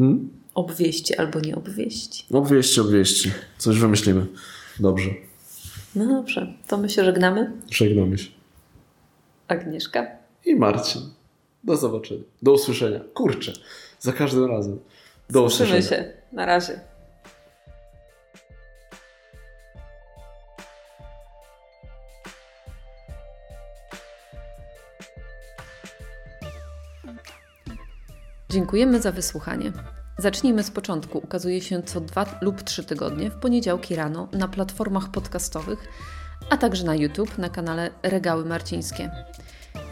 Obwieści. 0.00 0.08
Hmm? 0.08 0.28
Obwieści 0.54 1.16
albo 1.16 1.40
nie 1.40 1.56
obwieści. 1.56 2.24
Obwieści, 2.32 2.80
obwieści. 2.80 3.30
Coś 3.58 3.78
wymyślimy. 3.78 4.26
Dobrze. 4.80 5.10
No 5.94 6.06
dobrze, 6.06 6.54
to 6.68 6.76
my 6.78 6.88
się 6.88 7.04
żegnamy. 7.04 7.52
Żegnamy 7.70 8.18
się. 8.18 8.30
Agnieszka. 9.48 10.06
I 10.46 10.54
Marcin. 10.56 11.02
Do 11.64 11.76
zobaczenia. 11.76 12.20
Do 12.42 12.52
usłyszenia. 12.52 13.00
Kurczę. 13.14 13.52
Za 14.00 14.12
każdym 14.12 14.44
razem. 14.44 14.78
Do 15.30 15.50
Słyszymy 15.50 15.78
usłyszenia. 15.78 16.02
się. 16.02 16.12
Na 16.32 16.46
razie. 16.46 16.80
Dziękujemy 28.60 29.00
za 29.00 29.12
wysłuchanie. 29.12 29.72
Zacznijmy 30.18 30.62
z 30.62 30.70
początku. 30.70 31.18
Ukazuje 31.18 31.60
się 31.60 31.82
co 31.82 32.00
dwa 32.00 32.26
lub 32.40 32.62
trzy 32.62 32.84
tygodnie 32.84 33.30
w 33.30 33.34
poniedziałki 33.34 33.96
rano 33.96 34.28
na 34.32 34.48
platformach 34.48 35.08
podcastowych, 35.10 35.88
a 36.50 36.56
także 36.56 36.84
na 36.84 36.94
YouTube 36.94 37.38
na 37.38 37.48
kanale 37.48 37.90
Regały 38.02 38.44
Marcińskie. 38.44 39.10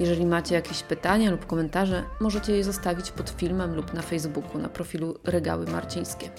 Jeżeli 0.00 0.26
macie 0.26 0.54
jakieś 0.54 0.82
pytania 0.82 1.30
lub 1.30 1.46
komentarze, 1.46 2.04
możecie 2.20 2.56
je 2.56 2.64
zostawić 2.64 3.10
pod 3.10 3.30
filmem 3.30 3.74
lub 3.74 3.94
na 3.94 4.02
Facebooku 4.02 4.58
na 4.58 4.68
profilu 4.68 5.18
Regały 5.24 5.66
Marcińskie. 5.66 6.30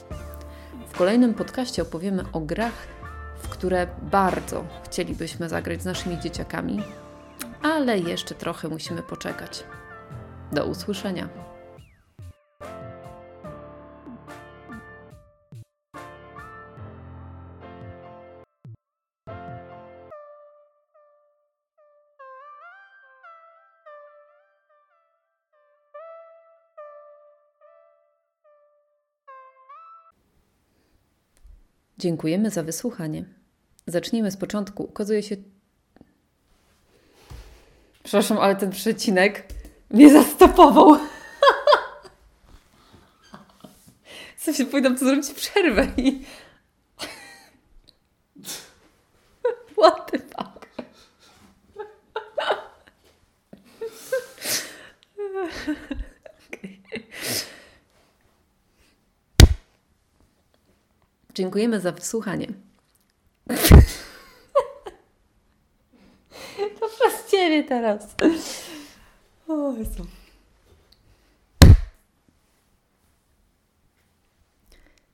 W 0.90 0.98
kolejnym 0.98 1.34
podcaście 1.34 1.82
opowiemy 1.82 2.24
o 2.34 2.40
grach, 2.40 2.88
w 3.44 3.50
które 3.50 3.88
bardzo 4.02 4.66
chcielibyśmy 4.86 5.50
zagrać 5.50 5.82
z 5.82 5.86
naszymi 5.86 6.20
dzieciakami, 6.20 6.84
ale 7.62 7.98
jeszcze 7.98 8.36
trochę 8.36 8.68
musimy 8.68 9.04
poczekać. 9.04 9.64
Do 10.52 10.66
usłyszenia. 10.66 11.49
Dziękujemy 32.00 32.50
za 32.50 32.64
wysłuchanie. 32.64 33.26
Zacznijmy 33.88 34.32
z 34.32 34.38
początku. 34.38 34.84
Ukazuje 34.84 35.24
się. 35.24 35.36
Przepraszam, 38.04 38.38
ale 38.38 38.56
ten 38.56 38.72
przecinek 38.72 39.54
mnie 39.90 40.12
zastopował. 40.12 40.98
Co 44.42 44.54
się 44.54 44.66
powinnam 44.66 44.98
tu 44.98 45.06
zrobić 45.06 45.32
przerwę 45.32 45.88
i. 45.98 46.26
What 49.78 50.12
the 50.12 50.20
fuck? 50.20 50.68
Okay. 56.54 56.80
Dziękujemy 61.40 61.80
za 61.80 61.92
wysłuchanie. 61.92 62.48
To 66.80 66.90
przez 66.90 67.32
Ciebie 67.32 67.64
teraz. 67.64 68.16
O 69.48 69.74
Jezu. 69.74 70.06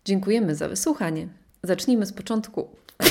Dziękujemy 0.06 0.56
za 0.56 0.69
wysłuchanie. 0.69 1.27
Zacznijmy 1.64 2.06
z 2.06 2.14
początku. 2.14 2.69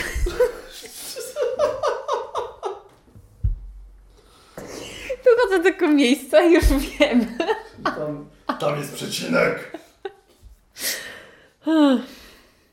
Dochodzę 5.25 5.59
do 5.59 5.65
tego 5.65 5.89
miejsca 5.89 6.43
i 6.43 6.53
już 6.53 6.65
wiem. 6.99 7.39
Tam, 7.85 8.29
tam 8.59 8.79
jest 8.79 8.95
przecinek. 8.95 9.79